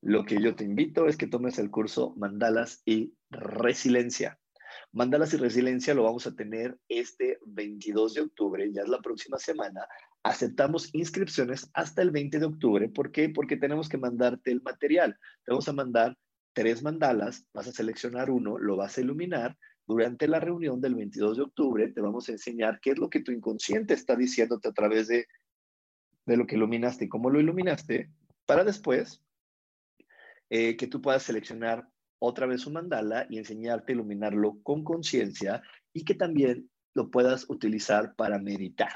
lo 0.00 0.24
que 0.24 0.40
yo 0.40 0.54
te 0.54 0.64
invito 0.64 1.06
es 1.06 1.16
que 1.16 1.26
tomes 1.26 1.58
el 1.58 1.70
curso 1.70 2.14
Mandalas 2.16 2.82
y 2.84 3.14
Resiliencia. 3.30 4.38
Mandalas 4.92 5.34
y 5.34 5.36
Resiliencia 5.36 5.94
lo 5.94 6.04
vamos 6.04 6.26
a 6.26 6.34
tener 6.34 6.78
este 6.88 7.38
22 7.46 8.14
de 8.14 8.20
octubre, 8.22 8.72
ya 8.72 8.82
es 8.82 8.88
la 8.88 9.00
próxima 9.00 9.38
semana, 9.38 9.86
aceptamos 10.22 10.94
inscripciones 10.94 11.70
hasta 11.74 12.02
el 12.02 12.10
20 12.10 12.38
de 12.38 12.46
octubre. 12.46 12.88
¿Por 12.88 13.10
qué? 13.10 13.28
Porque 13.28 13.56
tenemos 13.56 13.88
que 13.88 13.98
mandarte 13.98 14.52
el 14.52 14.62
material. 14.62 15.18
Te 15.44 15.52
vamos 15.52 15.68
a 15.68 15.72
mandar 15.72 16.16
tres 16.52 16.82
mandalas, 16.82 17.46
vas 17.52 17.68
a 17.68 17.72
seleccionar 17.72 18.30
uno, 18.30 18.58
lo 18.58 18.76
vas 18.76 18.98
a 18.98 19.00
iluminar. 19.00 19.56
Durante 19.86 20.28
la 20.28 20.38
reunión 20.38 20.80
del 20.80 20.94
22 20.94 21.36
de 21.36 21.42
octubre 21.42 21.88
te 21.88 22.00
vamos 22.00 22.28
a 22.28 22.32
enseñar 22.32 22.78
qué 22.80 22.90
es 22.90 22.98
lo 22.98 23.10
que 23.10 23.20
tu 23.20 23.32
inconsciente 23.32 23.94
está 23.94 24.14
diciéndote 24.14 24.68
a 24.68 24.72
través 24.72 25.08
de, 25.08 25.26
de 26.26 26.36
lo 26.36 26.46
que 26.46 26.54
iluminaste 26.54 27.06
y 27.06 27.08
cómo 27.08 27.30
lo 27.30 27.40
iluminaste, 27.40 28.10
para 28.46 28.64
después 28.64 29.22
eh, 30.50 30.76
que 30.76 30.86
tú 30.86 31.00
puedas 31.02 31.24
seleccionar 31.24 31.88
otra 32.20 32.46
vez 32.46 32.66
un 32.66 32.74
mandala 32.74 33.26
y 33.28 33.38
enseñarte 33.38 33.92
a 33.92 33.94
iluminarlo 33.96 34.60
con 34.62 34.84
conciencia 34.84 35.62
y 35.92 36.04
que 36.04 36.14
también 36.14 36.70
lo 36.94 37.10
puedas 37.10 37.50
utilizar 37.50 38.14
para 38.14 38.38
meditar. 38.38 38.92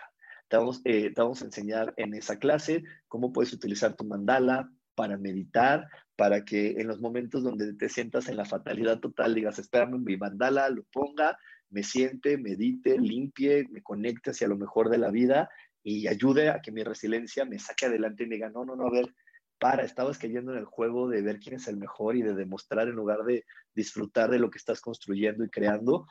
Te 0.49 0.57
vamos, 0.57 0.81
eh, 0.85 1.13
te 1.13 1.21
vamos 1.21 1.43
a 1.43 1.47
enseñar 1.47 1.93
en 1.97 2.15
esa 2.15 2.39
clase 2.39 2.85
cómo 3.09 3.33
puedes 3.33 3.53
utilizar 3.53 3.95
tu 3.95 4.05
mandala 4.05 4.71
para 4.95 5.19
meditar, 5.19 5.89
para 6.17 6.45
que 6.45 6.81
en 6.81 6.89
los 6.89 7.01
momentos 7.01 7.43
donde 7.43 7.75
te 7.75 7.89
sientas 7.89 8.29
en 8.29 8.37
la 8.37 8.45
fatalidad 8.45 9.01
total 9.01 9.35
digas, 9.35 9.59
espérame, 9.59 9.99
mi 9.99 10.17
mandala, 10.17 10.69
lo 10.71 10.85
ponga, 10.85 11.39
me 11.69 11.83
siente, 11.83 12.39
medite, 12.39 12.99
limpie, 12.99 13.67
me 13.71 13.83
conecte 13.83 14.31
hacia 14.31 14.49
lo 14.49 14.57
mejor 14.57 14.89
de 14.89 14.99
la 14.99 15.11
vida 15.11 15.51
y 15.83 16.09
ayude 16.09 16.49
a 16.49 16.61
que 16.61 16.73
mi 16.73 16.83
resiliencia 16.83 17.45
me 17.45 17.59
saque 17.59 17.87
adelante 17.87 18.25
y 18.25 18.27
me 18.27 18.37
diga, 18.37 18.51
no, 18.51 18.65
no, 18.65 18.75
no, 18.75 18.87
a 18.87 18.91
ver, 18.91 19.15
para, 19.59 19.85
estabas 19.85 20.19
cayendo 20.19 20.53
en 20.53 20.59
el 20.59 20.65
juego 20.65 21.09
de 21.09 21.23
ver 21.23 21.39
quién 21.39 21.57
es 21.57 21.69
el 21.69 21.77
mejor 21.77 22.17
y 22.17 22.23
de 22.23 22.35
demostrar 22.35 22.89
en 22.89 22.95
lugar 22.95 23.25
de 23.25 23.45
disfrutar 23.75 24.31
de 24.31 24.39
lo 24.39 24.51
que 24.51 24.59
estás 24.59 24.81
construyendo 24.81 25.45
y 25.45 25.51
creando, 25.51 26.07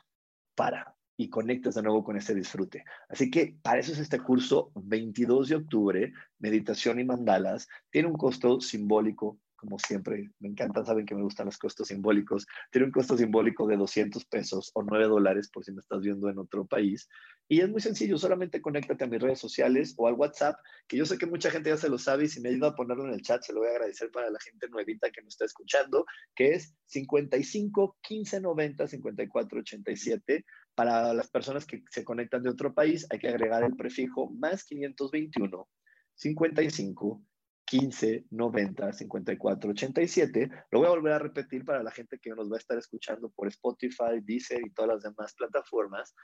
para 0.54 0.94
y 1.16 1.30
conectas 1.30 1.74
de 1.74 1.82
nuevo 1.82 2.04
con 2.04 2.16
ese 2.16 2.34
disfrute. 2.34 2.84
Así 3.08 3.30
que 3.30 3.56
para 3.62 3.80
eso 3.80 3.92
es 3.92 3.98
este 3.98 4.20
curso 4.20 4.70
22 4.74 5.48
de 5.48 5.56
octubre, 5.56 6.12
meditación 6.38 7.00
y 7.00 7.04
mandalas. 7.04 7.68
Tiene 7.90 8.08
un 8.08 8.16
costo 8.16 8.60
simbólico 8.60 9.38
como 9.56 9.78
siempre, 9.78 10.30
me 10.38 10.48
encanta, 10.48 10.84
saben 10.84 11.06
que 11.06 11.14
me 11.14 11.22
gustan 11.22 11.46
los 11.46 11.58
costos 11.58 11.88
simbólicos. 11.88 12.46
Tiene 12.70 12.86
un 12.86 12.92
costo 12.92 13.16
simbólico 13.16 13.66
de 13.66 13.76
200 13.76 14.24
pesos 14.26 14.70
o 14.74 14.82
9 14.82 15.06
dólares 15.06 15.50
por 15.52 15.64
si 15.64 15.72
me 15.72 15.80
estás 15.80 16.00
viendo 16.00 16.28
en 16.28 16.38
otro 16.38 16.66
país. 16.66 17.08
Y 17.48 17.60
es 17.60 17.68
muy 17.68 17.80
sencillo, 17.80 18.18
solamente 18.18 18.60
conéctate 18.60 19.04
a 19.04 19.06
mis 19.06 19.20
redes 19.20 19.40
sociales 19.40 19.94
o 19.96 20.06
al 20.06 20.14
WhatsApp, 20.14 20.56
que 20.86 20.96
yo 20.96 21.06
sé 21.06 21.16
que 21.16 21.26
mucha 21.26 21.50
gente 21.50 21.70
ya 21.70 21.76
se 21.76 21.88
lo 21.88 21.98
sabe 21.98 22.24
y 22.24 22.28
si 22.28 22.40
me 22.40 22.50
ayuda 22.50 22.68
a 22.68 22.74
ponerlo 22.74 23.06
en 23.06 23.14
el 23.14 23.22
chat, 23.22 23.42
se 23.42 23.52
lo 23.52 23.60
voy 23.60 23.68
a 23.68 23.72
agradecer 23.72 24.10
para 24.10 24.30
la 24.30 24.38
gente 24.40 24.68
nuevita 24.68 25.10
que 25.10 25.22
me 25.22 25.28
está 25.28 25.44
escuchando, 25.44 26.04
que 26.34 26.54
es 26.54 26.74
55 26.86 27.96
15 28.02 28.40
90 28.40 28.86
54 28.86 29.60
87. 29.60 30.44
Para 30.76 31.14
las 31.14 31.28
personas 31.28 31.64
que 31.64 31.82
se 31.90 32.04
conectan 32.04 32.42
de 32.42 32.50
otro 32.50 32.74
país, 32.74 33.06
hay 33.10 33.18
que 33.18 33.28
agregar 33.28 33.64
el 33.64 33.74
prefijo 33.74 34.30
más 34.30 34.62
521 34.64 35.68
55 36.14 37.22
15 37.64 38.26
90 38.30 38.92
54 38.92 39.70
87. 39.70 40.50
Lo 40.70 40.78
voy 40.78 40.86
a 40.86 40.90
volver 40.90 41.12
a 41.14 41.18
repetir 41.18 41.64
para 41.64 41.82
la 41.82 41.90
gente 41.90 42.18
que 42.18 42.30
nos 42.30 42.50
va 42.50 42.56
a 42.56 42.58
estar 42.58 42.78
escuchando 42.78 43.30
por 43.30 43.48
Spotify, 43.48 44.20
Deezer 44.22 44.60
y 44.64 44.70
todas 44.70 44.92
las 44.92 45.02
demás 45.02 45.34
plataformas. 45.34 46.14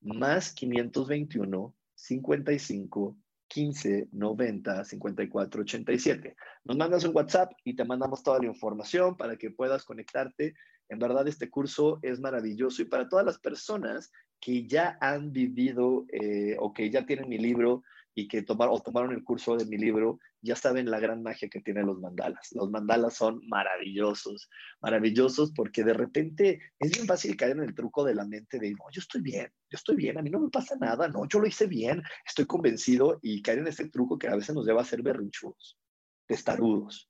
Más 0.00 0.52
521 0.54 1.74
55 1.94 3.18
15 3.48 4.08
90 4.12 4.84
54 4.84 5.62
87. 5.62 6.36
Nos 6.64 6.76
mandas 6.76 7.04
un 7.04 7.16
WhatsApp 7.16 7.52
y 7.64 7.74
te 7.74 7.84
mandamos 7.84 8.22
toda 8.22 8.38
la 8.38 8.46
información 8.46 9.16
para 9.16 9.36
que 9.36 9.50
puedas 9.50 9.84
conectarte. 9.84 10.54
En 10.92 10.98
verdad, 10.98 11.26
este 11.26 11.48
curso 11.48 11.98
es 12.02 12.20
maravilloso 12.20 12.82
y 12.82 12.84
para 12.84 13.08
todas 13.08 13.24
las 13.24 13.38
personas 13.38 14.12
que 14.38 14.66
ya 14.66 14.98
han 15.00 15.32
vivido 15.32 16.04
eh, 16.12 16.56
o 16.58 16.72
que 16.72 16.90
ya 16.90 17.06
tienen 17.06 17.28
mi 17.28 17.38
libro, 17.38 17.82
y 18.14 18.28
que 18.28 18.42
tomaron, 18.42 18.80
tomaron 18.82 19.12
el 19.12 19.24
curso 19.24 19.56
de 19.56 19.64
mi 19.64 19.78
libro, 19.78 20.18
ya 20.42 20.54
saben 20.54 20.90
la 20.90 21.00
gran 21.00 21.22
magia 21.22 21.48
que 21.48 21.60
tienen 21.60 21.86
los 21.86 21.98
mandalas. 21.98 22.48
Los 22.52 22.70
mandalas 22.70 23.14
son 23.14 23.40
maravillosos, 23.48 24.50
maravillosos 24.80 25.52
porque 25.52 25.82
de 25.82 25.94
repente 25.94 26.60
es 26.78 26.90
bien 26.92 27.06
fácil 27.06 27.36
caer 27.36 27.52
en 27.52 27.62
el 27.62 27.74
truco 27.74 28.04
de 28.04 28.14
la 28.14 28.26
mente 28.26 28.58
de, 28.58 28.70
no, 28.72 28.84
yo 28.92 29.00
estoy 29.00 29.22
bien, 29.22 29.50
yo 29.70 29.76
estoy 29.76 29.96
bien, 29.96 30.18
a 30.18 30.22
mí 30.22 30.30
no 30.30 30.40
me 30.40 30.50
pasa 30.50 30.76
nada, 30.76 31.08
no, 31.08 31.26
yo 31.26 31.38
lo 31.38 31.46
hice 31.46 31.66
bien, 31.66 32.02
estoy 32.26 32.44
convencido 32.44 33.18
y 33.22 33.40
caer 33.40 33.60
en 33.60 33.68
ese 33.68 33.88
truco 33.88 34.18
que 34.18 34.28
a 34.28 34.36
veces 34.36 34.54
nos 34.54 34.66
lleva 34.66 34.82
a 34.82 34.86
ser 34.86 35.02
berrinchudos, 35.02 35.78
testarudos. 36.26 37.08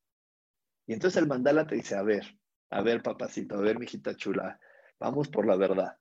Y 0.87 0.93
entonces 0.93 1.21
el 1.21 1.29
mandala 1.29 1.67
te 1.67 1.77
dice, 1.77 1.97
a 1.97 2.03
ver, 2.03 2.37
a 2.73 2.83
ver, 2.83 3.03
papacito, 3.03 3.57
a 3.57 3.61
ver, 3.61 3.79
mijita 3.79 4.17
chula, 4.17 4.59
vamos 4.99 5.29
por 5.29 5.47
la 5.47 5.57
verdad. 5.57 5.99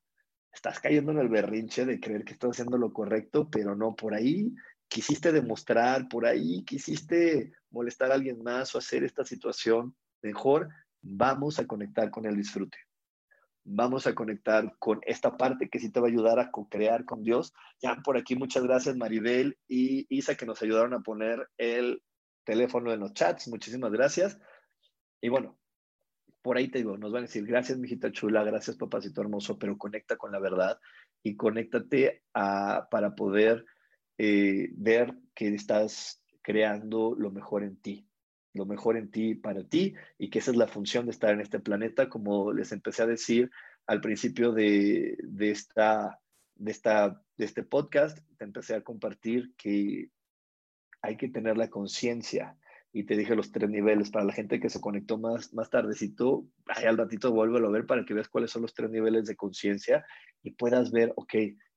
Estás 0.53 0.79
cayendo 0.79 1.11
en 1.11 1.19
el 1.19 1.29
berrinche 1.29 1.85
de 1.85 1.99
creer 1.99 2.23
que 2.23 2.33
estás 2.33 2.51
haciendo 2.51 2.77
lo 2.77 2.93
correcto, 2.93 3.49
pero 3.49 3.75
no, 3.75 3.95
por 3.95 4.13
ahí 4.13 4.53
quisiste 4.87 5.31
demostrar 5.31 6.09
por 6.09 6.25
ahí, 6.25 6.63
quisiste 6.65 7.53
molestar 7.69 8.11
a 8.11 8.15
alguien 8.15 8.43
más 8.43 8.75
o 8.75 8.77
hacer 8.77 9.03
esta 9.03 9.23
situación 9.23 9.95
mejor, 10.21 10.69
vamos 11.01 11.59
a 11.59 11.67
conectar 11.67 12.11
con 12.11 12.25
el 12.25 12.35
disfrute. 12.35 12.77
Vamos 13.63 14.07
a 14.07 14.15
conectar 14.15 14.75
con 14.79 14.99
esta 15.05 15.37
parte 15.37 15.69
que 15.69 15.79
sí 15.79 15.91
te 15.91 15.99
va 15.99 16.07
a 16.07 16.09
ayudar 16.09 16.39
a 16.39 16.51
co-crear 16.51 17.05
con 17.05 17.23
Dios. 17.23 17.53
Ya 17.81 17.95
por 18.03 18.17
aquí, 18.17 18.35
muchas 18.35 18.63
gracias 18.63 18.97
Maribel 18.97 19.57
y 19.67 20.07
Isa 20.09 20.35
que 20.35 20.45
nos 20.45 20.61
ayudaron 20.61 20.93
a 20.93 20.99
poner 20.99 21.47
el 21.57 22.01
teléfono 22.43 22.91
en 22.91 22.99
los 22.99 23.13
chats. 23.13 23.47
Muchísimas 23.47 23.91
gracias. 23.91 24.39
Y 25.21 25.29
bueno, 25.29 25.60
por 26.41 26.57
ahí 26.57 26.69
te 26.69 26.79
digo, 26.79 26.97
nos 26.97 27.11
van 27.11 27.23
a 27.23 27.27
decir, 27.27 27.45
gracias, 27.45 27.77
mijita 27.77 28.11
chula, 28.11 28.43
gracias, 28.43 28.77
papacito 28.77 29.21
hermoso, 29.21 29.59
pero 29.59 29.77
conecta 29.77 30.17
con 30.17 30.31
la 30.31 30.39
verdad 30.39 30.79
y 31.23 31.35
conéctate 31.35 32.23
para 32.33 33.15
poder 33.15 33.65
eh, 34.17 34.69
ver 34.73 35.15
que 35.35 35.53
estás 35.53 36.23
creando 36.41 37.15
lo 37.17 37.31
mejor 37.31 37.63
en 37.63 37.77
ti, 37.77 38.07
lo 38.53 38.65
mejor 38.65 38.97
en 38.97 39.11
ti 39.11 39.35
para 39.35 39.63
ti 39.63 39.93
y 40.17 40.29
que 40.29 40.39
esa 40.39 40.51
es 40.51 40.57
la 40.57 40.67
función 40.67 41.05
de 41.05 41.11
estar 41.11 41.31
en 41.31 41.41
este 41.41 41.59
planeta, 41.59 42.09
como 42.09 42.53
les 42.53 42.71
empecé 42.71 43.03
a 43.03 43.07
decir 43.07 43.51
al 43.85 44.01
principio 44.01 44.51
de, 44.51 45.17
de 45.23 45.51
este 45.51 47.63
podcast, 47.63 48.17
te 48.37 48.45
empecé 48.45 48.75
a 48.75 48.81
compartir 48.81 49.53
que 49.57 50.09
hay 51.01 51.17
que 51.17 51.29
tener 51.29 51.57
la 51.57 51.69
conciencia 51.69 52.57
y 52.93 53.05
te 53.05 53.15
dije 53.15 53.35
los 53.35 53.51
tres 53.51 53.69
niveles 53.69 54.11
para 54.11 54.25
la 54.25 54.33
gente 54.33 54.59
que 54.59 54.69
se 54.69 54.81
conectó 54.81 55.17
más, 55.17 55.53
más 55.53 55.69
tardecito, 55.69 56.45
ahí 56.67 56.85
al 56.85 56.97
ratito 56.97 57.31
vuelvo 57.31 57.57
a 57.57 57.71
ver 57.71 57.85
para 57.85 58.03
que 58.03 58.13
veas 58.13 58.27
cuáles 58.27 58.51
son 58.51 58.63
los 58.63 58.73
tres 58.73 58.89
niveles 58.89 59.25
de 59.25 59.35
conciencia 59.35 60.05
y 60.43 60.51
puedas 60.51 60.91
ver, 60.91 61.13
ok, 61.15 61.33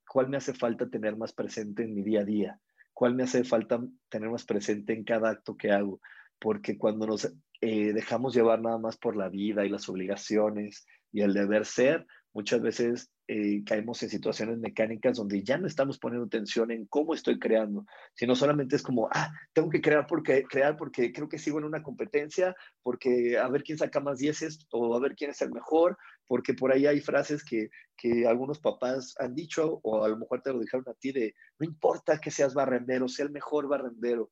cuál 0.09 0.29
me 0.29 0.37
hace 0.37 0.55
falta 0.55 0.89
tener 0.89 1.17
más 1.17 1.33
presente 1.33 1.85
en 1.85 1.95
mi 1.95 2.03
día 2.03 2.21
a 2.21 2.25
día, 2.25 2.61
cuál 2.93 3.15
me 3.15 3.23
hace 3.23 3.45
falta 3.45 3.81
tener 4.09 4.31
más 4.31 4.45
presente 4.45 4.93
en 4.93 5.05
cada 5.05 5.31
acto 5.31 5.57
que 5.57 5.71
hago, 5.71 6.01
porque 6.41 6.77
cuando 6.77 7.07
nos 7.07 7.33
eh, 7.61 7.93
dejamos 7.93 8.35
llevar 8.35 8.61
nada 8.61 8.79
más 8.79 8.97
por 8.97 9.17
la 9.17 9.29
vida 9.29 9.65
y 9.65 9.69
las 9.69 9.89
obligaciones 9.89 10.87
y 11.13 11.21
el 11.21 11.33
deber 11.33 11.65
ser, 11.65 12.07
muchas 12.33 12.61
veces 12.61 13.11
eh, 13.27 13.63
caemos 13.65 14.03
en 14.03 14.11
situaciones 14.11 14.59
mecánicas 14.59 15.17
donde 15.17 15.43
ya 15.43 15.57
no 15.57 15.67
estamos 15.67 15.99
poniendo 15.99 16.27
atención 16.27 16.71
en 16.71 16.87
cómo 16.87 17.15
estoy 17.15 17.39
creando, 17.39 17.87
sino 18.15 18.37
solamente 18.37 18.77
es 18.77 18.83
como, 18.83 19.09
ah, 19.13 19.31
tengo 19.53 19.71
que 19.71 19.81
crear 19.81 20.07
porque, 20.07 20.45
crear 20.45 20.77
porque 20.77 21.13
creo 21.13 21.29
que 21.29 21.39
sigo 21.39 21.59
en 21.59 21.65
una 21.65 21.83
competencia, 21.83 22.55
porque 22.83 23.39
a 23.39 23.49
ver 23.49 23.63
quién 23.63 23.79
saca 23.79 24.01
más 24.01 24.19
dieces 24.19 24.59
o 24.71 24.95
a 24.95 25.01
ver 25.01 25.15
quién 25.15 25.31
es 25.31 25.41
el 25.41 25.53
mejor, 25.53 25.97
porque 26.27 26.55
por 26.55 26.73
ahí 26.73 26.87
hay 26.87 27.01
frases 27.01 27.45
que, 27.45 27.71
que 27.97 28.27
algunos 28.27 28.59
papás 28.59 29.15
han 29.19 29.35
dicho 29.35 29.81
o 29.83 30.05
a 30.05 30.09
lo 30.09 30.19
mejor 30.19 30.43
te 30.43 30.53
lo 30.53 30.61
dijeron 30.61 30.85
a 30.89 30.95
ti 30.95 31.13
de, 31.13 31.35
no 31.59 31.67
importa 31.67 32.19
que 32.19 32.31
seas 32.31 32.55
barrendero, 32.55 33.09
sea 33.09 33.25
el 33.25 33.33
mejor 33.33 33.69
barrendero, 33.69 34.31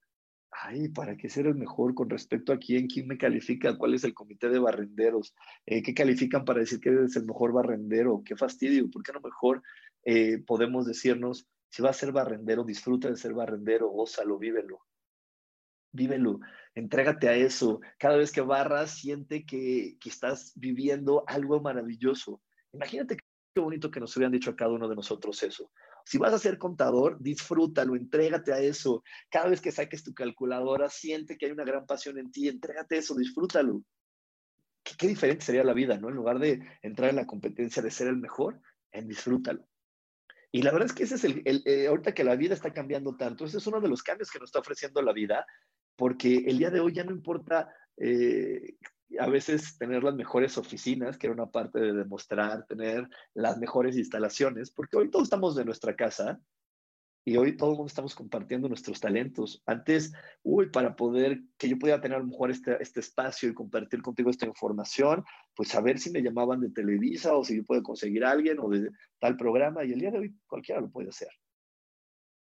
ay, 0.53 0.88
¿para 0.88 1.16
qué 1.16 1.28
ser 1.28 1.46
el 1.46 1.55
mejor 1.55 1.94
con 1.94 2.11
respecto 2.11 2.53
a 2.53 2.59
quién? 2.59 2.86
¿Quién 2.86 3.09
me 3.09 3.18
califica? 3.18 3.76
¿Cuál 3.76 3.94
es 3.94 4.05
el 4.05 4.14
comité 4.14 4.48
de 4.48 4.59
barrenderos? 4.59 5.34
Eh, 5.66 5.82
¿Qué 5.82 5.94
califican 5.94 6.44
para 6.44 6.61
decir 6.61 6.80
que 6.80 6.90
eres 6.90 7.16
el 7.16 7.24
mejor 7.24 7.53
barrendero? 7.53 8.22
¿Qué 8.24 8.36
fastidio? 8.36 8.90
¿Por 8.90 9.03
qué 9.03 9.12
no 9.12 9.20
mejor 9.20 9.62
eh, 10.05 10.38
podemos 10.46 10.86
decirnos, 10.86 11.48
si 11.70 11.82
vas 11.82 11.96
a 11.96 12.00
ser 12.00 12.12
barrendero, 12.12 12.64
disfruta 12.64 13.09
de 13.09 13.16
ser 13.16 13.32
barrendero, 13.32 13.88
gózalo, 13.88 14.38
vívelo? 14.38 14.80
Vívelo, 15.92 16.40
entrégate 16.74 17.28
a 17.28 17.34
eso. 17.34 17.80
Cada 17.98 18.16
vez 18.16 18.30
que 18.30 18.40
barras, 18.42 18.92
siente 18.92 19.44
que, 19.44 19.96
que 20.00 20.09
estás 20.09 20.53
viviendo 20.55 21.24
algo 21.26 21.61
maravilloso. 21.61 22.42
Imagínate 22.72 23.16
qué 23.16 23.61
bonito 23.61 23.90
que 23.90 24.00
nos 24.00 24.16
hubieran 24.16 24.32
dicho 24.32 24.50
a 24.50 24.57
cada 24.57 24.72
uno 24.72 24.88
de 24.88 24.96
nosotros 24.96 25.42
eso. 25.42 25.70
Si 26.05 26.18
vas 26.18 26.32
a 26.32 26.38
ser 26.38 26.59
contador, 26.59 27.16
disfrútalo, 27.20 27.96
entrégate 27.96 28.53
a 28.53 28.59
eso. 28.59 29.03
Cada 29.30 29.48
vez 29.48 29.61
que 29.61 29.72
saques 29.72 30.03
tu 30.03 30.14
calculadora, 30.14 30.88
siente 30.88 31.36
que 31.36 31.46
hay 31.46 31.53
una 31.53 31.64
gran 31.64 31.86
pasión 31.86 32.18
en 32.18 32.30
ti, 32.30 32.48
entrégate 32.48 32.96
a 32.96 32.98
eso, 32.98 33.14
disfrútalo. 33.14 33.82
Qué, 34.82 35.07
diferente 35.07 35.44
sería 35.44 35.64
la 35.64 35.74
vida, 35.74 35.96
¿no? 35.98 36.09
En 36.09 36.16
lugar 36.16 36.38
de 36.38 36.61
entrar 36.82 37.11
en 37.11 37.16
la 37.16 37.26
competencia 37.26 37.82
de 37.82 37.90
ser 37.90 38.09
el 38.09 38.16
mejor, 38.16 38.61
en 38.90 39.07
disfrútalo. 39.07 39.66
Y 40.50 40.62
la 40.62 40.72
verdad 40.72 40.86
es 40.86 40.92
que 40.92 41.05
ese 41.05 41.14
es 41.14 41.24
el, 41.24 41.42
eh, 41.44 41.86
ahorita 41.86 42.12
que 42.12 42.24
la 42.24 42.36
vida 42.36 42.55
está 42.55 42.72
cambiando 42.72 43.16
tanto, 43.16 43.44
ese 43.44 43.59
es 43.59 43.66
uno 43.66 43.80
de 43.80 43.88
los 43.88 44.03
cambios 44.03 44.30
que 44.30 44.38
nos 44.38 44.48
está 44.48 44.59
ofreciendo 44.59 45.00
la 45.00 45.12
vida, 45.12 45.46
porque 45.96 46.44
el 46.46 46.59
día 46.59 46.70
de 46.70 46.80
hoy 46.80 46.92
ya 46.92 47.05
no 47.05 47.12
importa 47.12 47.72
eh, 47.96 48.76
a 49.18 49.28
veces 49.28 49.76
tener 49.78 50.02
las 50.02 50.14
mejores 50.14 50.58
oficinas, 50.58 51.18
que 51.18 51.26
era 51.26 51.34
una 51.34 51.50
parte 51.50 51.80
de 51.80 51.92
demostrar, 51.92 52.66
tener 52.66 53.08
las 53.34 53.58
mejores 53.58 53.96
instalaciones, 53.96 54.70
porque 54.70 54.96
hoy 54.96 55.10
todos 55.10 55.24
estamos 55.24 55.54
de 55.56 55.64
nuestra 55.64 55.94
casa 55.96 56.40
Y 57.24 57.36
hoy 57.36 57.56
todo 57.56 57.70
el 57.70 57.76
mundo 57.76 57.88
estamos 57.88 58.16
compartiendo 58.16 58.68
nuestros 58.68 58.98
talentos. 59.00 59.62
Antes, 59.66 60.12
uy, 60.42 60.70
para 60.70 60.96
poder 60.96 61.40
que 61.56 61.68
yo 61.68 61.78
pudiera 61.78 62.00
tener 62.00 62.16
a 62.16 62.20
lo 62.20 62.26
mejor 62.26 62.50
este, 62.50 62.82
este 62.82 62.98
espacio 63.00 63.48
y 63.48 63.54
compartir 63.54 64.02
contigo 64.02 64.28
esta 64.28 64.46
información, 64.46 65.24
pues 65.54 65.72
a 65.76 65.80
ver 65.80 65.98
si 66.00 66.10
me 66.10 66.20
llamaban 66.22 66.60
de 66.60 66.70
Televisa 66.70 67.36
o 67.36 67.44
si 67.44 67.56
yo 67.56 67.64
puedo 67.64 67.82
conseguir 67.82 68.24
alguien 68.24 68.58
o 68.58 68.68
de 68.68 68.90
tal 69.20 69.36
programa. 69.36 69.84
Y 69.84 69.92
el 69.92 70.00
día 70.00 70.10
de 70.10 70.18
hoy 70.18 70.34
cualquiera 70.48 70.80
lo 70.80 70.90
puede 70.90 71.10
hacer. 71.10 71.28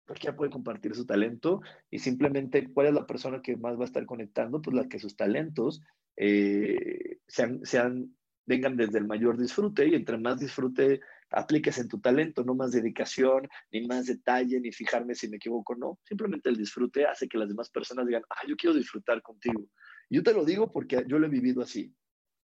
Cualquiera 0.06 0.36
puede 0.36 0.52
compartir 0.52 0.94
su 0.94 1.06
talento 1.06 1.62
y 1.90 2.00
simplemente, 2.00 2.72
¿cuál 2.74 2.88
es 2.88 2.94
la 2.94 3.08
persona 3.08 3.42
que 3.42 3.58
más 3.58 3.78
va 3.78 3.84
a 3.84 3.86
estar 3.86 4.06
conectando? 4.06 4.62
Pues 4.62 4.76
la 4.76 4.88
que 4.88 5.00
sus 5.00 5.16
talentos 5.16 5.82
eh, 6.18 7.20
sean, 7.28 7.66
sean, 7.66 8.16
vengan 8.46 8.78
desde 8.78 9.00
el 9.00 9.08
mayor 9.08 9.38
disfrute 9.38 9.88
y 9.88 9.96
entre 9.96 10.18
más 10.18 10.40
disfrute 10.40 11.02
apliques 11.32 11.78
en 11.78 11.88
tu 11.88 12.00
talento, 12.00 12.44
no 12.44 12.56
más 12.56 12.72
dedicación, 12.72 13.48
ni 13.72 13.86
más 13.88 14.06
detalle, 14.06 14.60
ni 14.60 14.72
fijarme 14.72 15.16
si 15.16 15.28
me 15.28 15.38
equivoco, 15.38 15.76
no. 15.76 16.00
Simplemente 16.04 16.50
el 16.50 16.58
disfrute 16.58 17.06
hace 17.06 17.28
que 17.28 17.38
las 17.38 17.50
demás 17.50 17.70
personas 17.70 18.06
digan, 18.06 18.24
ah, 18.30 18.48
yo 18.48 18.56
quiero 18.56 18.76
disfrutar 18.76 19.22
contigo. 19.22 19.68
Yo 20.10 20.24
te 20.24 20.34
lo 20.34 20.46
digo 20.46 20.72
porque 20.72 21.04
yo 21.08 21.20
lo 21.20 21.26
he 21.26 21.30
vivido 21.30 21.62
así. 21.62 21.94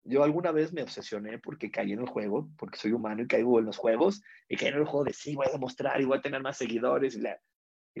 Yo 0.04 0.22
alguna 0.22 0.52
vez 0.52 0.72
me 0.72 0.82
obsesioné 0.82 1.38
porque 1.38 1.70
caí 1.70 1.92
en 1.92 2.00
el 2.00 2.06
juego, 2.06 2.48
porque 2.58 2.78
soy 2.78 2.92
humano 2.92 3.22
y 3.22 3.26
caigo 3.26 3.58
en 3.58 3.64
los 3.64 3.76
juegos, 3.76 4.22
y 4.48 4.56
caí 4.56 4.68
en 4.68 4.76
el 4.76 4.84
juego 4.84 5.04
de 5.04 5.12
sí, 5.12 5.34
voy 5.34 5.46
a 5.48 5.52
demostrar 5.52 6.00
y 6.00 6.04
voy 6.04 6.18
a 6.18 6.22
tener 6.22 6.42
más 6.42 6.58
seguidores 6.58 7.16
y, 7.16 7.22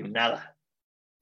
y 0.00 0.08
nada. 0.08 0.55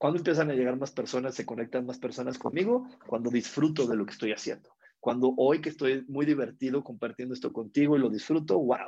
Cuando 0.05 0.19
empiezan 0.19 0.51
a 0.51 0.53
llegar 0.53 0.77
más 0.77 0.91
personas, 0.91 1.33
se 1.33 1.47
conectan 1.47 1.87
más 1.87 1.97
personas 1.97 2.37
conmigo, 2.37 2.87
cuando 3.07 3.31
disfruto 3.31 3.87
de 3.87 3.95
lo 3.95 4.05
que 4.05 4.11
estoy 4.11 4.33
haciendo. 4.33 4.69
Cuando 4.99 5.33
hoy 5.35 5.61
que 5.61 5.69
estoy 5.69 6.05
muy 6.07 6.27
divertido 6.27 6.83
compartiendo 6.83 7.33
esto 7.33 7.51
contigo 7.51 7.95
y 7.95 7.99
lo 7.99 8.11
disfruto, 8.11 8.59
wow, 8.59 8.87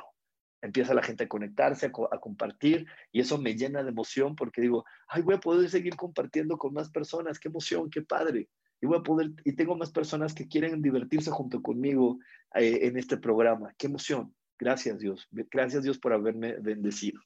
empieza 0.62 0.94
la 0.94 1.02
gente 1.02 1.24
a 1.24 1.28
conectarse, 1.28 1.86
a, 1.86 2.18
compartir, 2.20 2.86
y 3.10 3.18
eso 3.18 3.36
me 3.36 3.56
llena 3.56 3.82
de 3.82 3.88
emoción 3.88 4.36
porque 4.36 4.60
digo, 4.60 4.84
ay, 5.08 5.22
voy 5.22 5.34
a 5.34 5.40
poder 5.40 5.68
seguir 5.68 5.96
compartiendo 5.96 6.56
con 6.56 6.72
más 6.72 6.88
personas, 6.88 7.40
qué 7.40 7.48
emoción, 7.48 7.90
qué 7.90 8.02
padre. 8.02 8.48
Y 8.80 8.86
voy 8.86 8.98
a 8.98 9.02
poder, 9.02 9.32
y 9.44 9.56
tengo 9.56 9.74
más 9.74 9.90
personas 9.90 10.34
que 10.34 10.46
quieren 10.46 10.80
divertirse 10.82 11.32
junto 11.32 11.60
conmigo 11.62 12.20
eh, 12.54 12.78
en 12.82 12.96
este 12.96 13.16
programa. 13.16 13.74
Qué 13.76 13.88
emoción. 13.88 14.32
Gracias 14.56 15.00
Dios. 15.00 15.26
Gracias 15.32 15.82
Dios 15.82 15.98
por 15.98 16.12
haberme 16.12 16.60
bendecido. 16.60 17.20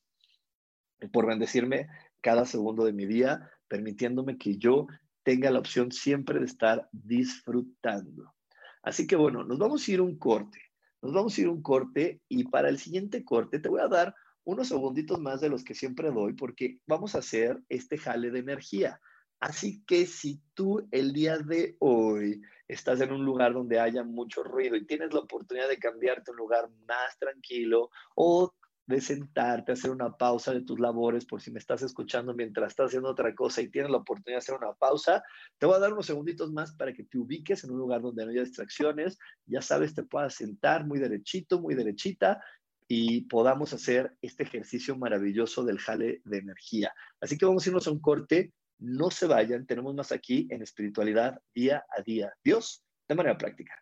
Por 1.12 1.26
bendecirme 1.26 1.88
cada 2.22 2.46
segundo 2.46 2.84
de 2.84 2.92
mi 2.94 3.04
día, 3.04 3.50
permitiéndome 3.72 4.36
que 4.36 4.58
yo 4.58 4.86
tenga 5.22 5.50
la 5.50 5.58
opción 5.58 5.92
siempre 5.92 6.38
de 6.38 6.44
estar 6.44 6.90
disfrutando. 6.92 8.34
Así 8.82 9.06
que 9.06 9.16
bueno, 9.16 9.44
nos 9.44 9.58
vamos 9.58 9.88
a 9.88 9.90
ir 9.90 10.02
un 10.02 10.18
corte. 10.18 10.60
Nos 11.00 11.14
vamos 11.14 11.38
a 11.38 11.40
ir 11.40 11.48
un 11.48 11.62
corte 11.62 12.20
y 12.28 12.44
para 12.44 12.68
el 12.68 12.78
siguiente 12.78 13.24
corte 13.24 13.60
te 13.60 13.70
voy 13.70 13.80
a 13.80 13.88
dar 13.88 14.14
unos 14.44 14.68
segunditos 14.68 15.18
más 15.18 15.40
de 15.40 15.48
los 15.48 15.64
que 15.64 15.74
siempre 15.74 16.10
doy 16.10 16.34
porque 16.34 16.80
vamos 16.86 17.14
a 17.14 17.20
hacer 17.20 17.62
este 17.70 17.96
jale 17.96 18.30
de 18.30 18.40
energía. 18.40 19.00
Así 19.40 19.82
que 19.86 20.04
si 20.04 20.42
tú 20.52 20.86
el 20.90 21.14
día 21.14 21.38
de 21.38 21.76
hoy 21.78 22.42
estás 22.68 23.00
en 23.00 23.10
un 23.10 23.24
lugar 23.24 23.54
donde 23.54 23.80
haya 23.80 24.04
mucho 24.04 24.44
ruido 24.44 24.76
y 24.76 24.84
tienes 24.84 25.14
la 25.14 25.20
oportunidad 25.20 25.70
de 25.70 25.78
cambiarte 25.78 26.30
a 26.30 26.32
un 26.32 26.38
lugar 26.38 26.68
más 26.86 27.18
tranquilo 27.18 27.88
o 28.16 28.52
de 28.92 29.00
sentarte, 29.00 29.72
hacer 29.72 29.90
una 29.90 30.16
pausa 30.16 30.52
de 30.52 30.62
tus 30.62 30.78
labores, 30.78 31.24
por 31.24 31.40
si 31.40 31.50
me 31.50 31.58
estás 31.58 31.82
escuchando 31.82 32.34
mientras 32.34 32.68
estás 32.68 32.86
haciendo 32.86 33.10
otra 33.10 33.34
cosa 33.34 33.60
y 33.60 33.68
tienes 33.68 33.90
la 33.90 33.98
oportunidad 33.98 34.36
de 34.36 34.44
hacer 34.44 34.54
una 34.54 34.72
pausa, 34.74 35.22
te 35.58 35.66
voy 35.66 35.76
a 35.76 35.80
dar 35.80 35.92
unos 35.92 36.06
segunditos 36.06 36.52
más 36.52 36.74
para 36.74 36.92
que 36.92 37.04
te 37.04 37.18
ubiques 37.18 37.64
en 37.64 37.70
un 37.72 37.78
lugar 37.78 38.02
donde 38.02 38.24
no 38.24 38.30
haya 38.30 38.44
distracciones, 38.44 39.18
ya 39.46 39.62
sabes, 39.62 39.94
te 39.94 40.02
puedas 40.02 40.34
sentar 40.34 40.86
muy 40.86 40.98
derechito, 40.98 41.60
muy 41.60 41.74
derechita 41.74 42.42
y 42.86 43.22
podamos 43.22 43.72
hacer 43.72 44.16
este 44.20 44.42
ejercicio 44.42 44.96
maravilloso 44.96 45.64
del 45.64 45.78
jale 45.78 46.20
de 46.24 46.38
energía. 46.38 46.92
Así 47.20 47.38
que 47.38 47.46
vamos 47.46 47.64
a 47.64 47.70
irnos 47.70 47.86
a 47.86 47.90
un 47.90 48.00
corte, 48.00 48.52
no 48.78 49.10
se 49.10 49.26
vayan, 49.26 49.66
tenemos 49.66 49.94
más 49.94 50.12
aquí 50.12 50.46
en 50.50 50.62
espiritualidad 50.62 51.40
día 51.54 51.84
a 51.96 52.02
día. 52.02 52.32
Dios, 52.44 52.84
de 53.08 53.14
manera 53.14 53.38
práctica. 53.38 53.81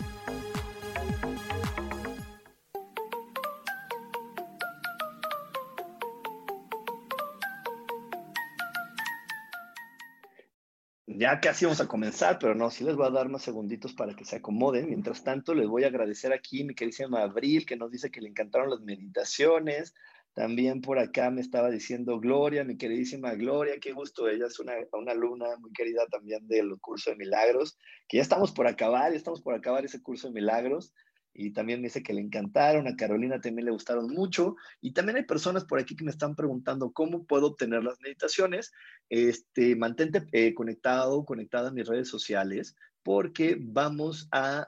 Ya 11.21 11.39
casi 11.39 11.65
vamos 11.65 11.79
a 11.79 11.87
comenzar, 11.87 12.39
pero 12.39 12.55
no, 12.55 12.71
sí 12.71 12.83
les 12.83 12.95
voy 12.95 13.05
a 13.05 13.11
dar 13.11 13.29
más 13.29 13.43
segunditos 13.43 13.93
para 13.93 14.15
que 14.15 14.25
se 14.25 14.37
acomoden. 14.37 14.89
Mientras 14.89 15.23
tanto, 15.23 15.53
les 15.53 15.67
voy 15.67 15.83
a 15.83 15.87
agradecer 15.87 16.33
aquí 16.33 16.63
mi 16.63 16.73
queridísima 16.73 17.21
Abril, 17.21 17.63
que 17.67 17.75
nos 17.75 17.91
dice 17.91 18.09
que 18.09 18.21
le 18.21 18.29
encantaron 18.29 18.71
las 18.71 18.81
meditaciones. 18.81 19.93
También 20.33 20.81
por 20.81 20.97
acá 20.97 21.29
me 21.29 21.41
estaba 21.41 21.69
diciendo 21.69 22.19
Gloria, 22.19 22.63
mi 22.63 22.75
queridísima 22.75 23.35
Gloria, 23.35 23.75
qué 23.79 23.91
gusto, 23.91 24.27
ella 24.27 24.47
es 24.47 24.59
una, 24.59 24.73
una 24.93 25.11
alumna 25.11 25.45
muy 25.59 25.71
querida 25.73 26.07
también 26.07 26.47
del 26.47 26.79
curso 26.79 27.11
de 27.11 27.17
milagros, 27.17 27.77
que 28.07 28.17
ya 28.17 28.23
estamos 28.23 28.51
por 28.51 28.65
acabar, 28.65 29.11
ya 29.11 29.17
estamos 29.17 29.41
por 29.41 29.53
acabar 29.53 29.85
ese 29.85 30.01
curso 30.01 30.27
de 30.27 30.33
milagros 30.33 30.91
y 31.33 31.51
también 31.51 31.81
me 31.81 31.87
dice 31.87 32.03
que 32.03 32.13
le 32.13 32.21
encantaron, 32.21 32.87
a 32.87 32.95
Carolina 32.95 33.39
también 33.39 33.65
le 33.65 33.71
gustaron 33.71 34.07
mucho, 34.07 34.55
y 34.81 34.93
también 34.93 35.17
hay 35.17 35.23
personas 35.23 35.65
por 35.65 35.79
aquí 35.79 35.95
que 35.95 36.03
me 36.03 36.11
están 36.11 36.35
preguntando 36.35 36.91
cómo 36.91 37.25
puedo 37.25 37.47
obtener 37.47 37.83
las 37.83 37.99
meditaciones. 38.01 38.71
Este, 39.09 39.75
mantente 39.75 40.23
eh, 40.31 40.53
conectado, 40.53 41.25
conectada 41.25 41.69
a 41.69 41.73
mis 41.73 41.87
redes 41.87 42.07
sociales, 42.07 42.75
porque 43.03 43.57
vamos 43.59 44.27
a 44.31 44.67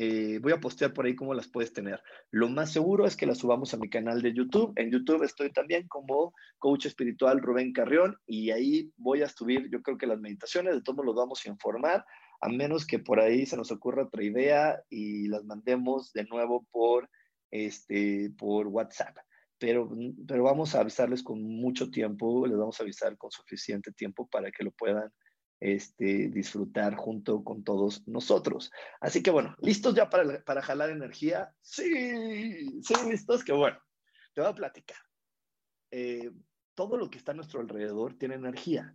eh, 0.00 0.38
voy 0.40 0.52
a 0.52 0.60
postear 0.60 0.92
por 0.92 1.06
ahí 1.06 1.16
cómo 1.16 1.34
las 1.34 1.48
puedes 1.48 1.72
tener. 1.72 2.00
Lo 2.30 2.48
más 2.48 2.70
seguro 2.70 3.04
es 3.04 3.16
que 3.16 3.26
las 3.26 3.38
subamos 3.38 3.74
a 3.74 3.78
mi 3.78 3.90
canal 3.90 4.22
de 4.22 4.32
YouTube. 4.32 4.72
En 4.76 4.92
YouTube 4.92 5.24
estoy 5.24 5.50
también 5.50 5.88
como 5.88 6.34
coach 6.58 6.86
espiritual 6.86 7.40
Rubén 7.40 7.72
Carrión 7.72 8.16
y 8.24 8.52
ahí 8.52 8.92
voy 8.96 9.22
a 9.22 9.28
subir, 9.28 9.68
yo 9.72 9.82
creo 9.82 9.98
que 9.98 10.06
las 10.06 10.20
meditaciones, 10.20 10.74
de 10.74 10.82
todos 10.82 11.04
los 11.04 11.16
vamos 11.16 11.44
a 11.44 11.48
informar, 11.48 12.06
a 12.40 12.48
menos 12.48 12.86
que 12.86 12.98
por 12.98 13.20
ahí 13.20 13.46
se 13.46 13.56
nos 13.56 13.70
ocurra 13.70 14.04
otra 14.04 14.22
idea 14.22 14.82
y 14.88 15.28
las 15.28 15.44
mandemos 15.44 16.12
de 16.12 16.24
nuevo 16.24 16.66
por, 16.70 17.08
este, 17.50 18.30
por 18.38 18.66
WhatsApp. 18.68 19.16
Pero, 19.58 19.90
pero 20.26 20.44
vamos 20.44 20.74
a 20.74 20.80
avisarles 20.80 21.22
con 21.22 21.42
mucho 21.42 21.90
tiempo, 21.90 22.46
les 22.46 22.56
vamos 22.56 22.78
a 22.78 22.84
avisar 22.84 23.16
con 23.16 23.30
suficiente 23.30 23.92
tiempo 23.92 24.28
para 24.28 24.52
que 24.52 24.62
lo 24.62 24.70
puedan 24.70 25.12
este, 25.60 26.28
disfrutar 26.28 26.94
junto 26.94 27.42
con 27.42 27.64
todos 27.64 28.06
nosotros. 28.06 28.70
Así 29.00 29.22
que 29.22 29.30
bueno, 29.30 29.56
¿listos 29.60 29.94
ya 29.94 30.08
para, 30.08 30.44
para 30.44 30.62
jalar 30.62 30.90
energía? 30.90 31.52
Sí, 31.60 32.82
sí, 32.82 32.94
listos, 33.08 33.42
que 33.42 33.52
bueno, 33.52 33.78
te 34.32 34.40
voy 34.40 34.50
a 34.50 34.54
platicar. 34.54 34.98
Eh, 35.90 36.30
todo 36.74 36.96
lo 36.96 37.10
que 37.10 37.18
está 37.18 37.32
a 37.32 37.34
nuestro 37.34 37.60
alrededor 37.60 38.14
tiene 38.14 38.36
energía. 38.36 38.94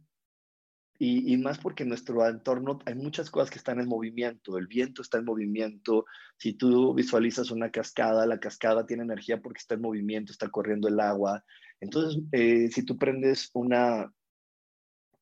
Y, 1.00 1.34
y, 1.34 1.38
más 1.38 1.58
porque 1.58 1.84
en 1.84 1.90
nuestro 1.90 2.26
entorno 2.28 2.80
hay 2.86 2.96
muchas 2.96 3.30
cosas 3.30 3.50
que 3.50 3.58
están 3.58 3.80
en 3.80 3.88
movimiento. 3.88 4.58
El 4.58 4.68
viento 4.68 5.02
está 5.02 5.18
en 5.18 5.26
movimiento. 5.26 6.06
Si 6.38 6.54
tú 6.54 6.94
visualizas 6.94 7.52
una 7.52 7.72
cascada, 7.72 8.26
la 8.26 8.40
cascada 8.40 8.86
tiene 8.86 9.04
energía 9.04 9.42
porque 9.42 9.60
está 9.60 9.76
en 9.76 9.82
movimiento, 9.82 10.32
está 10.32 10.50
corriendo 10.50 10.88
el 10.88 11.00
agua. 11.00 11.44
Entonces, 11.80 12.22
eh, 12.32 12.70
si 12.72 12.84
tú 12.84 12.98
prendes 12.98 13.50
una, 13.54 14.14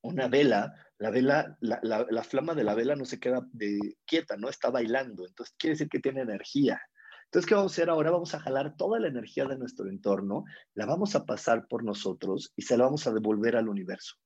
una 0.01 0.28
vela, 0.28 0.76
la 1.01 1.09
vela, 1.09 1.57
la, 1.61 1.80
la, 1.82 2.24
flama 2.24 2.53
de 2.53 2.63
la 2.63 2.76
vela 2.76 2.95
no 2.95 3.05
se 3.05 3.19
queda 3.19 3.47
de, 3.53 3.80
quieta, 4.05 4.38
¿no? 4.38 4.49
Está 4.49 4.69
bailando, 4.69 5.26
entonces 5.26 5.55
quiere 5.57 5.74
decir 5.74 5.89
que 5.89 5.99
tiene 5.99 6.22
energía. 6.22 6.80
Entonces, 7.26 7.47
¿qué 7.47 7.55
vamos 7.55 7.72
a 7.72 7.76
hacer 7.76 7.89
ahora? 7.89 8.11
Vamos 8.11 8.36
a 8.36 8.39
jalar 8.39 8.76
toda 8.76 8.99
la 8.99 9.07
energía 9.07 9.45
de 9.45 9.57
nuestro 9.57 9.89
entorno, 9.89 10.43
la 10.76 10.86
vamos 10.86 11.15
a 11.15 11.26
pasar 11.26 11.67
por 11.67 11.84
nosotros 11.84 12.53
y 12.55 12.61
se 12.61 12.78
la 12.78 12.84
vamos 12.84 13.07
a 13.07 13.13
devolver 13.13 13.55
al 13.55 13.69
universo. 13.69 14.17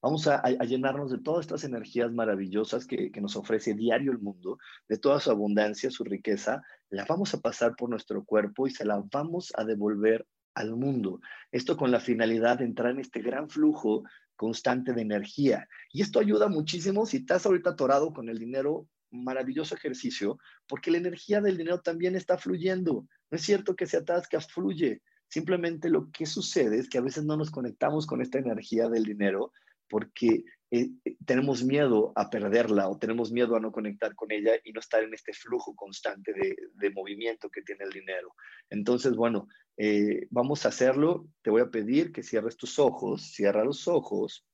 Vamos 0.00 0.28
a, 0.28 0.42
llenarnos 0.64 1.10
de 1.10 1.18
todas 1.18 1.46
estas 1.46 1.64
energías 1.64 2.12
maravillosas 2.12 2.86
que, 2.86 3.10
que, 3.10 3.20
nos 3.20 3.34
ofrece 3.34 3.74
diario 3.74 4.12
el 4.12 4.20
mundo, 4.20 4.58
de 4.88 4.96
toda 4.96 5.18
su 5.18 5.30
abundancia, 5.30 5.90
su 5.90 6.04
riqueza, 6.04 6.62
la 6.90 7.04
vamos 7.04 7.34
a 7.34 7.40
pasar 7.40 7.74
por 7.76 7.90
nuestro 7.90 8.24
cuerpo 8.24 8.66
y 8.66 8.70
se 8.70 8.84
la 8.84 9.02
vamos 9.10 9.52
a 9.56 9.64
devolver 9.64 10.26
al 10.54 10.76
mundo. 10.76 11.20
Esto 11.50 11.76
con 11.76 11.90
la 11.90 12.00
finalidad 12.00 12.58
de 12.58 12.64
entrar 12.64 12.92
en 12.92 13.00
este 13.00 13.20
gran 13.20 13.48
flujo 13.48 14.04
constante 14.36 14.92
de 14.92 15.02
energía. 15.02 15.68
Y 15.92 16.02
esto 16.02 16.20
ayuda 16.20 16.48
muchísimo 16.48 17.04
si 17.04 17.18
estás 17.18 17.44
ahorita 17.44 17.70
atorado 17.70 18.12
con 18.12 18.28
el 18.28 18.38
dinero, 18.38 18.86
maravilloso 19.10 19.74
ejercicio, 19.74 20.38
porque 20.68 20.90
la 20.90 20.98
energía 20.98 21.40
del 21.40 21.56
dinero 21.56 21.80
también 21.80 22.14
está 22.14 22.38
fluyendo. 22.38 23.06
No 23.30 23.36
es 23.36 23.42
cierto 23.42 23.74
que 23.74 23.86
se 23.86 23.96
atasca, 23.96 24.40
fluye. 24.40 25.02
Simplemente 25.28 25.90
lo 25.90 26.10
que 26.10 26.24
sucede 26.24 26.78
es 26.78 26.88
que 26.88 26.98
a 26.98 27.02
veces 27.02 27.24
no 27.24 27.36
nos 27.36 27.50
conectamos 27.50 28.06
con 28.06 28.22
esta 28.22 28.38
energía 28.38 28.88
del 28.88 29.04
dinero 29.04 29.52
porque 29.88 30.44
eh, 30.70 30.90
eh, 31.04 31.16
tenemos 31.24 31.64
miedo 31.64 32.12
a 32.14 32.28
perderla 32.28 32.88
o 32.88 32.98
tenemos 32.98 33.32
miedo 33.32 33.56
a 33.56 33.60
no 33.60 33.72
conectar 33.72 34.14
con 34.14 34.30
ella 34.30 34.52
y 34.64 34.72
no 34.72 34.80
estar 34.80 35.02
en 35.02 35.14
este 35.14 35.32
flujo 35.32 35.74
constante 35.74 36.32
de, 36.32 36.90
movimiento 36.90 37.48
que 37.48 37.62
tiene 37.62 37.84
el 37.84 37.90
dinero. 37.90 38.34
Entonces, 38.68 39.16
bueno, 39.16 39.48
eh, 39.76 40.26
vamos 40.30 40.64
a 40.64 40.68
hacerlo. 40.68 41.26
Te 41.42 41.50
voy 41.50 41.62
a 41.62 41.70
pedir 41.70 42.12
que 42.12 42.22
cierres 42.22 42.56
tus 42.56 42.78
ojos, 42.78 43.32
cierra 43.32 43.64
los 43.64 43.88
ojos, 43.88 44.46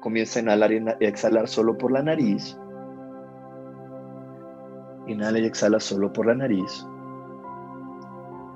comienza 0.00 0.40
a 0.40 0.42
inhalar 0.42 0.72
y 0.72 1.04
exhalar 1.04 1.48
solo 1.48 1.78
por 1.78 1.92
la 1.92 2.02
nariz. 2.02 2.56
Inhala 5.06 5.38
y 5.38 5.46
exhala 5.46 5.78
solo 5.78 6.12
por 6.12 6.26
la 6.26 6.34
nariz. 6.34 6.86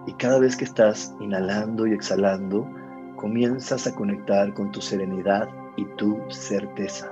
Y 0.07 0.13
cada 0.15 0.39
vez 0.39 0.57
que 0.57 0.65
estás 0.65 1.15
inhalando 1.21 1.87
y 1.87 1.93
exhalando, 1.93 2.69
comienzas 3.17 3.87
a 3.87 3.95
conectar 3.95 4.53
con 4.55 4.71
tu 4.71 4.81
serenidad 4.81 5.49
y 5.77 5.85
tu 5.97 6.19
certeza. 6.29 7.11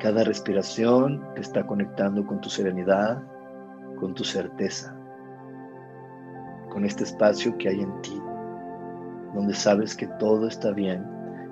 Cada 0.00 0.24
respiración 0.24 1.22
te 1.34 1.42
está 1.42 1.66
conectando 1.66 2.24
con 2.26 2.40
tu 2.40 2.48
serenidad, 2.48 3.22
con 3.98 4.14
tu 4.14 4.24
certeza, 4.24 4.96
con 6.70 6.84
este 6.84 7.04
espacio 7.04 7.56
que 7.58 7.68
hay 7.68 7.80
en 7.80 8.00
ti, 8.02 8.20
donde 9.34 9.54
sabes 9.54 9.96
que 9.96 10.06
todo 10.18 10.46
está 10.46 10.70
bien 10.72 11.04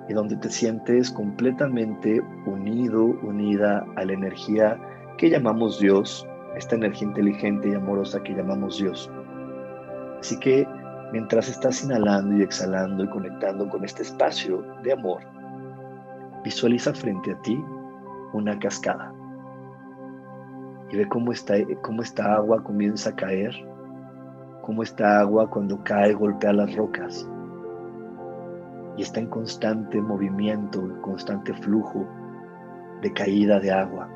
y 0.09 0.13
donde 0.13 0.37
te 0.37 0.49
sientes 0.49 1.11
completamente 1.11 2.21
unido, 2.45 3.03
unida 3.23 3.85
a 3.97 4.05
la 4.05 4.13
energía 4.13 4.79
que 5.17 5.29
llamamos 5.29 5.79
Dios, 5.79 6.25
esta 6.55 6.75
energía 6.75 7.09
inteligente 7.09 7.69
y 7.69 7.75
amorosa 7.75 8.23
que 8.23 8.33
llamamos 8.33 8.79
Dios. 8.79 9.11
Así 10.19 10.39
que 10.39 10.67
mientras 11.11 11.49
estás 11.49 11.83
inhalando 11.83 12.37
y 12.37 12.41
exhalando 12.41 13.03
y 13.03 13.09
conectando 13.09 13.69
con 13.69 13.83
este 13.83 14.03
espacio 14.03 14.63
de 14.83 14.93
amor, 14.93 15.21
Visualiza 16.43 16.93
frente 16.93 17.33
a 17.33 17.41
ti 17.41 17.61
una 18.31 18.57
cascada 18.57 19.13
y 20.89 20.95
ve 20.95 21.05
cómo, 21.09 21.33
está, 21.33 21.55
cómo 21.81 22.01
esta 22.01 22.35
agua 22.35 22.63
comienza 22.63 23.09
a 23.09 23.15
caer, 23.17 23.53
cómo 24.61 24.83
esta 24.83 25.19
agua 25.19 25.49
cuando 25.49 25.83
cae 25.83 26.13
golpea 26.13 26.53
las 26.53 26.73
rocas 26.75 27.29
y 28.95 29.01
está 29.01 29.19
en 29.19 29.27
constante 29.27 30.01
movimiento, 30.01 30.79
en 30.79 31.01
constante 31.01 31.53
flujo 31.53 32.07
de 33.01 33.11
caída 33.11 33.59
de 33.59 33.71
agua. 33.71 34.07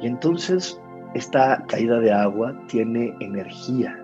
Y 0.00 0.08
entonces 0.08 0.80
esta 1.14 1.62
caída 1.68 2.00
de 2.00 2.12
agua 2.12 2.54
tiene 2.66 3.14
energía. 3.20 3.96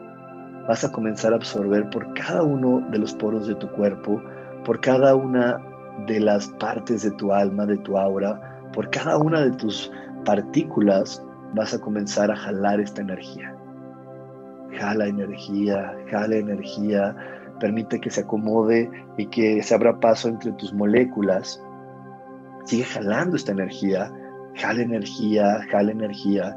Vas 0.69 0.85
a 0.85 0.93
comenzar 0.93 1.33
a 1.33 1.37
absorber 1.37 1.89
por 1.91 2.13
cada 2.15 2.43
uno 2.43 2.81
de 2.91 2.99
los 2.99 3.15
poros 3.15 3.47
de 3.47 3.55
tu 3.57 3.69
cuerpo, 3.73 4.23
por 4.65 4.81
cada 4.81 5.15
una 5.15 5.59
de 6.07 6.21
las 6.21 6.49
partes 6.49 7.03
de 7.03 7.11
tu 7.13 7.33
alma, 7.33 7.67
de 7.67 7.79
tu 7.79 7.99
aura, 7.99 8.41
por 8.73 8.89
cada 8.91 9.19
una 9.19 9.41
de 9.43 9.51
tus 9.53 9.91
partículas 10.25 11.25
vas 11.55 11.75
a 11.75 11.81
comenzar 11.81 12.31
a 12.31 12.37
jalar 12.37 12.81
esta 12.81 13.01
energía. 13.01 13.55
Jala 14.79 15.07
energía, 15.07 15.97
jala 16.11 16.37
energía, 16.37 17.17
permite 17.59 18.01
que 18.01 18.11
se 18.11 18.21
acomode 18.21 18.91
y 19.17 19.27
que 19.27 19.63
se 19.63 19.75
abra 19.75 19.99
paso 19.99 20.29
entre 20.29 20.53
tus 20.53 20.73
moléculas. 20.73 21.63
Sigue 22.65 22.85
jalando 22.85 23.37
esta 23.37 23.53
energía, 23.53 24.13
jala 24.55 24.83
energía, 24.83 25.61
jala 25.71 25.91
energía. 25.91 26.57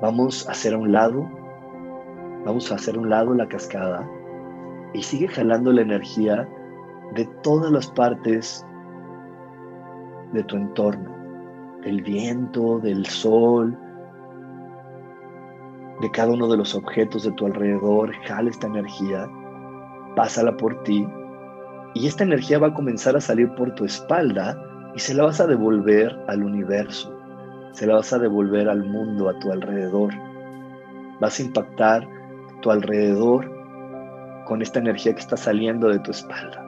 Vamos 0.00 0.48
a 0.48 0.52
hacer 0.52 0.74
a 0.74 0.78
un 0.78 0.92
lado, 0.92 1.28
vamos 2.44 2.70
a 2.70 2.76
hacer 2.76 2.98
un 2.98 3.10
lado 3.10 3.34
la 3.34 3.48
cascada 3.48 4.08
y 4.92 5.02
sigue 5.02 5.28
jalando 5.28 5.72
la 5.72 5.82
energía 5.82 6.48
de 7.14 7.24
todas 7.42 7.70
las 7.70 7.86
partes 7.88 8.64
de 10.32 10.42
tu 10.44 10.56
entorno, 10.56 11.10
del 11.82 12.02
viento, 12.02 12.78
del 12.80 13.06
sol, 13.06 13.76
de 16.00 16.10
cada 16.10 16.32
uno 16.32 16.48
de 16.48 16.56
los 16.56 16.74
objetos 16.74 17.24
de 17.24 17.32
tu 17.32 17.46
alrededor, 17.46 18.12
jala 18.26 18.50
esta 18.50 18.66
energía, 18.66 19.28
pásala 20.16 20.56
por 20.56 20.82
ti 20.82 21.06
y 21.94 22.06
esta 22.06 22.24
energía 22.24 22.58
va 22.58 22.68
a 22.68 22.74
comenzar 22.74 23.16
a 23.16 23.20
salir 23.20 23.48
por 23.54 23.74
tu 23.74 23.84
espalda 23.84 24.60
y 24.94 24.98
se 24.98 25.14
la 25.14 25.24
vas 25.24 25.40
a 25.40 25.46
devolver 25.46 26.16
al 26.28 26.42
universo, 26.42 27.16
se 27.72 27.86
la 27.86 27.94
vas 27.94 28.12
a 28.12 28.18
devolver 28.18 28.68
al 28.68 28.84
mundo 28.84 29.28
a 29.28 29.38
tu 29.38 29.52
alrededor. 29.52 30.12
Vas 31.20 31.38
a 31.38 31.42
impactar 31.42 32.06
tu 32.64 32.70
alrededor 32.70 33.44
con 34.46 34.62
esta 34.62 34.78
energía 34.78 35.12
que 35.12 35.20
está 35.20 35.36
saliendo 35.36 35.88
de 35.88 35.98
tu 35.98 36.10
espalda. 36.10 36.64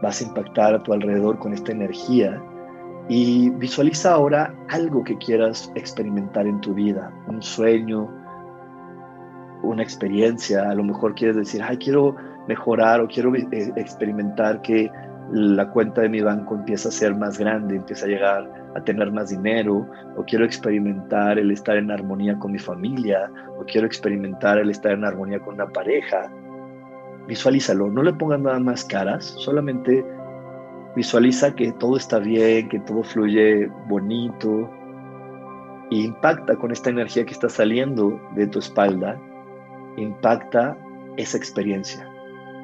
Vas 0.00 0.20
a 0.20 0.24
impactar 0.24 0.76
a 0.76 0.82
tu 0.84 0.92
alrededor 0.92 1.36
con 1.40 1.52
esta 1.52 1.72
energía 1.72 2.40
y 3.08 3.50
visualiza 3.50 4.12
ahora 4.12 4.54
algo 4.68 5.02
que 5.02 5.18
quieras 5.18 5.72
experimentar 5.74 6.46
en 6.46 6.60
tu 6.60 6.74
vida, 6.74 7.12
un 7.26 7.42
sueño, 7.42 8.08
una 9.64 9.82
experiencia, 9.82 10.70
a 10.70 10.74
lo 10.74 10.84
mejor 10.84 11.16
quieres 11.16 11.36
decir, 11.36 11.60
ay, 11.60 11.76
quiero 11.78 12.14
mejorar 12.46 13.00
o 13.00 13.08
quiero 13.08 13.34
eh, 13.34 13.72
experimentar 13.74 14.62
que 14.62 14.88
la 15.32 15.68
cuenta 15.70 16.02
de 16.02 16.08
mi 16.08 16.20
banco 16.20 16.54
empieza 16.54 16.88
a 16.88 16.92
ser 16.92 17.16
más 17.16 17.36
grande, 17.36 17.74
empieza 17.74 18.06
a 18.06 18.08
llegar 18.08 18.65
a 18.76 18.84
tener 18.84 19.10
más 19.10 19.30
dinero, 19.30 19.88
o 20.16 20.24
quiero 20.24 20.44
experimentar 20.44 21.38
el 21.38 21.50
estar 21.50 21.76
en 21.76 21.90
armonía 21.90 22.38
con 22.38 22.52
mi 22.52 22.58
familia, 22.58 23.30
o 23.58 23.64
quiero 23.64 23.86
experimentar 23.86 24.58
el 24.58 24.70
estar 24.70 24.92
en 24.92 25.04
armonía 25.04 25.40
con 25.40 25.54
una 25.54 25.66
pareja, 25.66 26.30
visualízalo, 27.26 27.90
no 27.90 28.02
le 28.02 28.12
pongas 28.12 28.40
nada 28.40 28.60
más 28.60 28.84
caras, 28.84 29.24
solamente 29.24 30.04
visualiza 30.94 31.54
que 31.54 31.72
todo 31.72 31.96
está 31.96 32.18
bien, 32.18 32.68
que 32.68 32.80
todo 32.80 33.02
fluye 33.02 33.70
bonito 33.88 34.70
e 35.90 35.96
impacta 35.96 36.56
con 36.56 36.72
esta 36.72 36.90
energía 36.90 37.24
que 37.24 37.32
está 37.32 37.48
saliendo 37.48 38.20
de 38.34 38.46
tu 38.46 38.58
espalda, 38.58 39.18
impacta 39.96 40.76
esa 41.16 41.36
experiencia. 41.36 42.08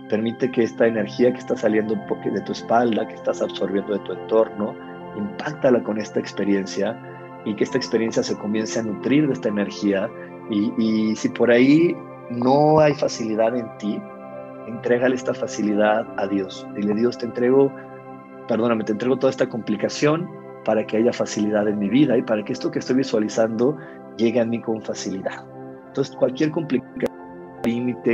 Permite 0.09 0.51
que 0.51 0.63
esta 0.63 0.87
energía 0.87 1.33
que 1.33 1.39
está 1.39 1.57
saliendo 1.57 1.95
de 1.95 2.41
tu 2.43 2.53
espalda, 2.53 3.07
que 3.07 3.15
estás 3.15 3.41
absorbiendo 3.41 3.95
de 3.95 4.01
tu 4.01 4.13
entorno, 4.13 4.75
impactala 5.17 5.83
con 5.83 5.99
esta 5.99 6.21
experiencia 6.21 6.99
y 7.45 7.55
que 7.55 7.65
esta 7.65 7.79
experiencia 7.79 8.23
se 8.23 8.37
comience 8.37 8.79
a 8.79 8.83
nutrir 8.83 9.27
de 9.27 9.33
esta 9.33 9.49
energía. 9.49 10.09
Y, 10.51 10.73
y 10.79 11.17
si 11.17 11.29
por 11.29 11.51
ahí 11.51 11.97
no 12.31 12.81
hay 12.81 12.95
facilidad 12.95 13.57
en 13.57 13.67
ti, 13.79 14.01
entrégale 14.67 15.15
esta 15.15 15.35
facilidad 15.35 16.07
a 16.17 16.27
Dios. 16.27 16.67
Dile, 16.75 16.95
Dios, 16.95 17.19
te 17.19 17.27
entrego, 17.27 17.73
perdóname, 18.49 18.85
te 18.85 18.93
entrego 18.93 19.19
toda 19.19 19.31
esta 19.31 19.49
complicación 19.49 20.29
para 20.65 20.87
que 20.87 20.99
haya 20.99 21.13
facilidad 21.13 21.69
en 21.69 21.79
mi 21.79 21.89
vida 21.89 22.17
y 22.17 22.23
para 22.23 22.45
que 22.45 22.53
esto 22.53 22.71
que 22.71 22.79
estoy 22.79 22.97
visualizando 22.97 23.77
llegue 24.17 24.41
a 24.41 24.45
mí 24.45 24.61
con 24.61 24.81
facilidad. 24.83 25.45
Entonces, 25.89 26.15
cualquier 26.17 26.51
complicación, 26.51 27.12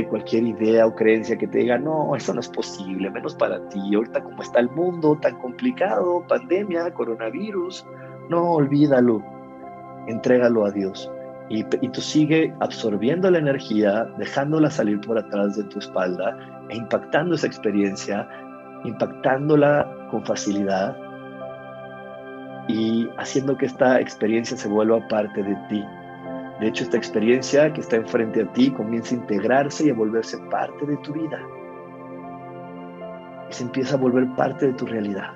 cualquier 0.07 0.43
idea 0.43 0.85
o 0.85 0.95
creencia 0.95 1.37
que 1.37 1.47
te 1.47 1.59
diga, 1.59 1.77
no, 1.77 2.15
eso 2.15 2.33
no 2.33 2.39
es 2.39 2.49
posible, 2.49 3.09
menos 3.09 3.35
para 3.35 3.59
ti. 3.69 3.95
Ahorita 3.95 4.23
como 4.23 4.41
está 4.41 4.59
el 4.59 4.69
mundo 4.69 5.17
tan 5.21 5.37
complicado, 5.39 6.23
pandemia, 6.27 6.93
coronavirus, 6.93 7.85
no, 8.29 8.53
olvídalo, 8.53 9.23
entrégalo 10.07 10.65
a 10.65 10.71
Dios. 10.71 11.11
Y, 11.49 11.63
tú 11.63 12.01
sigue 12.01 12.53
absorbiendo 12.59 13.31
la 13.31 13.39
energía, 13.39 14.05
dejándola 14.19 14.69
salir 14.69 15.01
por 15.01 15.17
atrás 15.17 15.57
de 15.57 15.63
tu 15.63 15.79
espalda 15.79 16.37
e 16.69 16.77
impactando 16.77 17.33
esa 17.33 17.47
experiencia, 17.47 18.29
impactándola 18.83 19.91
con 20.11 20.23
facilidad 20.23 20.95
y 22.67 23.09
haciendo 23.17 23.57
que 23.57 23.65
esta 23.65 23.99
experiencia 23.99 24.55
se 24.55 24.67
vuelva 24.67 25.07
parte 25.07 25.41
de 25.41 25.55
ti. 25.69 25.83
De 26.59 26.67
hecho, 26.67 26.83
esta 26.83 26.97
experiencia 26.97 27.71
que 27.71 27.79
está 27.79 27.95
enfrente 27.95 28.41
a 28.41 28.53
ti 28.53 28.71
comienza 28.71 29.15
a 29.15 29.19
integrarse 29.19 29.85
y 29.85 29.89
a 29.91 29.93
volverse 29.93 30.37
parte 30.49 30.85
de 30.85 30.97
tu 30.97 31.13
vida. 31.13 31.39
Y 33.49 33.53
se 33.53 33.63
empieza 33.63 33.95
a 33.95 33.97
volver 33.97 34.27
parte 34.35 34.67
de 34.67 34.73
tu 34.73 34.85
realidad. 34.85 35.31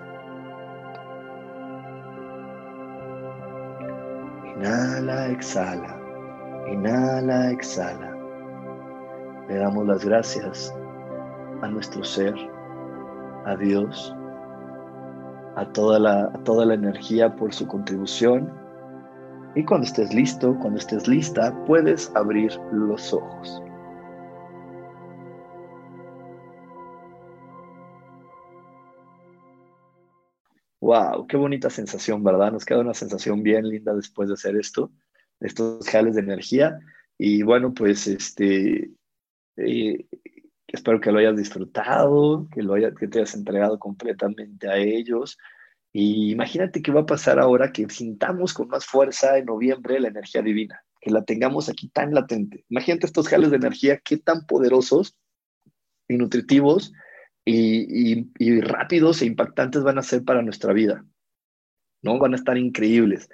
Inhala, 4.57 5.29
exhala. 5.29 5.97
Inhala, 6.69 7.51
exhala. 7.51 8.17
Le 9.47 9.55
damos 9.55 9.87
las 9.87 10.05
gracias 10.05 10.75
a 11.61 11.67
nuestro 11.69 12.03
ser, 12.03 12.33
a 13.45 13.55
Dios, 13.55 14.13
a 15.55 15.65
toda 15.67 15.99
la, 15.99 16.25
a 16.25 16.37
toda 16.43 16.65
la 16.65 16.73
energía 16.73 17.33
por 17.35 17.53
su 17.53 17.65
contribución. 17.67 18.62
Y 19.55 19.63
cuando 19.63 19.85
estés 19.85 20.13
listo, 20.13 20.57
cuando 20.59 20.79
estés 20.79 21.07
lista, 21.07 21.53
puedes 21.65 22.11
abrir 22.15 22.51
los 22.71 23.13
ojos. 23.13 23.61
Wow, 30.81 31.27
qué 31.27 31.37
bonita 31.37 31.69
sensación, 31.69 32.23
¿verdad? 32.23 32.51
Nos 32.51 32.65
queda 32.65 32.79
una 32.79 32.93
sensación 32.93 33.41
bien 33.41 33.69
linda 33.69 33.93
después 33.93 34.27
de 34.27 34.33
hacer 34.33 34.55
esto 34.57 34.91
estos 35.43 35.87
jales 35.87 36.15
de 36.15 36.21
energía. 36.21 36.79
Y 37.17 37.43
bueno, 37.43 37.73
pues 37.73 38.07
este, 38.07 38.91
eh, 39.57 40.05
espero 40.67 40.99
que 40.99 41.11
lo 41.11 41.19
hayas 41.19 41.37
disfrutado, 41.37 42.47
que, 42.51 42.63
lo 42.63 42.73
haya, 42.73 42.93
que 42.93 43.07
te 43.07 43.19
hayas 43.19 43.35
entregado 43.35 43.77
completamente 43.77 44.67
a 44.67 44.77
ellos. 44.77 45.37
Y 45.95 46.31
imagínate 46.31 46.81
qué 46.81 46.91
va 46.91 47.01
a 47.01 47.05
pasar 47.05 47.39
ahora 47.39 47.71
que 47.71 47.87
sintamos 47.87 48.53
con 48.55 48.67
más 48.67 48.85
fuerza 48.85 49.37
en 49.37 49.45
noviembre 49.45 49.99
la 49.99 50.07
energía 50.07 50.41
divina, 50.41 50.83
que 50.99 51.11
la 51.11 51.23
tengamos 51.23 51.69
aquí 51.69 51.87
tan 51.87 52.15
latente. 52.15 52.65
Imagínate 52.69 53.05
estos 53.05 53.29
jales 53.29 53.51
de 53.51 53.57
energía, 53.57 54.01
qué 54.03 54.17
tan 54.17 54.47
poderosos 54.47 55.15
y 56.07 56.17
nutritivos 56.17 56.93
y, 57.45 58.61
rápidos 58.61 59.21
e 59.21 59.27
impactantes 59.27 59.83
van 59.83 59.99
a 59.99 60.03
ser 60.03 60.23
para 60.23 60.41
nuestra 60.41 60.73
vida. 60.73 61.05
¿no? 62.01 62.17
Van 62.17 62.33
a 62.33 62.37
estar 62.37 62.57
increíbles. 62.57 63.29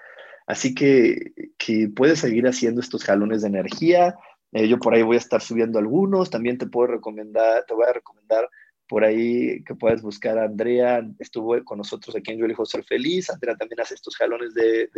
Así 0.45 0.75
que, 0.75 1.31
que 1.57 1.87
puedes 1.87 2.19
seguir 2.19 2.45
haciendo 2.45 2.81
estos 2.81 3.05
jalones 3.05 3.41
de 3.41 3.47
energía. 3.47 4.17
Eh, 4.51 4.67
yo 4.67 4.79
por 4.79 4.93
ahí 4.93 5.03
voy 5.03 5.15
a 5.15 5.19
estar 5.19 5.41
subiendo 5.41 5.79
algunos. 5.79 6.29
También 6.29 6.57
te 6.57 6.67
puedo 6.67 6.87
recomendar, 6.87 7.63
te 7.65 7.73
voy 7.73 7.85
a 7.87 7.93
recomendar 7.93 8.49
por 8.89 9.05
ahí 9.05 9.63
que 9.63 9.75
puedes 9.75 10.01
buscar 10.01 10.39
a 10.39 10.45
Andrea. 10.45 11.07
Estuvo 11.19 11.63
con 11.63 11.77
nosotros 11.77 12.15
aquí 12.15 12.31
en 12.31 12.39
Yo 12.39 12.45
elijo 12.45 12.65
ser 12.65 12.83
feliz. 12.83 13.29
Andrea 13.29 13.55
también 13.55 13.79
hace 13.79 13.93
estos 13.93 14.17
jalones 14.17 14.55
de, 14.55 14.89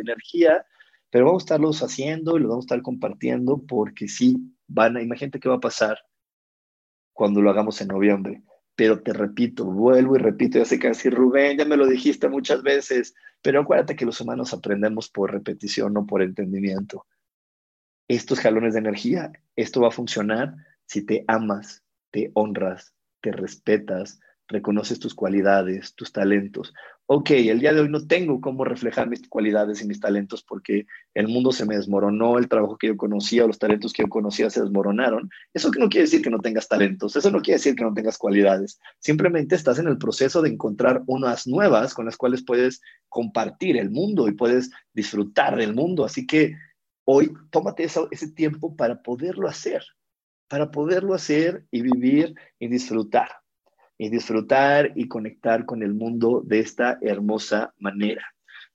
energía. 0.00 0.64
Pero 1.10 1.24
vamos 1.24 1.42
a 1.42 1.46
estarlos 1.46 1.82
haciendo 1.82 2.36
y 2.36 2.40
los 2.40 2.50
vamos 2.50 2.64
a 2.64 2.66
estar 2.66 2.82
compartiendo 2.82 3.64
porque 3.66 4.06
sí, 4.06 4.36
van 4.66 4.98
a, 4.98 5.02
imagínate 5.02 5.40
qué 5.40 5.48
va 5.48 5.54
a 5.54 5.60
pasar 5.60 5.98
cuando 7.14 7.40
lo 7.40 7.48
hagamos 7.48 7.80
en 7.80 7.88
noviembre. 7.88 8.42
Pero 8.76 9.00
te 9.00 9.14
repito, 9.14 9.64
vuelvo 9.64 10.16
y 10.16 10.18
repito, 10.18 10.58
ya 10.58 10.66
sé 10.66 10.78
que 10.78 10.88
así 10.88 11.08
Rubén, 11.08 11.56
ya 11.56 11.64
me 11.64 11.78
lo 11.78 11.86
dijiste 11.86 12.28
muchas 12.28 12.62
veces, 12.62 13.14
pero 13.40 13.62
acuérdate 13.62 13.96
que 13.96 14.04
los 14.04 14.20
humanos 14.20 14.52
aprendemos 14.52 15.08
por 15.08 15.32
repetición, 15.32 15.94
no 15.94 16.06
por 16.06 16.22
entendimiento. 16.22 17.06
Estos 18.08 18.40
jalones 18.40 18.74
de 18.74 18.80
energía, 18.80 19.32
esto 19.56 19.80
va 19.80 19.88
a 19.88 19.92
funcionar 19.92 20.54
si 20.84 21.04
te 21.06 21.24
amas, 21.26 21.82
te 22.10 22.30
honras, 22.34 22.94
te 23.20 23.32
respetas, 23.32 24.20
reconoces 24.48 24.98
tus 24.98 25.14
cualidades, 25.14 25.94
tus 25.94 26.10
talentos. 26.10 26.72
Ok, 27.06 27.30
el 27.30 27.60
día 27.60 27.72
de 27.72 27.80
hoy 27.80 27.88
no 27.88 28.06
tengo 28.06 28.40
cómo 28.40 28.64
reflejar 28.64 29.08
mis 29.08 29.26
cualidades 29.28 29.82
y 29.82 29.86
mis 29.86 30.00
talentos 30.00 30.42
porque 30.42 30.86
el 31.14 31.28
mundo 31.28 31.52
se 31.52 31.66
me 31.66 31.76
desmoronó, 31.76 32.38
el 32.38 32.48
trabajo 32.48 32.76
que 32.76 32.88
yo 32.88 32.96
conocía, 32.96 33.46
los 33.46 33.58
talentos 33.58 33.92
que 33.92 34.02
yo 34.02 34.08
conocía 34.08 34.50
se 34.50 34.62
desmoronaron. 34.62 35.30
Eso 35.54 35.70
no 35.78 35.88
quiere 35.88 36.04
decir 36.04 36.22
que 36.22 36.30
no 36.30 36.40
tengas 36.40 36.68
talentos, 36.68 37.14
eso 37.16 37.30
no 37.30 37.40
quiere 37.40 37.58
decir 37.58 37.76
que 37.76 37.84
no 37.84 37.94
tengas 37.94 38.18
cualidades. 38.18 38.78
Simplemente 38.98 39.54
estás 39.54 39.78
en 39.78 39.88
el 39.88 39.98
proceso 39.98 40.42
de 40.42 40.50
encontrar 40.50 41.02
unas 41.06 41.46
nuevas 41.46 41.94
con 41.94 42.06
las 42.06 42.16
cuales 42.16 42.44
puedes 42.44 42.80
compartir 43.08 43.76
el 43.76 43.90
mundo 43.90 44.28
y 44.28 44.32
puedes 44.32 44.70
disfrutar 44.92 45.56
del 45.56 45.74
mundo. 45.74 46.04
Así 46.04 46.26
que 46.26 46.56
hoy 47.04 47.32
tómate 47.50 47.84
ese 47.84 48.32
tiempo 48.32 48.76
para 48.76 49.02
poderlo 49.02 49.48
hacer, 49.48 49.82
para 50.48 50.70
poderlo 50.70 51.14
hacer 51.14 51.64
y 51.70 51.82
vivir 51.82 52.34
y 52.58 52.68
disfrutar 52.68 53.28
y 53.98 54.08
disfrutar 54.08 54.92
y 54.94 55.08
conectar 55.08 55.66
con 55.66 55.82
el 55.82 55.92
mundo 55.92 56.42
de 56.44 56.60
esta 56.60 56.98
hermosa 57.02 57.74
manera. 57.78 58.24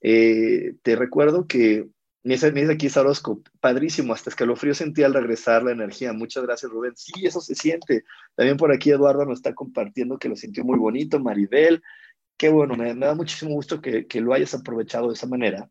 Eh, 0.02 0.76
te 0.84 0.98
recuerdo 0.98 1.48
que 1.48 1.88
me 2.24 2.36
dice, 2.36 2.54
aquí 2.72 2.90
Sarosco, 2.90 3.42
padrísimo, 3.60 4.14
hasta 4.14 4.30
escalofrío 4.30 4.74
sentí 4.74 5.04
al 5.04 5.14
regresar 5.14 5.64
la 5.64 5.72
energía. 5.72 6.14
Muchas 6.14 6.44
gracias, 6.44 6.72
Rubén. 6.72 6.94
Sí, 6.96 7.26
eso 7.26 7.42
se 7.42 7.56
siente. 7.56 8.04
También 8.36 8.58
por 8.58 8.72
aquí 8.72 8.92
Eduardo 8.92 9.26
nos 9.26 9.40
está 9.40 9.54
compartiendo 9.54 10.18
que 10.18 10.30
lo 10.30 10.36
sintió 10.36 10.64
muy 10.64 10.78
bonito. 10.78 11.20
Maribel, 11.20 11.82
qué 12.38 12.50
bueno, 12.50 12.76
me, 12.76 12.94
da 12.96 13.16
muchísimo 13.16 13.54
gusto 13.54 13.82
que, 13.82 14.08
que, 14.08 14.22
lo 14.22 14.34
hayas 14.34 14.54
aprovechado 14.54 15.08
de 15.08 15.16
esa 15.16 15.28
manera 15.28 15.70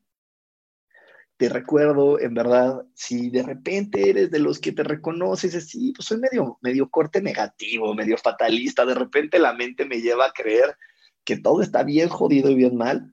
te 1.42 1.48
recuerdo, 1.48 2.20
en 2.20 2.34
verdad, 2.34 2.84
si 2.94 3.28
de 3.28 3.42
repente 3.42 4.08
eres 4.08 4.30
de 4.30 4.38
los 4.38 4.60
que 4.60 4.70
te 4.70 4.84
reconoces, 4.84 5.68
sí, 5.68 5.92
pues 5.92 6.06
soy 6.06 6.18
medio, 6.18 6.56
medio 6.62 6.88
corte 6.88 7.20
negativo, 7.20 7.96
medio 7.96 8.16
fatalista, 8.16 8.86
de 8.86 8.94
repente 8.94 9.40
la 9.40 9.52
mente 9.52 9.84
me 9.84 10.00
lleva 10.00 10.26
a 10.26 10.30
creer 10.32 10.76
que 11.24 11.36
todo 11.36 11.60
está 11.60 11.82
bien 11.82 12.08
jodido 12.08 12.48
y 12.48 12.54
bien 12.54 12.76
mal, 12.76 13.12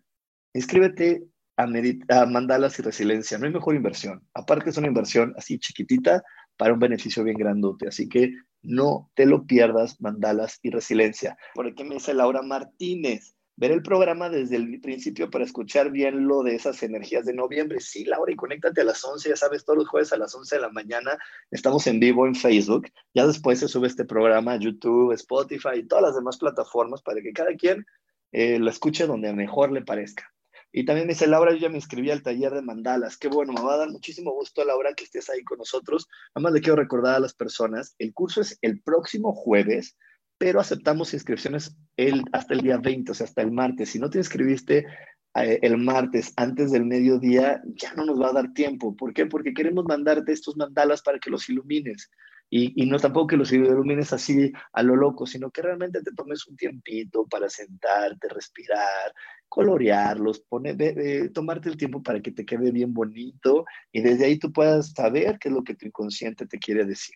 inscríbete 0.54 1.24
a, 1.58 1.64
a 1.64 2.26
Mandalas 2.28 2.78
y 2.78 2.84
Resiliencia, 2.84 3.40
no 3.40 3.48
hay 3.48 3.52
mejor 3.52 3.74
inversión. 3.74 4.24
Aparte 4.36 4.70
es 4.70 4.78
una 4.78 4.90
inversión 4.90 5.34
así 5.36 5.58
chiquitita 5.58 6.22
para 6.56 6.74
un 6.74 6.80
beneficio 6.80 7.24
bien 7.24 7.36
grandote, 7.36 7.88
así 7.88 8.08
que 8.08 8.32
no 8.62 9.10
te 9.16 9.26
lo 9.26 9.48
pierdas, 9.48 10.00
Mandalas 10.00 10.60
y 10.62 10.70
Resiliencia. 10.70 11.36
Por 11.56 11.66
aquí 11.66 11.84
me 11.84 11.96
dice 11.96 12.14
Laura 12.14 12.44
Martínez, 12.44 13.34
ver 13.60 13.72
el 13.72 13.84
programa 13.84 14.30
desde 14.30 14.56
el 14.56 14.80
principio 14.80 15.30
para 15.30 15.44
escuchar 15.44 15.92
bien 15.92 16.30
lo 16.30 16.44
de 16.44 16.56
esas 16.56 16.82
energías 16.82 17.26
de 17.26 17.34
noviembre. 17.34 17.82
Sí, 17.82 18.06
Laura, 18.06 18.32
y 18.32 18.38
conéctate 18.38 18.80
a 18.80 18.86
las 18.86 19.04
11, 19.04 19.28
ya 19.28 19.36
sabes, 19.36 19.66
todos 19.66 19.80
los 19.80 19.90
jueves 19.90 20.14
a 20.14 20.18
las 20.18 20.34
11 20.34 20.56
de 20.56 20.62
la 20.62 20.70
mañana 20.70 21.18
estamos 21.52 21.86
en 21.88 22.00
vivo 22.00 22.26
en 22.26 22.36
Facebook. 22.36 22.88
Ya 23.14 23.28
después 23.28 23.60
se 23.60 23.68
sube 23.68 23.88
este 23.88 24.06
programa 24.06 24.54
a 24.54 24.60
YouTube, 24.60 25.12
Spotify 25.12 25.80
y 25.80 25.84
todas 25.84 26.04
las 26.04 26.16
demás 26.16 26.38
plataformas 26.38 27.02
para 27.02 27.22
que 27.22 27.34
cada 27.34 27.54
quien 27.56 27.86
eh, 28.32 28.60
lo 28.60 28.70
escuche 28.70 29.06
donde 29.06 29.34
mejor 29.34 29.74
le 29.74 29.82
parezca. 29.82 30.34
Y 30.72 30.86
también 30.86 31.08
me 31.08 31.14
dice 31.14 31.28
Laura, 31.28 31.52
yo 31.52 31.58
ya 31.58 31.70
me 31.70 31.76
inscribí 31.76 32.12
al 32.12 32.24
taller 32.24 32.54
de 32.54 32.62
mandalas. 32.62 33.18
Qué 33.18 33.28
bueno, 33.28 33.52
me 33.52 33.62
va 33.62 33.74
a 33.74 33.78
dar 33.80 33.90
muchísimo 33.90 34.32
gusto, 34.32 34.64
Laura, 34.64 34.94
que 34.94 35.04
estés 35.04 35.30
ahí 35.30 35.44
con 35.44 35.58
nosotros. 35.58 36.08
Además, 36.34 36.54
le 36.54 36.62
quiero 36.62 36.78
recordar 36.78 37.16
a 37.16 37.20
las 37.20 37.34
personas, 37.34 37.94
el 38.00 38.14
curso 38.14 38.40
es 38.40 38.58
el 38.62 38.82
próximo 38.82 39.34
jueves 39.34 39.98
pero 40.40 40.62
aceptamos 40.62 41.14
inscripciones 41.14 41.76
el, 41.98 42.24
hasta 42.32 42.54
el 42.54 42.62
día 42.62 42.78
20, 42.78 43.12
o 43.12 43.14
sea, 43.14 43.26
hasta 43.26 43.42
el 43.42 43.52
martes. 43.52 43.90
Si 43.90 44.00
no 44.00 44.10
te 44.10 44.20
inscribiste 44.20 44.88
eh, 45.36 45.60
el 45.62 45.78
martes 45.78 46.34
antes 46.38 46.72
del 46.72 46.86
mediodía, 46.86 47.62
ya 47.76 47.94
no 47.94 48.06
nos 48.06 48.20
va 48.20 48.30
a 48.30 48.34
dar 48.34 48.54
tiempo. 48.54 48.96
¿Por 48.96 49.14
qué? 49.14 49.26
Porque 49.26 49.54
queremos 49.54 49.86
mandarte 49.86 50.32
estos 50.32 50.56
mandalas 50.56 51.02
para 51.02 51.20
que 51.20 51.30
los 51.30 51.48
ilumines. 51.50 52.10
Y, 52.52 52.84
no 52.88 52.98
tampoco 52.98 53.28
que 53.28 53.38
los 53.38 53.52
ilumines 53.52 54.12
así 54.12 54.52
a 54.74 54.82
lo 54.82 54.96
loco, 54.96 55.28
sino 55.28 55.52
que 55.52 55.62
realmente 55.62 56.02
te 56.02 56.14
tomes 56.14 56.48
un 56.48 56.56
tiempito 56.56 57.28
para 57.28 57.48
sentarte, 57.48 58.28
respirar, 58.30 59.14
colorearlos, 59.48 60.40
poner, 60.40 61.32
tomarte 61.32 61.70
el 61.70 61.78
tiempo 61.78 62.02
para 62.02 62.22
que 62.22 62.32
te 62.32 62.46
quede 62.46 62.72
bien 62.72 62.92
bonito 62.92 63.66
y 63.92 64.02
desde 64.02 64.26
ahí 64.26 64.40
tú 64.40 64.52
puedas 64.52 64.94
saber 64.94 65.38
qué 65.38 65.50
es 65.50 65.54
lo 65.54 65.64
que 65.64 65.76
tu 65.76 65.86
inconsciente 65.86 66.48
te 66.48 66.58
quiere 66.58 66.86
decir 66.86 67.16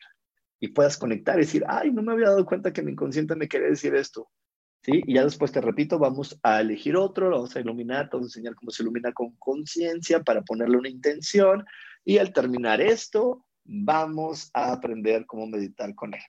y 0.63 0.69
puedas 0.69 0.97
conectar 0.97 1.35
y 1.35 1.41
decir, 1.41 1.65
ay, 1.67 1.91
no 1.91 2.01
me 2.01 2.13
había 2.13 2.29
dado 2.29 2.45
cuenta 2.45 2.71
que 2.71 2.81
mi 2.81 2.93
inconsciente 2.93 3.35
me 3.35 3.49
quería 3.49 3.67
decir 3.67 3.93
esto. 3.95 4.29
¿sí? 4.81 5.01
Y 5.05 5.15
ya 5.15 5.25
después 5.25 5.51
te 5.51 5.59
repito, 5.59 5.99
vamos 5.99 6.39
a 6.41 6.61
elegir 6.61 6.95
otro, 6.95 7.29
lo 7.29 7.35
vamos 7.35 7.53
a 7.53 7.59
iluminar, 7.59 8.09
te 8.09 8.15
vamos 8.15 8.27
a 8.27 8.39
enseñar 8.39 8.55
cómo 8.55 8.71
se 8.71 8.81
ilumina 8.81 9.11
con 9.11 9.35
conciencia 9.35 10.23
para 10.23 10.41
ponerle 10.41 10.77
una 10.77 10.87
intención 10.87 11.65
y 12.05 12.17
al 12.17 12.31
terminar 12.31 12.79
esto, 12.79 13.45
vamos 13.65 14.51
a 14.53 14.71
aprender 14.71 15.25
cómo 15.25 15.47
meditar 15.47 15.93
con 15.95 16.13
él. 16.13 16.21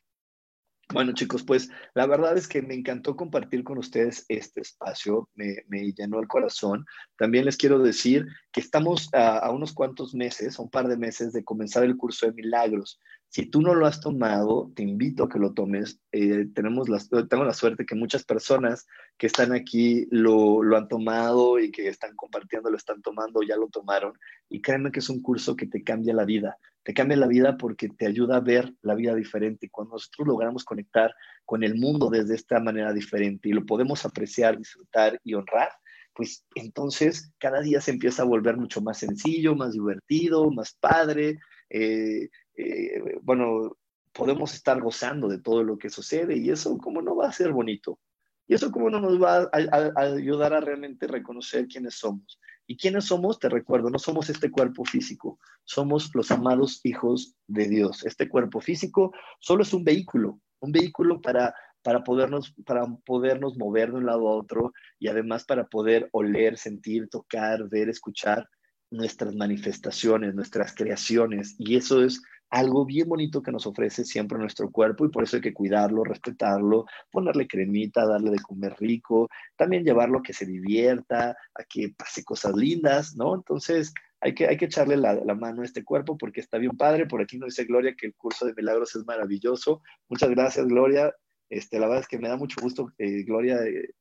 Bueno, 0.92 1.12
chicos, 1.12 1.42
pues 1.42 1.70
la 1.94 2.06
verdad 2.06 2.36
es 2.36 2.46
que 2.46 2.60
me 2.60 2.74
encantó 2.74 3.16
compartir 3.16 3.64
con 3.64 3.78
ustedes 3.78 4.26
este 4.28 4.60
espacio, 4.60 5.30
me, 5.34 5.64
llenó 5.92 6.20
el 6.20 6.28
corazón. 6.28 6.84
También 7.16 7.46
les 7.46 7.56
quiero 7.56 7.78
decir 7.78 8.26
que 8.52 8.60
estamos 8.60 9.08
a, 9.14 9.50
unos 9.50 9.72
cuantos 9.72 10.14
meses, 10.14 10.58
a 10.58 10.62
un 10.62 10.70
par 10.70 10.88
de 10.88 10.98
meses 10.98 11.32
de 11.32 11.42
comenzar 11.42 11.84
el 11.84 11.96
curso 11.96 12.26
de 12.26 12.32
milagros. 12.32 13.00
Si 13.28 13.46
tú 13.46 13.62
no 13.62 13.74
lo 13.74 13.86
has 13.86 14.00
tomado, 14.00 14.70
te 14.76 14.82
invito 14.82 15.24
a 15.24 15.28
que 15.28 15.38
lo 15.38 15.54
tomes. 15.54 15.98
Eh, 16.12 16.48
tenemos 16.54 16.88
la, 16.88 17.00
tengo 17.28 17.44
la 17.44 17.54
suerte 17.54 17.86
que 17.86 17.94
muchas 17.94 18.24
personas 18.24 18.86
que 19.16 19.26
están 19.26 19.52
aquí 19.52 20.06
lo, 20.10 20.62
lo 20.62 20.76
han 20.76 20.86
tomado 20.86 21.58
y 21.58 21.70
que 21.72 21.88
están 21.88 22.14
compartiendo, 22.14 22.70
lo 22.70 22.76
están 22.76 23.00
tomando, 23.00 23.42
ya 23.42 23.56
lo 23.56 23.68
tomaron. 23.68 24.12
Y 24.48 24.60
créanme 24.60 24.92
que 24.92 25.00
es 25.00 25.08
un 25.08 25.22
curso 25.22 25.56
que 25.56 25.66
te 25.66 25.82
cambia 25.82 26.14
la 26.14 26.26
vida 26.26 26.58
te 26.84 26.92
cambia 26.92 27.16
la 27.16 27.26
vida 27.26 27.56
porque 27.56 27.88
te 27.88 28.06
ayuda 28.06 28.36
a 28.36 28.40
ver 28.40 28.72
la 28.82 28.94
vida 28.94 29.14
diferente. 29.14 29.70
Cuando 29.70 29.94
nosotros 29.94 30.28
logramos 30.28 30.64
conectar 30.64 31.14
con 31.46 31.64
el 31.64 31.76
mundo 31.76 32.10
desde 32.10 32.34
esta 32.34 32.60
manera 32.60 32.92
diferente 32.92 33.48
y 33.48 33.52
lo 33.52 33.64
podemos 33.64 34.04
apreciar, 34.04 34.58
disfrutar 34.58 35.18
y 35.24 35.34
honrar, 35.34 35.70
pues 36.14 36.44
entonces 36.54 37.32
cada 37.38 37.62
día 37.62 37.80
se 37.80 37.90
empieza 37.90 38.22
a 38.22 38.26
volver 38.26 38.58
mucho 38.58 38.82
más 38.82 38.98
sencillo, 38.98 39.56
más 39.56 39.72
divertido, 39.72 40.50
más 40.50 40.76
padre. 40.78 41.38
Eh, 41.70 42.28
eh, 42.56 43.18
bueno, 43.22 43.78
podemos 44.12 44.54
estar 44.54 44.80
gozando 44.80 45.26
de 45.26 45.40
todo 45.40 45.64
lo 45.64 45.78
que 45.78 45.88
sucede 45.88 46.36
y 46.36 46.50
eso, 46.50 46.76
¿cómo 46.76 47.00
no 47.00 47.16
va 47.16 47.28
a 47.28 47.32
ser 47.32 47.52
bonito? 47.52 47.98
Y 48.46 48.54
eso, 48.54 48.70
¿cómo 48.70 48.90
no 48.90 49.00
nos 49.00 49.20
va 49.20 49.48
a 49.50 50.00
ayudar 50.02 50.52
a 50.52 50.60
realmente 50.60 51.06
reconocer 51.06 51.66
quiénes 51.66 51.94
somos? 51.94 52.38
¿Y 52.66 52.76
quiénes 52.76 53.06
somos? 53.06 53.38
Te 53.38 53.48
recuerdo, 53.48 53.90
no 53.90 53.98
somos 53.98 54.30
este 54.30 54.50
cuerpo 54.50 54.84
físico, 54.84 55.38
somos 55.64 56.10
los 56.14 56.30
amados 56.30 56.80
hijos 56.84 57.36
de 57.46 57.68
Dios. 57.68 58.04
Este 58.04 58.28
cuerpo 58.28 58.60
físico 58.60 59.12
solo 59.40 59.62
es 59.62 59.74
un 59.74 59.84
vehículo, 59.84 60.40
un 60.60 60.72
vehículo 60.72 61.20
para, 61.20 61.54
para, 61.82 62.02
podernos, 62.02 62.54
para 62.64 62.86
podernos 63.04 63.58
mover 63.58 63.90
de 63.90 63.98
un 63.98 64.06
lado 64.06 64.28
a 64.28 64.36
otro 64.36 64.72
y 64.98 65.08
además 65.08 65.44
para 65.44 65.66
poder 65.66 66.08
oler, 66.12 66.56
sentir, 66.56 67.08
tocar, 67.08 67.68
ver, 67.68 67.90
escuchar 67.90 68.48
nuestras 68.90 69.34
manifestaciones, 69.34 70.34
nuestras 70.34 70.74
creaciones. 70.74 71.56
Y 71.58 71.76
eso 71.76 72.02
es 72.02 72.22
algo 72.54 72.84
bien 72.84 73.08
bonito 73.08 73.42
que 73.42 73.50
nos 73.50 73.66
ofrece 73.66 74.04
siempre 74.04 74.38
nuestro 74.38 74.70
cuerpo 74.70 75.04
y 75.04 75.08
por 75.08 75.24
eso 75.24 75.36
hay 75.36 75.42
que 75.42 75.52
cuidarlo, 75.52 76.04
respetarlo, 76.04 76.86
ponerle 77.10 77.48
cremita, 77.48 78.06
darle 78.06 78.30
de 78.30 78.38
comer 78.38 78.76
rico, 78.78 79.28
también 79.56 79.82
llevarlo 79.82 80.20
a 80.20 80.22
que 80.22 80.32
se 80.32 80.46
divierta, 80.46 81.30
a 81.30 81.64
que 81.68 81.92
pase 81.98 82.22
cosas 82.22 82.54
lindas, 82.54 83.16
¿no? 83.16 83.34
Entonces 83.34 83.92
hay 84.20 84.36
que, 84.36 84.46
hay 84.46 84.56
que 84.56 84.66
echarle 84.66 84.96
la, 84.96 85.34
mano 85.34 85.62
a 85.62 85.64
este 85.64 85.82
cuerpo 85.82 86.16
porque 86.16 86.40
está 86.40 86.58
bien 86.58 86.76
padre. 86.76 87.06
Por 87.06 87.20
aquí 87.20 87.38
nos 87.38 87.56
dice 87.56 87.64
Gloria 87.64 87.96
que 87.98 88.06
el 88.06 88.14
curso 88.14 88.46
de 88.46 88.54
milagros 88.54 88.94
es 88.94 89.04
maravilloso. 89.04 89.82
Muchas 90.08 90.30
gracias, 90.30 90.64
Gloria. 90.66 91.12
Este, 91.50 91.80
la 91.80 91.88
verdad 91.88 92.02
es 92.02 92.08
que 92.08 92.20
me 92.20 92.28
da 92.28 92.36
mucho 92.36 92.60
gusto, 92.62 92.86
eh, 92.98 93.24
Gloria, 93.24 93.64
eh, 93.64 93.94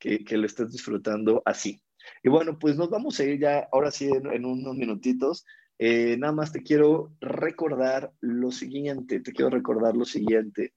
que, 0.00 0.24
que, 0.24 0.36
lo 0.36 0.46
estés 0.46 0.72
disfrutando 0.72 1.42
así. 1.44 1.80
Y 2.24 2.28
bueno, 2.28 2.58
pues 2.58 2.76
nos 2.76 2.90
vamos 2.90 3.20
a 3.20 3.24
ir 3.24 3.38
ya, 3.38 3.68
ahora 3.70 3.92
sí, 3.92 4.10
en 4.10 4.44
unos 4.44 4.74
minutitos 4.74 5.44
eh, 5.82 6.18
nada 6.18 6.34
más 6.34 6.52
te 6.52 6.62
quiero 6.62 7.16
recordar 7.22 8.12
lo 8.20 8.50
siguiente, 8.50 9.20
te 9.20 9.32
quiero 9.32 9.48
recordar 9.48 9.96
lo 9.96 10.04
siguiente. 10.04 10.74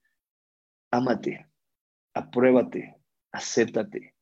Ámate, 0.90 1.46
apruébate, 2.14 2.96
acéptate. 3.30 4.14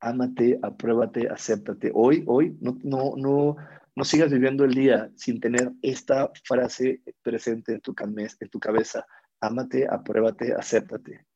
Ámate, 0.00 0.58
apruébate, 0.62 1.28
acéptate. 1.28 1.90
Hoy, 1.92 2.24
hoy, 2.26 2.56
no, 2.62 2.78
no, 2.82 3.12
no, 3.18 3.56
no 3.94 4.04
sigas 4.04 4.32
viviendo 4.32 4.64
el 4.64 4.72
día 4.72 5.10
sin 5.16 5.38
tener 5.38 5.70
esta 5.82 6.30
frase 6.44 7.02
presente 7.20 7.74
en 7.74 7.82
tu, 7.82 7.94
en 8.00 8.48
tu 8.48 8.58
cabeza. 8.58 9.06
Ámate, 9.38 9.86
apruébate, 9.86 10.54
acéptate. 10.54 11.26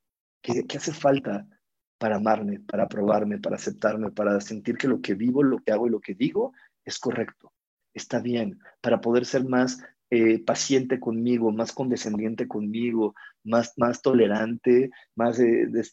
¿Qué, 0.40 0.66
¿Qué 0.66 0.78
hace 0.78 0.94
falta 0.94 1.46
para 1.98 2.16
amarme, 2.16 2.60
para 2.60 2.84
aprobarme, 2.84 3.38
para 3.38 3.56
aceptarme, 3.56 4.10
para 4.10 4.40
sentir 4.40 4.78
que 4.78 4.88
lo 4.88 5.02
que 5.02 5.12
vivo, 5.12 5.42
lo 5.42 5.58
que 5.58 5.72
hago 5.72 5.86
y 5.86 5.90
lo 5.90 6.00
que 6.00 6.14
digo 6.14 6.54
es 6.82 6.98
correcto? 6.98 7.52
Está 7.96 8.20
bien, 8.20 8.60
para 8.80 9.00
poder 9.00 9.24
ser 9.24 9.44
más 9.44 9.82
eh, 10.10 10.38
paciente 10.44 11.00
conmigo, 11.00 11.50
más 11.50 11.72
condescendiente 11.72 12.46
conmigo, 12.46 13.14
más, 13.42 13.72
más 13.76 14.02
tolerante, 14.02 14.90
más, 15.16 15.40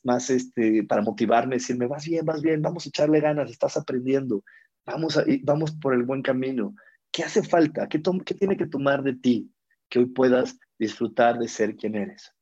más 0.03 0.29
este, 0.29 0.83
para 0.83 1.01
motivarme, 1.01 1.55
decirme, 1.55 1.87
vas 1.87 2.05
bien, 2.05 2.25
vas 2.25 2.41
bien, 2.41 2.61
vamos 2.61 2.85
a 2.85 2.89
echarle 2.89 3.21
ganas, 3.21 3.49
estás 3.49 3.77
aprendiendo, 3.77 4.43
vamos, 4.85 5.17
a, 5.17 5.23
vamos 5.43 5.71
por 5.71 5.93
el 5.93 6.03
buen 6.03 6.21
camino. 6.21 6.75
¿Qué 7.11 7.23
hace 7.23 7.41
falta? 7.41 7.87
¿Qué, 7.87 8.01
¿Qué 8.25 8.33
tiene 8.35 8.57
que 8.57 8.67
tomar 8.67 9.01
de 9.03 9.13
ti 9.13 9.51
que 9.89 9.99
hoy 9.99 10.05
puedas 10.07 10.59
disfrutar 10.77 11.39
de 11.39 11.47
ser 11.47 11.75
quien 11.75 11.95
eres? 11.95 12.33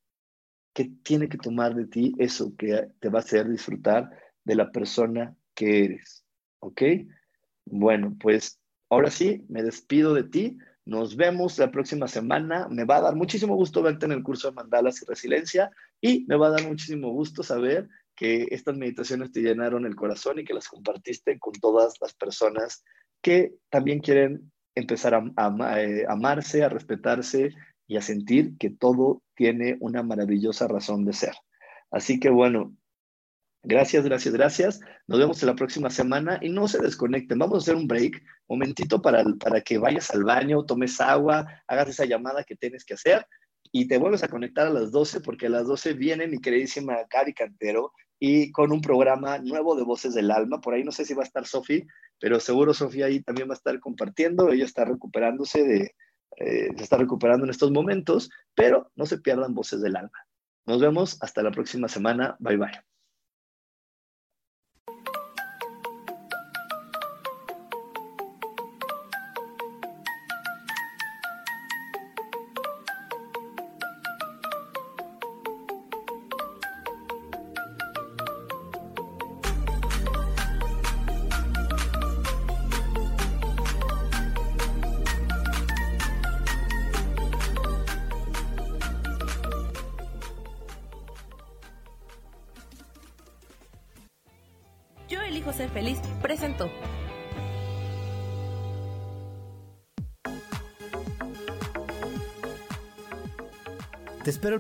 ¿Qué 0.74 0.89
tiene 1.03 1.30
que 1.30 1.38
tomar 1.38 1.76
de 1.76 1.86
ti 1.86 2.16
eso 2.18 2.55
que 2.57 2.89
te 2.99 3.09
va 3.09 3.20
a 3.20 3.22
hacer 3.22 3.49
disfrutar 3.49 4.09
de 4.43 4.55
la 4.55 4.72
persona 4.72 5.36
que 5.53 5.86
eres? 5.86 6.26
¿Ok? 6.59 6.82
Bueno, 7.66 8.16
pues 8.20 8.61
Ahora 8.92 9.10
sí, 9.10 9.46
me 9.48 9.64
despido 9.64 10.14
de 10.14 10.26
ti. 10.26 10.58
Nos 10.84 11.16
vemos 11.16 11.58
la 11.58 11.72
próxima 11.72 12.10
semana. 12.10 12.68
Me 12.70 12.84
va 12.84 12.98
a 12.98 13.02
dar 13.02 13.16
muchísimo 13.16 13.56
gusto 13.56 13.82
verte 13.82 14.06
en 14.06 14.12
el 14.12 14.22
curso 14.22 14.50
de 14.50 14.56
mandalas 14.56 15.02
y 15.02 15.06
resiliencia 15.06 15.72
y 16.02 16.26
me 16.28 16.36
va 16.36 16.48
a 16.48 16.52
dar 16.52 16.68
muchísimo 16.68 17.10
gusto 17.10 17.42
saber 17.42 17.88
que 18.18 18.50
estas 18.52 18.76
meditaciones 18.76 19.32
te 19.32 19.39
llenaron 19.39 19.86
el 19.86 19.96
corazón 19.96 20.39
y 20.39 20.44
que 20.44 20.54
las 20.54 20.68
compartiste 20.68 21.39
con 21.39 21.54
todas 21.54 21.94
las 22.02 22.14
personas 22.14 22.84
que 23.22 23.54
también 23.70 24.02
quieren 24.02 24.52
empezar 24.76 25.16
a, 25.16 25.82
eh, 25.82 26.04
amarse, 26.10 26.62
a 26.62 26.68
respetarse 26.68 27.52
y 27.88 27.96
a 27.96 28.02
sentir 28.02 28.58
que 28.58 28.72
todo 28.72 29.24
tiene 29.36 29.78
una 29.80 30.04
maravillosa 30.04 30.68
razón 30.68 31.06
de 31.06 31.14
ser. 31.14 31.34
Así 31.92 32.20
que 32.20 32.30
bueno, 32.30 32.76
Gracias, 33.64 34.03
gracias, 34.03 34.34
gracias. 34.34 34.80
Nos 35.07 35.20
vemos 35.20 35.41
en 35.43 35.47
la 35.47 35.55
próxima 35.55 35.89
semana 35.91 36.39
y 36.41 36.49
no 36.49 36.68
se 36.68 36.80
desconecten. 36.80 37.38
Vamos 37.38 37.55
a 37.55 37.62
hacer 37.62 37.76
un 37.76 37.88
break, 37.88 38.24
momentito 38.47 39.01
para, 39.01 39.24
para 39.39 39.62
que 39.62 39.78
vayas 39.78 40.09
al 40.09 40.24
baño, 40.24 40.66
tomes 40.66 40.99
agua, 40.99 41.45
hagas 41.68 41.89
esa 41.89 42.05
llamada 42.05 42.43
que 42.43 42.55
tienes 42.55 42.84
que 42.84 42.95
hacer 42.95 43.26
y 43.72 43.88
te 43.88 43.97
vuelves 43.97 44.24
a 44.24 44.28
conectar 44.28 44.68
a 44.68 44.72
las 44.72 44.91
12 44.91 45.22
porque 45.22 45.45
a 45.45 45.49
las 45.49 45.68
12 45.68 45.93
viene 45.93 46.28
mi 46.28 46.39
queridísima 46.39 46.97
Cari 47.07 47.34
Cantero 47.34 47.93
y 48.20 48.51
con 48.51 48.72
un 48.72 48.82
programa 48.82 49.38
nuevo 49.39 49.76
de 49.76 49.84
Voces 49.84 50.14
del 50.14 50.32
Alma. 50.32 50.59
Por 50.59 50.74
ahí 50.74 50.84
no 50.84 50.91
sé 50.91 51.05
si 51.05 51.14
va 51.14 51.24
a 51.24 51.26
estar 51.26 51.45
Sofi, 51.45 51.86
pero 52.20 52.39
seguro 52.39 52.74
Sofía 52.74 53.05
ahí 53.05 53.22
también 53.22 53.47
va 53.47 53.53
a 53.53 53.57
estar 53.57 53.80
compartiendo. 53.80 54.51
Ella 54.51 54.66
está 54.66 54.86
recuperándose 54.86 55.64
de, 55.64 55.95
eh, 56.38 56.70
se 56.76 56.84
está 56.84 56.97
recuperando 56.97 57.45
en 57.45 57.51
estos 57.51 57.72
momentos, 57.72 58.30
pero 58.55 58.91
no 58.95 59.05
se 59.05 59.20
pierdan 59.20 59.55
Voces 59.55 59.82
del 59.82 59.95
Alma. 59.95 60.20
Nos 60.66 60.80
vemos 60.80 61.18
hasta 61.22 61.41
la 61.41 61.51
próxima 61.51 61.88
semana. 61.88 62.36
Bye 62.39 62.57
bye. 62.57 62.91